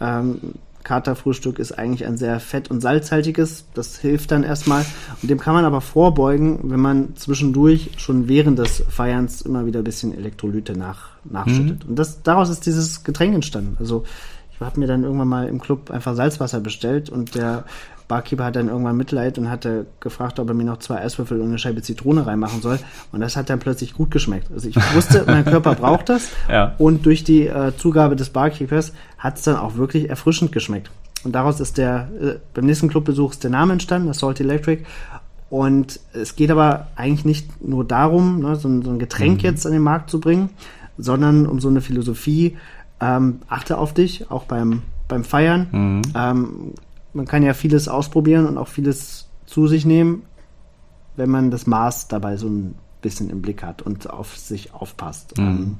Ähm, 0.00 0.40
Katerfrühstück 0.84 1.58
ist 1.58 1.72
eigentlich 1.72 2.06
ein 2.06 2.16
sehr 2.16 2.40
fett- 2.40 2.70
und 2.70 2.80
salzhaltiges. 2.80 3.64
Das 3.74 3.98
hilft 3.98 4.30
dann 4.30 4.42
erstmal. 4.42 4.84
Und 5.20 5.30
dem 5.30 5.38
kann 5.38 5.54
man 5.54 5.64
aber 5.64 5.80
vorbeugen, 5.80 6.58
wenn 6.64 6.80
man 6.80 7.16
zwischendurch 7.16 7.90
schon 7.96 8.28
während 8.28 8.58
des 8.58 8.84
Feierns 8.88 9.42
immer 9.42 9.66
wieder 9.66 9.80
ein 9.80 9.84
bisschen 9.84 10.16
Elektrolyte 10.16 10.76
nach, 10.76 11.10
nachschüttet. 11.24 11.84
Und 11.84 11.98
das, 11.98 12.22
daraus 12.22 12.48
ist 12.48 12.66
dieses 12.66 13.04
Getränk 13.04 13.34
entstanden. 13.34 13.76
Also 13.78 14.04
ich 14.52 14.60
habe 14.60 14.78
mir 14.78 14.86
dann 14.86 15.02
irgendwann 15.02 15.28
mal 15.28 15.48
im 15.48 15.60
Club 15.60 15.90
einfach 15.90 16.14
Salzwasser 16.14 16.60
bestellt 16.60 17.10
und 17.10 17.34
der 17.34 17.64
Barkeeper 18.08 18.44
hat 18.44 18.56
dann 18.56 18.68
irgendwann 18.68 18.96
Mitleid 18.96 19.38
und 19.38 19.50
hatte 19.50 19.86
gefragt, 20.00 20.38
ob 20.38 20.48
er 20.48 20.54
mir 20.54 20.64
noch 20.64 20.78
zwei 20.78 21.00
Eiswürfel 21.00 21.40
und 21.40 21.48
eine 21.48 21.58
Scheibe 21.58 21.82
Zitrone 21.82 22.26
reinmachen 22.26 22.60
soll. 22.60 22.78
Und 23.10 23.20
das 23.20 23.36
hat 23.36 23.50
dann 23.50 23.58
plötzlich 23.58 23.94
gut 23.94 24.10
geschmeckt. 24.10 24.50
Also 24.52 24.68
ich 24.68 24.76
wusste, 24.94 25.24
mein 25.26 25.44
Körper 25.44 25.74
braucht 25.74 26.08
das. 26.08 26.30
Ja. 26.48 26.74
Und 26.78 27.06
durch 27.06 27.24
die 27.24 27.46
äh, 27.46 27.72
Zugabe 27.76 28.16
des 28.16 28.30
Barkeepers 28.30 28.92
hat 29.18 29.38
es 29.38 29.42
dann 29.42 29.56
auch 29.56 29.76
wirklich 29.76 30.10
erfrischend 30.10 30.52
geschmeckt. 30.52 30.90
Und 31.24 31.32
daraus 31.32 31.60
ist 31.60 31.78
der, 31.78 32.08
äh, 32.20 32.34
beim 32.54 32.66
nächsten 32.66 32.88
Clubbesuch 32.88 33.32
ist 33.32 33.44
der 33.44 33.50
Name 33.50 33.72
entstanden, 33.72 34.08
das 34.08 34.18
Salt 34.18 34.40
Electric. 34.40 34.84
Und 35.50 36.00
es 36.14 36.34
geht 36.34 36.50
aber 36.50 36.88
eigentlich 36.96 37.24
nicht 37.24 37.62
nur 37.62 37.84
darum, 37.84 38.40
ne, 38.40 38.56
so, 38.56 38.68
ein, 38.68 38.82
so 38.82 38.90
ein 38.90 38.98
Getränk 38.98 39.42
jetzt 39.42 39.66
an 39.66 39.72
den 39.72 39.82
Markt 39.82 40.10
zu 40.10 40.18
bringen, 40.18 40.48
sondern 40.96 41.46
um 41.46 41.60
so 41.60 41.68
eine 41.68 41.82
Philosophie, 41.82 42.56
ähm, 43.00 43.40
achte 43.48 43.76
auf 43.76 43.92
dich, 43.92 44.30
auch 44.30 44.44
beim, 44.44 44.82
beim 45.08 45.24
Feiern. 45.24 46.02
Ähm, 46.14 46.72
man 47.12 47.26
kann 47.26 47.42
ja 47.42 47.54
vieles 47.54 47.88
ausprobieren 47.88 48.46
und 48.46 48.58
auch 48.58 48.68
vieles 48.68 49.28
zu 49.46 49.66
sich 49.66 49.84
nehmen, 49.84 50.22
wenn 51.16 51.30
man 51.30 51.50
das 51.50 51.66
Maß 51.66 52.08
dabei 52.08 52.36
so 52.36 52.48
ein 52.48 52.74
bisschen 53.02 53.30
im 53.30 53.42
Blick 53.42 53.62
hat 53.62 53.82
und 53.82 54.08
auf 54.08 54.36
sich 54.36 54.72
aufpasst. 54.72 55.34
Ähm, 55.38 55.76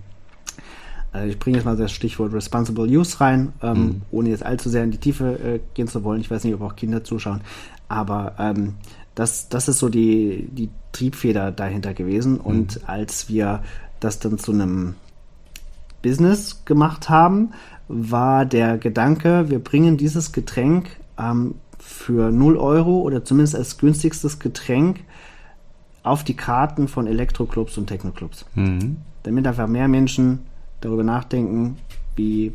äh, 1.14 1.28
ich 1.28 1.38
bringe 1.38 1.56
jetzt 1.56 1.64
mal 1.64 1.76
das 1.76 1.92
Stichwort 1.92 2.32
Responsible 2.32 2.86
Use 2.86 3.20
rein, 3.20 3.52
ähm, 3.62 4.02
ohne 4.10 4.30
jetzt 4.30 4.44
allzu 4.44 4.68
sehr 4.68 4.84
in 4.84 4.90
die 4.90 4.98
Tiefe 4.98 5.38
äh, 5.38 5.60
gehen 5.74 5.88
zu 5.88 6.04
wollen. 6.04 6.20
Ich 6.20 6.30
weiß 6.30 6.44
nicht, 6.44 6.54
ob 6.54 6.62
auch 6.62 6.76
Kinder 6.76 7.04
zuschauen, 7.04 7.40
aber 7.88 8.34
ähm, 8.38 8.74
das, 9.14 9.48
das 9.48 9.68
ist 9.68 9.78
so 9.78 9.88
die, 9.88 10.48
die 10.50 10.70
Triebfeder 10.92 11.52
dahinter 11.52 11.94
gewesen. 11.94 12.38
Und 12.38 12.88
als 12.88 13.28
wir 13.28 13.62
das 14.00 14.18
dann 14.18 14.38
zu 14.38 14.52
einem 14.52 14.94
Business 16.02 16.64
gemacht 16.64 17.08
haben, 17.08 17.50
war 17.88 18.44
der 18.46 18.78
Gedanke, 18.78 19.50
wir 19.50 19.58
bringen 19.58 19.96
dieses 19.96 20.32
Getränk 20.32 20.88
ähm, 21.22 21.54
für 21.78 22.30
0 22.30 22.56
Euro 22.56 23.00
oder 23.00 23.24
zumindest 23.24 23.54
als 23.56 23.78
günstigstes 23.78 24.38
Getränk 24.38 25.00
auf 26.02 26.24
die 26.24 26.34
Karten 26.34 26.88
von 26.88 27.06
Elektroclubs 27.06 27.78
und 27.78 27.86
Technoclubs. 27.86 28.44
Damit 29.22 29.46
einfach 29.46 29.68
mehr 29.68 29.88
Menschen 29.88 30.40
darüber 30.80 31.04
nachdenken, 31.04 31.76
wie, 32.16 32.52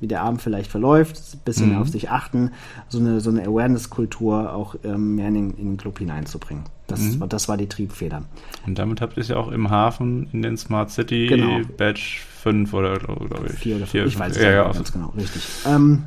wie 0.00 0.06
der 0.06 0.22
Abend 0.22 0.40
vielleicht 0.40 0.70
verläuft, 0.70 1.16
ein 1.34 1.40
bisschen 1.44 1.68
mehr 1.70 1.80
auf 1.80 1.88
sich 1.88 2.10
achten, 2.10 2.50
so 2.88 2.98
eine, 2.98 3.20
so 3.20 3.28
eine 3.30 3.42
Awareness-Kultur 3.46 4.54
auch 4.54 4.74
ähm, 4.84 5.16
mehr 5.16 5.28
in 5.28 5.34
den, 5.34 5.50
in 5.52 5.66
den 5.72 5.76
Club 5.76 5.98
hineinzubringen. 5.98 6.64
Das, 6.86 7.20
war, 7.20 7.26
das 7.28 7.48
war 7.48 7.56
die 7.56 7.68
Triebfeder. 7.68 8.22
Und 8.66 8.78
damit 8.78 9.00
habt 9.00 9.16
ihr 9.16 9.20
es 9.22 9.28
ja 9.28 9.36
auch 9.36 9.50
im 9.50 9.70
Hafen 9.70 10.28
in 10.32 10.42
den 10.42 10.56
Smart 10.56 10.90
City 10.90 11.26
Genau. 11.26 11.60
Badge 11.78 12.20
5 12.42 12.72
oder 12.74 12.98
glaube 12.98 13.46
ich. 13.46 13.52
Vier 13.58 13.76
oder 13.76 13.86
vier, 13.86 14.02
fünf, 14.02 14.14
ich 14.14 14.18
weiß 14.18 14.36
es 14.36 14.42
ja, 14.42 14.48
ja, 14.48 14.54
ja, 14.56 14.66
also- 14.66 14.78
ganz 14.80 14.92
genau, 14.92 15.08
richtig. 15.16 15.42
Ähm, 15.66 16.04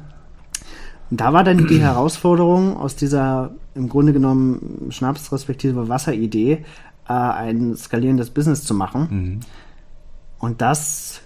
da 1.09 1.33
war 1.33 1.43
dann 1.43 1.67
die 1.67 1.79
Herausforderung 1.79 2.77
aus 2.77 2.95
dieser 2.95 3.51
im 3.73 3.89
Grunde 3.89 4.13
genommen 4.13 4.87
Schnaps 4.89 5.31
respektive 5.31 5.89
Wasseridee, 5.89 6.63
äh, 7.07 7.13
ein 7.13 7.75
skalierendes 7.75 8.29
Business 8.29 8.63
zu 8.63 8.73
machen. 8.73 9.07
Und 10.39 10.61
das 10.61 11.21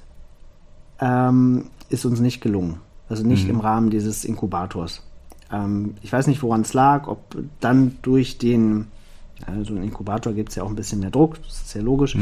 ähm, 0.99 1.65
ist 1.89 2.05
uns 2.05 2.19
nicht 2.19 2.41
gelungen. 2.41 2.77
Also 3.07 3.25
nicht 3.25 3.47
im 3.49 3.59
Rahmen 3.59 3.89
dieses 3.89 4.23
Inkubators. 4.23 5.03
Ähm, 5.51 5.95
ich 6.01 6.13
weiß 6.13 6.27
nicht, 6.27 6.43
woran 6.43 6.61
es 6.61 6.73
lag, 6.73 7.07
ob 7.07 7.35
dann 7.59 7.97
durch 8.01 8.37
den, 8.37 8.87
also 9.45 9.73
ein 9.73 9.83
Inkubator 9.83 10.33
gibt 10.33 10.49
es 10.49 10.55
ja 10.55 10.63
auch 10.63 10.69
ein 10.69 10.75
bisschen 10.75 10.99
mehr 10.99 11.09
Druck, 11.09 11.41
das 11.43 11.61
ist 11.61 11.73
ja 11.73 11.81
logisch, 11.81 12.15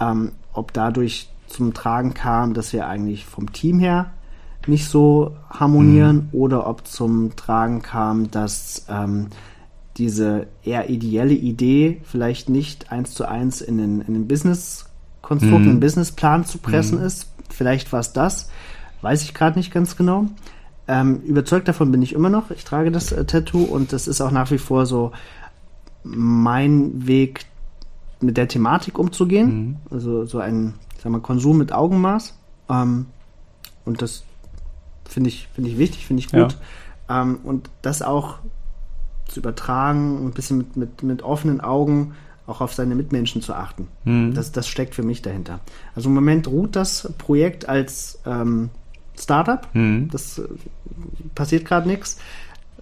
ähm, 0.00 0.32
ob 0.52 0.72
dadurch 0.72 1.28
zum 1.46 1.72
Tragen 1.72 2.14
kam, 2.14 2.52
dass 2.52 2.72
wir 2.72 2.86
eigentlich 2.86 3.24
vom 3.24 3.52
Team 3.52 3.78
her 3.78 4.10
nicht 4.68 4.88
so 4.88 5.36
harmonieren 5.50 6.28
oder 6.32 6.66
ob 6.66 6.86
zum 6.86 7.36
Tragen 7.36 7.82
kam, 7.82 8.30
dass 8.30 8.86
ähm, 8.88 9.28
diese 9.96 10.46
eher 10.62 10.90
ideelle 10.90 11.34
Idee 11.34 12.00
vielleicht 12.04 12.48
nicht 12.48 12.90
eins 12.90 13.14
zu 13.14 13.28
eins 13.28 13.60
in 13.60 13.78
den, 13.78 14.00
in 14.00 14.14
den 14.14 14.26
Business-Konstrukt, 14.26 15.64
in 15.64 15.74
den 15.74 15.80
Businessplan 15.80 16.44
zu 16.44 16.58
pressen 16.58 17.00
ist. 17.00 17.32
Vielleicht 17.48 17.92
war 17.92 18.00
es 18.00 18.12
das, 18.12 18.50
weiß 19.02 19.22
ich 19.22 19.34
gerade 19.34 19.58
nicht 19.58 19.72
ganz 19.72 19.96
genau. 19.96 20.26
Ähm, 20.86 21.20
überzeugt 21.22 21.68
davon 21.68 21.90
bin 21.92 22.02
ich 22.02 22.12
immer 22.12 22.28
noch. 22.28 22.50
Ich 22.50 22.64
trage 22.64 22.90
das 22.90 23.12
äh, 23.12 23.24
Tattoo 23.24 23.62
und 23.62 23.92
das 23.92 24.06
ist 24.06 24.20
auch 24.20 24.30
nach 24.30 24.50
wie 24.50 24.58
vor 24.58 24.84
so 24.84 25.12
mein 26.02 27.06
Weg, 27.06 27.46
mit 28.20 28.36
der 28.36 28.48
Thematik 28.48 28.98
umzugehen. 28.98 29.76
Also 29.90 30.24
so 30.24 30.38
ein, 30.38 30.74
ich 30.96 31.02
sag 31.02 31.12
mal, 31.12 31.20
Konsum 31.20 31.58
mit 31.58 31.72
Augenmaß. 31.72 32.34
Ähm, 32.70 33.06
und 33.84 34.02
das 34.02 34.24
finde 35.08 35.28
ich, 35.28 35.48
finde 35.54 35.70
ich 35.70 35.78
wichtig, 35.78 36.06
finde 36.06 36.20
ich 36.22 36.30
gut. 36.30 36.56
Ähm, 37.08 37.38
und 37.44 37.70
das 37.82 38.02
auch 38.02 38.38
zu 39.26 39.40
übertragen, 39.40 40.26
ein 40.26 40.32
bisschen 40.32 40.58
mit, 40.58 40.76
mit, 40.76 41.02
mit 41.02 41.22
offenen 41.22 41.60
Augen 41.60 42.14
auch 42.46 42.60
auf 42.60 42.74
seine 42.74 42.94
Mitmenschen 42.94 43.40
zu 43.40 43.54
achten. 43.54 43.88
Das, 44.34 44.52
das 44.52 44.68
steckt 44.68 44.94
für 44.94 45.02
mich 45.02 45.22
dahinter. 45.22 45.60
Also 45.96 46.10
im 46.10 46.14
Moment 46.14 46.46
ruht 46.46 46.76
das 46.76 47.10
Projekt 47.16 47.68
als 47.68 48.18
ähm, 48.26 48.68
Startup. 49.18 49.66
Das 50.10 50.38
äh, 50.38 50.42
passiert 51.34 51.64
gerade 51.64 51.88
nichts. 51.88 52.18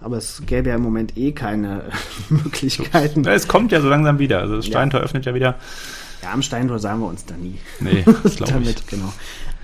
Aber 0.01 0.17
es 0.17 0.43
gäbe 0.45 0.69
ja 0.69 0.75
im 0.75 0.81
Moment 0.81 1.17
eh 1.17 1.31
keine 1.31 1.83
Möglichkeiten. 2.29 3.23
Ja, 3.23 3.33
es 3.33 3.47
kommt 3.47 3.71
ja 3.71 3.79
so 3.79 3.87
langsam 3.87 4.19
wieder. 4.19 4.39
Also 4.39 4.57
das 4.57 4.65
Steintor 4.65 4.99
öffnet 4.99 5.25
ja 5.25 5.33
wieder. 5.33 5.55
Ja, 6.21 6.33
am 6.33 6.41
Steintor 6.41 6.79
sagen 6.79 6.99
wir 6.99 7.07
uns 7.07 7.25
da 7.25 7.35
nie. 7.35 7.59
Nee, 7.79 8.03
das 8.23 8.35
glaube 8.35 8.51
ich. 8.51 8.75
Damit, 8.75 8.87
genau. 8.87 9.13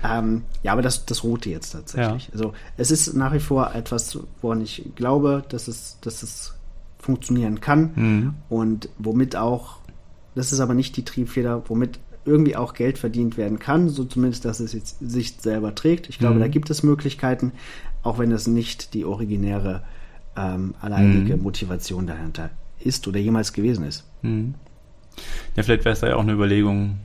Ähm, 0.04 0.42
ja, 0.62 0.72
aber 0.72 0.82
das, 0.82 1.04
das 1.06 1.24
ruhte 1.24 1.50
jetzt 1.50 1.70
tatsächlich. 1.70 2.30
Also 2.32 2.52
es 2.76 2.90
ist 2.90 3.14
nach 3.14 3.32
wie 3.32 3.40
vor 3.40 3.74
etwas, 3.74 4.18
woran 4.40 4.60
ich 4.62 4.82
glaube, 4.96 5.44
dass 5.48 5.68
es, 5.68 5.98
dass 6.00 6.22
es 6.22 6.54
funktionieren 6.98 7.60
kann 7.60 7.90
Mhm. 7.96 8.34
und 8.48 8.88
womit 8.98 9.36
auch, 9.36 9.76
das 10.34 10.52
ist 10.52 10.60
aber 10.60 10.74
nicht 10.74 10.96
die 10.96 11.04
Triebfeder, 11.04 11.62
womit 11.68 11.98
irgendwie 12.26 12.54
auch 12.56 12.74
Geld 12.74 12.98
verdient 12.98 13.36
werden 13.38 13.58
kann, 13.58 13.88
so 13.88 14.04
zumindest, 14.04 14.44
dass 14.44 14.60
es 14.60 14.72
jetzt 14.74 14.96
sich 15.00 15.36
selber 15.40 15.74
trägt. 15.74 16.08
Ich 16.10 16.18
glaube, 16.18 16.36
Mhm. 16.36 16.40
da 16.40 16.48
gibt 16.48 16.68
es 16.70 16.82
Möglichkeiten, 16.82 17.52
auch 18.02 18.18
wenn 18.18 18.30
es 18.32 18.46
nicht 18.46 18.92
die 18.94 19.04
originäre, 19.04 19.82
ähm, 20.36 20.74
alleinige 20.80 21.36
Mhm. 21.36 21.42
Motivation 21.42 22.06
dahinter 22.06 22.50
ist 22.78 23.08
oder 23.08 23.18
jemals 23.18 23.52
gewesen 23.52 23.84
ist. 23.86 24.04
Ja, 25.56 25.62
vielleicht 25.62 25.84
wäre 25.84 25.92
es 25.94 26.00
da 26.00 26.08
ja 26.08 26.16
auch 26.16 26.20
eine 26.22 26.32
Überlegung, 26.32 26.98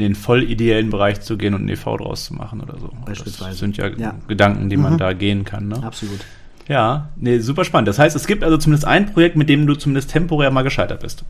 in 0.00 0.12
den 0.12 0.14
voll 0.14 0.42
ideellen 0.42 0.90
Bereich 0.90 1.20
zu 1.20 1.36
gehen 1.36 1.54
und 1.54 1.64
ein 1.64 1.68
EV 1.68 1.96
draus 1.98 2.24
zu 2.24 2.34
machen 2.34 2.60
oder 2.60 2.78
so. 2.78 2.90
Beispielsweise. 3.06 3.50
Das 3.50 3.58
sind 3.58 3.76
ja, 3.76 3.88
Ja. 3.88 4.14
Gedanken, 4.28 4.68
die 4.70 4.76
man 4.76 4.94
Mhm. 4.94 4.98
da 4.98 5.12
gehen 5.12 5.44
kann. 5.44 5.68
Ne? 5.68 5.82
Absolut. 5.82 6.20
Ja, 6.68 7.08
nee, 7.16 7.38
super 7.40 7.64
spannend. 7.64 7.88
Das 7.88 7.98
heißt, 7.98 8.14
es 8.16 8.26
gibt 8.26 8.44
also 8.44 8.56
zumindest 8.56 8.86
ein 8.86 9.12
Projekt, 9.12 9.36
mit 9.36 9.48
dem 9.48 9.66
du 9.66 9.74
zumindest 9.74 10.10
temporär 10.10 10.50
mal 10.50 10.62
gescheitert 10.62 11.00
bist. 11.00 11.24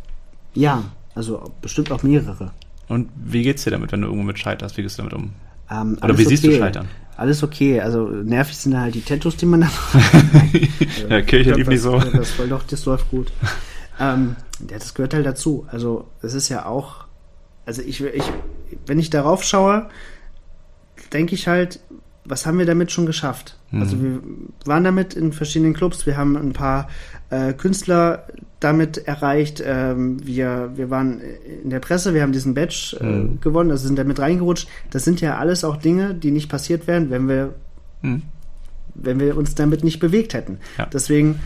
Ja, 0.54 0.84
also 1.14 1.50
bestimmt 1.62 1.90
auch 1.92 2.02
mehrere. 2.02 2.50
Und 2.88 3.08
wie 3.16 3.42
geht's 3.42 3.64
dir 3.64 3.70
damit, 3.70 3.92
wenn 3.92 4.00
du 4.02 4.08
irgendwo 4.08 4.26
mit 4.26 4.38
scheiterst? 4.38 4.76
Wie 4.76 4.82
gehst 4.82 4.98
du 4.98 5.02
damit 5.02 5.14
um? 5.14 5.30
Ähm, 5.70 5.96
Oder 6.02 6.18
wie 6.18 6.24
siehst 6.24 6.44
du 6.44 6.52
Scheitern? 6.52 6.88
Alles 7.16 7.42
okay. 7.42 7.80
Also 7.80 8.06
nervig 8.08 8.56
sind 8.56 8.76
halt 8.78 8.94
die 8.94 9.02
Tattoos, 9.02 9.36
die 9.36 9.46
man 9.46 9.60
da 9.62 9.68
Ja, 11.08 11.20
Kirche 11.22 11.52
lief 11.54 11.68
nicht 11.68 11.82
so. 11.82 11.98
Das, 11.98 12.12
das, 12.12 12.48
doch, 12.48 12.62
das 12.64 12.84
läuft 12.86 13.10
gut. 13.10 13.32
ähm, 14.00 14.36
ja, 14.68 14.78
das 14.78 14.94
gehört 14.94 15.14
halt 15.14 15.26
dazu. 15.26 15.66
Also 15.70 16.06
es 16.22 16.34
ist 16.34 16.48
ja 16.48 16.66
auch, 16.66 16.99
also 17.70 17.82
ich, 17.82 18.02
ich 18.02 18.24
wenn 18.84 18.98
ich 18.98 19.10
darauf 19.10 19.44
schaue, 19.44 19.86
denke 21.12 21.36
ich 21.36 21.46
halt, 21.46 21.78
was 22.24 22.44
haben 22.44 22.58
wir 22.58 22.66
damit 22.66 22.90
schon 22.90 23.06
geschafft? 23.06 23.56
Also 23.72 24.02
wir 24.02 24.20
waren 24.64 24.82
damit 24.82 25.14
in 25.14 25.32
verschiedenen 25.32 25.74
Clubs, 25.74 26.04
wir 26.04 26.16
haben 26.16 26.36
ein 26.36 26.52
paar 26.52 26.88
äh, 27.30 27.52
Künstler 27.52 28.26
damit 28.58 28.98
erreicht, 28.98 29.62
ähm, 29.64 30.24
wir, 30.26 30.72
wir 30.74 30.90
waren 30.90 31.20
in 31.62 31.70
der 31.70 31.78
Presse, 31.78 32.12
wir 32.12 32.22
haben 32.22 32.32
diesen 32.32 32.54
Badge 32.54 32.96
äh, 33.00 33.38
gewonnen, 33.40 33.70
also 33.70 33.86
sind 33.86 33.96
damit 33.96 34.18
reingerutscht. 34.18 34.66
Das 34.90 35.04
sind 35.04 35.20
ja 35.20 35.38
alles 35.38 35.62
auch 35.62 35.76
Dinge, 35.76 36.14
die 36.14 36.32
nicht 36.32 36.48
passiert 36.48 36.88
wären, 36.88 37.10
wenn 37.10 37.28
wir 37.28 37.54
Hm. 38.02 38.22
wenn 38.94 39.20
wir 39.20 39.36
uns 39.36 39.54
damit 39.54 39.84
nicht 39.84 40.00
bewegt 40.00 40.34
hätten. 40.34 40.58
Ja. 40.78 40.86
Deswegen 40.86 41.38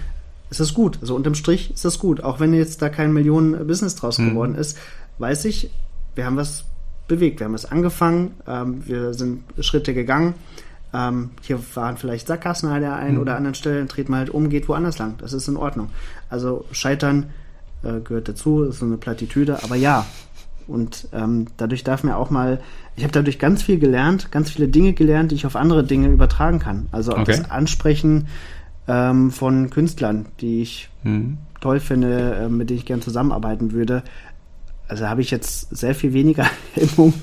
ist 0.50 0.60
das 0.60 0.72
gut. 0.72 0.98
Also 1.00 1.14
unterm 1.14 1.34
Strich 1.34 1.72
ist 1.74 1.84
das 1.84 1.98
gut. 1.98 2.22
Auch 2.22 2.40
wenn 2.40 2.54
jetzt 2.54 2.80
da 2.80 2.88
kein 2.88 3.12
Millionen-Business 3.12 3.96
draus 3.96 4.18
mhm. 4.18 4.30
geworden 4.30 4.54
ist, 4.54 4.78
weiß 5.18 5.44
ich, 5.46 5.70
wir 6.14 6.26
haben 6.26 6.36
was 6.36 6.64
bewegt. 7.08 7.40
Wir 7.40 7.46
haben 7.46 7.54
es 7.54 7.64
angefangen, 7.64 8.32
ähm, 8.46 8.86
wir 8.86 9.14
sind 9.14 9.44
Schritte 9.60 9.94
gegangen. 9.94 10.34
Ähm, 10.92 11.30
hier 11.42 11.58
waren 11.74 11.96
vielleicht 11.96 12.28
Sackgassen 12.28 12.68
an 12.70 12.80
der 12.80 12.94
einen 12.94 13.16
mhm. 13.16 13.22
oder 13.22 13.36
anderen 13.36 13.54
Stelle, 13.54 13.78
dann 13.78 13.88
dreht 13.88 14.08
man 14.08 14.20
halt 14.20 14.30
um, 14.30 14.48
geht 14.48 14.68
woanders 14.68 14.98
lang. 14.98 15.14
Das 15.18 15.32
ist 15.32 15.48
in 15.48 15.56
Ordnung. 15.56 15.90
Also 16.30 16.64
Scheitern 16.70 17.30
äh, 17.82 18.00
gehört 18.00 18.28
dazu, 18.28 18.62
ist 18.62 18.78
so 18.78 18.86
eine 18.86 18.96
Plattitüde, 18.96 19.62
aber 19.64 19.74
ja. 19.74 20.06
Und 20.66 21.08
ähm, 21.12 21.48
dadurch 21.56 21.84
darf 21.84 22.04
mir 22.04 22.16
auch 22.16 22.30
mal, 22.30 22.60
ich 22.96 23.02
habe 23.02 23.12
dadurch 23.12 23.38
ganz 23.38 23.62
viel 23.62 23.78
gelernt, 23.78 24.30
ganz 24.30 24.50
viele 24.50 24.68
Dinge 24.68 24.94
gelernt, 24.94 25.30
die 25.30 25.34
ich 25.34 25.46
auf 25.46 25.56
andere 25.56 25.84
Dinge 25.84 26.08
übertragen 26.08 26.58
kann. 26.58 26.88
Also 26.90 27.12
okay. 27.12 27.24
das 27.26 27.50
Ansprechen 27.50 28.28
ähm, 28.88 29.30
von 29.30 29.68
Künstlern, 29.70 30.26
die 30.40 30.62
ich 30.62 30.88
mhm. 31.02 31.38
toll 31.60 31.80
finde, 31.80 32.34
äh, 32.34 32.48
mit 32.48 32.70
denen 32.70 32.78
ich 32.78 32.86
gern 32.86 33.02
zusammenarbeiten 33.02 33.72
würde. 33.72 34.04
Also 34.88 35.08
habe 35.08 35.20
ich 35.20 35.30
jetzt 35.30 35.74
sehr 35.74 35.94
viel 35.94 36.12
weniger 36.12 36.46
Hemmung 36.74 37.14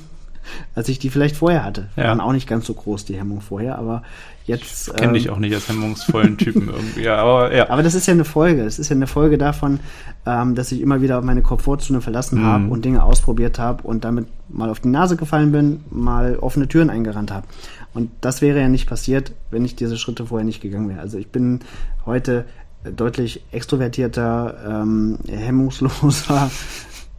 als 0.76 0.90
ich 0.90 1.00
die 1.00 1.10
vielleicht 1.10 1.36
vorher 1.36 1.64
hatte. 1.64 1.88
Ja. 1.96 2.06
Waren 2.06 2.22
auch 2.22 2.32
nicht 2.32 2.48
ganz 2.48 2.66
so 2.66 2.74
groß, 2.74 3.06
die 3.06 3.18
Hemmung 3.18 3.42
vorher, 3.42 3.78
aber 3.78 4.04
jetzt. 4.46 4.90
Ich 4.90 4.94
kenne 4.96 5.08
ähm, 5.08 5.14
dich 5.14 5.30
auch 5.30 5.38
nicht 5.38 5.54
als 5.54 5.68
hemmungsvollen 5.70 6.38
Typen 6.38 6.68
irgendwie, 6.74 7.04
ja, 7.04 7.18
aber 7.18 7.56
ja. 7.56 7.70
Aber 7.70 7.84
das 7.84 7.94
ist 7.94 8.08
ja 8.08 8.14
eine 8.14 8.26
Folge. 8.26 8.64
Es 8.64 8.80
ist 8.80 8.90
ja 8.90 8.96
eine 8.96 9.08
Folge 9.08 9.38
davon, 9.38 9.80
ähm, 10.26 10.56
dass 10.56 10.72
ich 10.72 10.82
immer 10.82 11.02
wieder 11.02 11.22
meine 11.22 11.42
Komfortzone 11.42 12.02
verlassen 12.02 12.40
mhm. 12.40 12.46
habe 12.46 12.68
und 12.68 12.86
Dinge 12.86 13.04
ausprobiert 13.04 13.60
habe 13.60 13.84
und 13.84 14.04
damit 14.04 14.28
mal 14.50 14.70
auf 14.70 14.80
die 14.80 14.90
Nase 14.90 15.16
gefallen 15.16 15.52
bin, 15.52 15.84
mal 15.90 16.38
offene 16.38 16.68
Türen 16.68 16.90
eingerannt 16.90 17.32
habe. 17.32 17.48
Und 17.94 18.10
das 18.22 18.42
wäre 18.42 18.60
ja 18.60 18.70
nicht 18.70 18.88
passiert, 18.88 19.34
wenn 19.50 19.66
ich 19.66 19.76
diese 19.76 19.98
Schritte 19.98 20.28
vorher 20.28 20.46
nicht 20.46 20.62
gegangen 20.62 20.90
wäre. 20.90 21.02
Also 21.02 21.18
ich 21.18 21.28
bin 21.28 21.60
heute 22.06 22.46
deutlich 22.84 23.44
extrovertierter, 23.52 24.82
ähm, 24.84 25.20
hemmungsloser, 25.28 26.50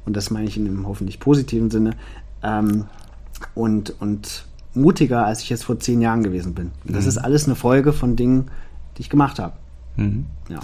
und 0.05 0.16
das 0.16 0.30
meine 0.30 0.46
ich 0.46 0.57
in 0.57 0.66
einem 0.66 0.86
hoffentlich 0.86 1.20
positiven 1.20 1.70
Sinne, 1.70 1.96
ähm, 2.42 2.86
und, 3.55 4.00
und 4.00 4.46
mutiger, 4.74 5.26
als 5.26 5.42
ich 5.42 5.50
jetzt 5.50 5.64
vor 5.64 5.78
zehn 5.78 6.00
Jahren 6.00 6.22
gewesen 6.22 6.55
bin. 6.55 6.70
Und 6.86 6.96
das 6.96 7.05
mhm. 7.05 7.09
ist 7.09 7.18
alles 7.18 7.46
eine 7.46 7.55
Folge 7.55 7.92
von 7.92 8.16
Dingen, 8.16 8.50
die 8.96 9.03
ich 9.03 9.11
gemacht 9.11 9.38
habe. 9.38 9.55
Mhm. 9.96 10.26
Ja. 10.48 10.61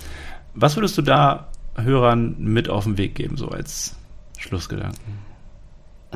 Was 0.55 0.77
würdest 0.77 0.97
du 0.99 1.03
da 1.03 1.49
Hörern 1.77 2.37
mit 2.39 2.69
auf 2.69 2.85
den 2.85 2.99
Weg 2.99 3.15
geben, 3.15 3.37
so 3.37 3.49
als 3.49 3.95
Schlussgedanken? 4.39 5.29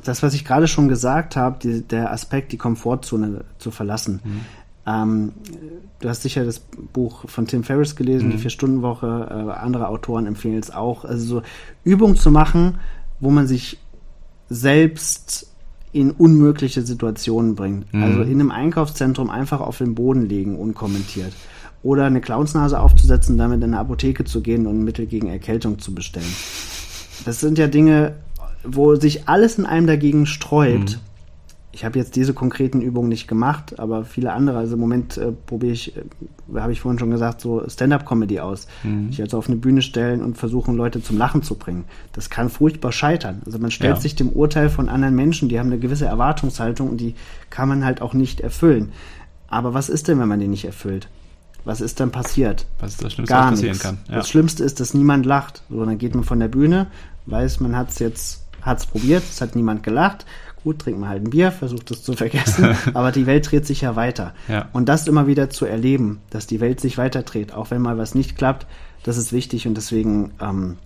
Das, 0.05 0.23
was 0.23 0.33
ich 0.35 0.45
gerade 0.45 0.69
schon 0.69 0.89
gesagt 0.89 1.37
habe, 1.37 1.59
die, 1.63 1.83
der 1.83 2.13
Aspekt, 2.13 2.53
die 2.53 2.57
Komfortzone 2.57 3.45
zu 3.59 3.71
verlassen. 3.71 4.21
Mhm. 4.25 4.41
Ähm, 4.85 5.33
du 6.01 6.09
hast 6.09 6.23
sicher 6.23 6.45
das 6.45 6.61
Buch 6.61 7.29
von 7.29 7.47
Tim 7.47 7.63
Ferriss 7.63 7.95
gelesen, 7.95 8.31
die 8.31 8.37
mhm. 8.37 8.41
Vier-Stunden-Woche, 8.41 9.29
äh, 9.31 9.53
andere 9.53 9.89
Autoren 9.89 10.27
empfehlen 10.27 10.59
es 10.59 10.71
auch. 10.71 11.05
Also 11.05 11.25
so 11.25 11.43
Übung 11.85 12.17
zu 12.17 12.31
machen, 12.31 12.79
wo 13.23 13.31
man 13.31 13.47
sich 13.47 13.79
selbst 14.51 15.47
in 15.93 16.11
unmögliche 16.11 16.83
Situationen 16.83 17.55
bringt. 17.55 17.93
Mhm. 17.95 18.03
Also 18.03 18.23
in 18.23 18.41
einem 18.41 18.51
Einkaufszentrum 18.51 19.31
einfach 19.31 19.61
auf 19.61 19.79
den 19.79 19.95
Boden 19.95 20.29
legen, 20.29 20.57
unkommentiert. 20.57 21.33
Oder 21.83 22.05
eine 22.05 22.21
Clownsnase 22.21 22.79
aufzusetzen, 22.79 23.39
damit 23.39 23.59
in 23.59 23.65
eine 23.65 23.79
Apotheke 23.79 24.25
zu 24.25 24.41
gehen 24.41 24.67
und 24.67 24.81
ein 24.81 24.85
Mittel 24.85 25.07
gegen 25.07 25.29
Erkältung 25.29 25.79
zu 25.79 25.95
bestellen. 25.95 26.33
Das 27.25 27.41
sind 27.41 27.59
ja 27.59 27.69
Dinge, 27.69 28.15
wo 28.65 28.97
sich 28.97 29.29
alles 29.29 29.59
in 29.59 29.67
einem 29.67 29.87
dagegen 29.87 30.27
sträubt. 30.27 30.97
Mhm 30.97 31.12
ich 31.75 31.87
habe 31.87 31.99
jetzt 31.99 32.17
diese 32.17 32.35
konkreten 32.35 32.83
Übungen 32.83 33.09
nicht 33.09 33.27
gemacht, 33.27 33.79
aber 33.81 34.05
viele 34.05 34.33
andere. 34.33 34.59
Also 34.59 34.75
im 34.75 34.81
Moment 34.81 35.17
äh, 35.17 35.33
probiere 35.33 35.73
ich, 35.73 35.97
äh, 35.97 36.03
habe 36.55 36.73
ich 36.73 36.83
vorhin 36.83 36.99
schon 36.99 37.11
gesagt, 37.11 37.41
so 37.41 37.67
Stand-up-Comedy 37.67 38.41
aus. 38.41 38.69
Mhm. 38.83 39.09
Ich 39.11 39.21
also 39.23 39.39
auf 39.39 39.49
eine 39.49 39.57
Bühne 39.57 39.81
stellen 39.81 40.23
und 40.23 40.37
versuchen, 40.37 40.77
Leute 40.77 41.03
zum 41.03 41.17
Lachen 41.17 41.43
zu 41.43 41.55
bringen. 41.55 41.85
Das 42.13 42.29
kann 42.29 42.51
furchtbar 42.51 42.93
scheitern. 42.93 43.41
Also 43.47 43.59
man 43.59 43.71
stellt 43.71 43.97
ja. 43.97 44.01
sich 44.01 44.15
dem 44.15 44.29
Urteil 44.29 44.69
von 44.69 44.91
anderen 44.91 45.15
Menschen, 45.15 45.49
die 45.49 45.59
haben 45.59 45.69
eine 45.69 45.79
gewisse 45.79 46.05
Erwartungshaltung 46.05 46.91
und 46.91 47.01
die 47.01 47.15
kann 47.49 47.71
man 47.71 47.87
halt 47.87 48.03
auch 48.03 48.13
nicht 48.13 48.43
erfüllen. 48.43 48.93
Aber 49.49 49.73
was 49.73 49.89
ist 49.89 50.09
denn, 50.09 50.21
wenn 50.21 50.29
man 50.29 50.41
die 50.41 50.49
nicht 50.49 50.67
erfüllt? 50.67 51.09
Was 51.65 51.81
ist 51.81 52.01
dann 52.01 52.11
passiert? 52.11 52.67
Was 52.81 52.93
ist 52.93 53.05
das 53.05 53.13
Schlimmste, 53.15 53.35
Gar 53.35 53.45
was 53.45 53.51
passieren 53.53 53.71
nichts. 53.71 53.83
kann? 53.83 53.99
Ja. 54.09 54.17
Das 54.17 54.29
Schlimmste 54.29 54.65
ist, 54.65 54.81
dass 54.81 54.93
niemand 54.93 55.25
lacht. 55.25 55.63
So, 55.71 55.83
dann 55.85 55.97
geht 55.97 56.15
man 56.15 56.25
von 56.25 56.39
der 56.39 56.49
Bühne, 56.49 56.89
weiß, 57.27 57.61
man 57.61 57.77
hat 57.77 57.91
es 57.91 57.99
jetzt, 57.99 58.45
hat 58.61 58.79
es 58.79 58.87
probiert, 58.87 59.23
es 59.23 59.41
hat 59.41 59.57
niemand 59.57 59.83
gelacht 59.83 60.27
gut, 60.63 60.81
trink 60.81 60.99
mal 60.99 61.09
halt 61.09 61.25
ein 61.25 61.31
Bier, 61.31 61.53
versucht 61.53 61.91
es 61.91 62.03
zu 62.03 62.15
vergessen, 62.15 62.77
aber 62.95 63.13
die 63.13 63.27
Welt 63.27 63.51
dreht 63.51 63.67
sich 63.67 63.81
ja 63.81 63.97
weiter. 63.97 64.35
Ja. 64.49 64.69
Und 64.73 64.89
das 64.89 65.09
immer 65.09 65.27
wieder 65.27 65.51
zu 65.51 65.67
erleben, 65.67 66.21
dass 66.31 66.47
die 66.47 66.61
Welt 66.61 66.81
sich 66.81 66.99
weiter 66.99 67.23
dreht, 67.23 67.53
auch 67.53 67.71
wenn 67.71 67.83
mal 67.83 67.99
was 67.99 68.15
nicht 68.15 68.37
klappt, 68.37 68.67
das 69.03 69.17
ist 69.17 69.33
wichtig 69.33 69.67
und 69.67 69.75
deswegen 69.75 70.33
ähm, 70.41 70.77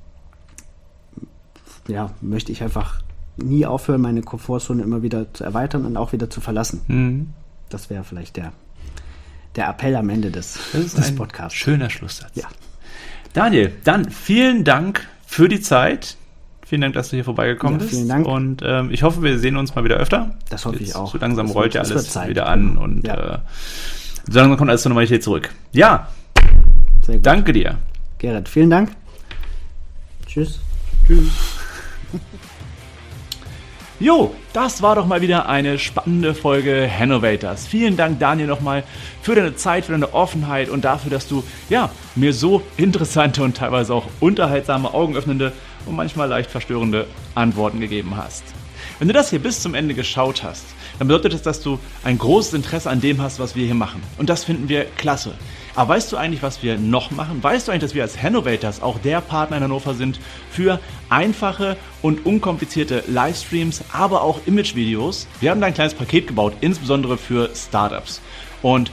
ja, 1.89 2.11
möchte 2.20 2.53
ich 2.53 2.62
einfach 2.62 3.03
nie 3.37 3.66
aufhören, 3.66 4.01
meine 4.01 4.22
Komfortzone 4.22 4.83
immer 4.83 5.03
wieder 5.03 5.33
zu 5.35 5.45
erweitern 5.45 5.85
und 5.85 5.97
auch 5.97 6.12
wieder 6.12 6.31
zu 6.31 6.41
verlassen. 6.41 6.83
Mhm. 6.89 7.33
Das 7.68 7.91
wäre 7.91 8.05
vielleicht 8.05 8.37
der, 8.37 8.53
der 9.57 9.68
Appell 9.68 9.97
am 9.97 10.09
Ende 10.09 10.31
des, 10.31 10.59
des 10.72 11.14
Podcasts. 11.14 11.57
Schöner 11.57 11.91
Schlusssatz. 11.91 12.35
Ja. 12.35 12.47
Daniel, 13.33 13.72
dann 13.85 14.11
vielen 14.11 14.64
Dank 14.64 15.07
für 15.27 15.49
die 15.49 15.61
Zeit, 15.61 16.16
Vielen 16.69 16.81
Dank, 16.81 16.95
dass 16.95 17.11
du 17.11 17.17
hier 17.17 17.23
vorbeigekommen 17.23 17.79
ja, 17.79 17.87
vielen 17.87 18.09
Dank. 18.09 18.27
Und 18.27 18.61
ähm, 18.64 18.91
ich 18.91 19.05
hoffe, 19.05 19.23
wir 19.23 19.39
sehen 19.39 19.57
uns 19.57 19.77
mal 19.77 19.85
wieder 19.85 19.99
öfter. 19.99 20.35
Das 20.51 20.64
hoffe 20.64 20.79
Jetzt, 20.81 20.89
ich 20.89 20.97
auch. 20.97 21.12
So 21.12 21.19
langsam 21.19 21.47
das 21.47 21.55
rollt 21.55 21.75
ja 21.75 21.83
alles 21.83 22.19
wieder 22.27 22.49
an 22.49 22.77
und 22.77 23.07
ja. 23.07 23.35
äh, 23.35 23.39
so 24.29 24.41
langsam 24.41 24.57
kommt 24.57 24.71
alles 24.71 24.83
zur 24.83 24.91
Normalität 24.91 25.23
zurück. 25.23 25.51
Ja. 25.71 26.09
Danke 27.23 27.53
dir. 27.53 27.79
Gerrit, 28.19 28.49
vielen 28.49 28.71
Dank. 28.71 28.91
Tschüss. 30.27 30.59
Tschüss. 31.07 31.31
Jo, 33.99 34.35
das 34.53 34.83
war 34.83 34.95
doch 34.95 35.07
mal 35.07 35.23
wieder 35.23 35.49
eine 35.49 35.79
spannende 35.79 36.35
Folge 36.35 36.87
Hannovators. 36.87 37.67
Vielen 37.67 37.97
Dank, 37.97 38.19
Daniel, 38.19 38.47
nochmal 38.47 38.85
für 39.23 39.35
deine 39.35 39.57
Zeit, 39.57 39.87
für 39.87 39.93
deine 39.93 40.12
Offenheit 40.12 40.69
und 40.69 40.85
dafür, 40.85 41.11
dass 41.11 41.27
du 41.29 41.43
ja, 41.71 41.89
mir 42.14 42.35
so 42.35 42.61
interessante 42.77 43.43
und 43.43 43.57
teilweise 43.57 43.95
auch 43.95 44.05
unterhaltsame, 44.21 44.93
augenöffnende 44.93 45.55
und 45.87 45.97
manchmal 45.97 46.28
leicht 46.28 46.51
verstörende 46.51 47.07
Antworten 47.34 47.80
gegeben 47.80 48.16
hast. 48.16 48.45
Wenn 48.99 49.09
du 49.09 49.14
das 49.14 49.30
hier 49.30 49.39
bis 49.39 49.61
zum 49.61 49.74
Ende 49.74 49.95
geschaut 49.95 50.43
hast, 50.43 50.64
dann 50.99 51.09
bedeutet 51.09 51.34
das, 51.34 51.43
dass 51.43 51.61
du 51.61 51.78
ein 52.05 52.18
großes 52.18 52.55
Interesse 52.55 52.91
an 52.91 53.01
dem 53.01 53.20
hast, 53.20 53.39
was 53.39 53.55
wir 53.55 53.66
hier 53.66 53.74
machen. 53.74 54.03
Und 54.18 54.30
das 54.30 54.45
finden 54.45 54.68
wir 54.68 54.84
klasse. 54.84 55.34
Aber 55.74 55.91
weißt 55.91 56.11
du 56.11 56.16
eigentlich, 56.16 56.43
was 56.43 56.62
wir 56.62 56.78
noch 56.78 57.11
machen? 57.11 57.43
Weißt 57.43 57.68
du 57.68 57.72
eigentlich, 57.72 57.82
dass 57.82 57.95
wir 57.95 58.03
als 58.03 58.22
Hannovators 58.22 58.80
auch 58.80 58.99
der 58.99 59.20
Partner 59.20 59.59
in 59.59 59.64
Hannover 59.64 59.93
sind 59.93 60.18
für 60.51 60.80
einfache 61.11 61.76
und 62.01 62.24
unkomplizierte 62.24 63.05
Livestreams, 63.09 63.84
aber 63.93 64.22
auch 64.22 64.41
Imagevideos? 64.47 65.26
Wir 65.41 65.51
haben 65.51 65.61
da 65.61 65.66
ein 65.66 65.74
kleines 65.74 65.93
Paket 65.93 66.26
gebaut, 66.26 66.55
insbesondere 66.62 67.18
für 67.18 67.51
Startups. 67.55 68.22
Und 68.62 68.91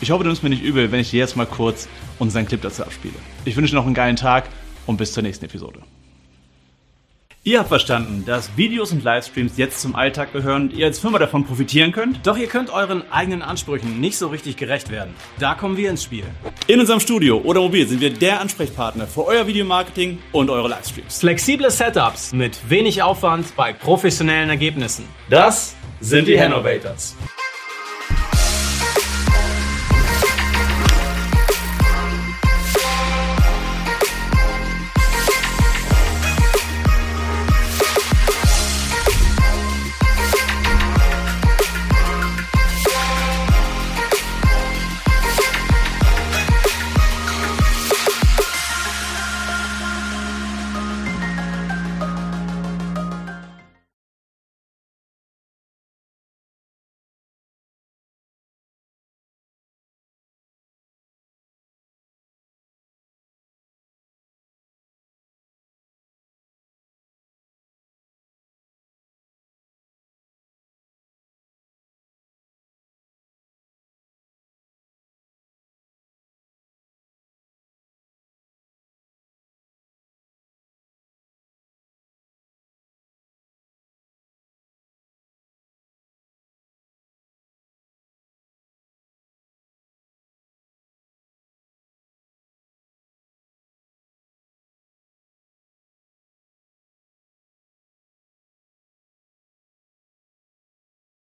ich 0.00 0.10
hoffe, 0.10 0.24
du 0.24 0.28
nimmst 0.28 0.42
mir 0.42 0.50
nicht 0.50 0.64
übel, 0.64 0.90
wenn 0.90 1.00
ich 1.00 1.10
dir 1.10 1.20
jetzt 1.20 1.36
mal 1.36 1.46
kurz 1.46 1.88
unseren 2.18 2.46
Clip 2.46 2.60
dazu 2.60 2.82
abspiele. 2.82 3.14
Ich 3.44 3.56
wünsche 3.56 3.70
dir 3.70 3.76
noch 3.76 3.86
einen 3.86 3.94
geilen 3.94 4.16
Tag 4.16 4.48
und 4.86 4.96
bis 4.96 5.12
zur 5.12 5.22
nächsten 5.22 5.44
Episode. 5.44 5.78
Ihr 7.46 7.60
habt 7.60 7.68
verstanden, 7.68 8.24
dass 8.26 8.56
Videos 8.56 8.90
und 8.90 9.04
Livestreams 9.04 9.56
jetzt 9.56 9.80
zum 9.80 9.94
Alltag 9.94 10.32
gehören 10.32 10.62
und 10.62 10.72
ihr 10.72 10.86
als 10.86 10.98
Firma 10.98 11.20
davon 11.20 11.44
profitieren 11.44 11.92
könnt? 11.92 12.26
Doch 12.26 12.36
ihr 12.36 12.48
könnt 12.48 12.70
euren 12.70 13.08
eigenen 13.12 13.40
Ansprüchen 13.40 14.00
nicht 14.00 14.18
so 14.18 14.26
richtig 14.26 14.56
gerecht 14.56 14.90
werden. 14.90 15.14
Da 15.38 15.54
kommen 15.54 15.76
wir 15.76 15.88
ins 15.88 16.02
Spiel. 16.02 16.24
In 16.66 16.80
unserem 16.80 16.98
Studio 16.98 17.38
oder 17.38 17.60
mobil 17.60 17.86
sind 17.86 18.00
wir 18.00 18.10
der 18.10 18.40
Ansprechpartner 18.40 19.06
für 19.06 19.26
euer 19.26 19.46
Videomarketing 19.46 20.18
und 20.32 20.50
eure 20.50 20.68
Livestreams. 20.68 21.20
Flexible 21.20 21.70
Setups 21.70 22.32
mit 22.32 22.68
wenig 22.68 23.00
Aufwand 23.04 23.54
bei 23.54 23.72
professionellen 23.72 24.50
Ergebnissen. 24.50 25.04
Das 25.30 25.76
sind 26.00 26.26
die 26.26 26.40
Hannovators. 26.40 27.14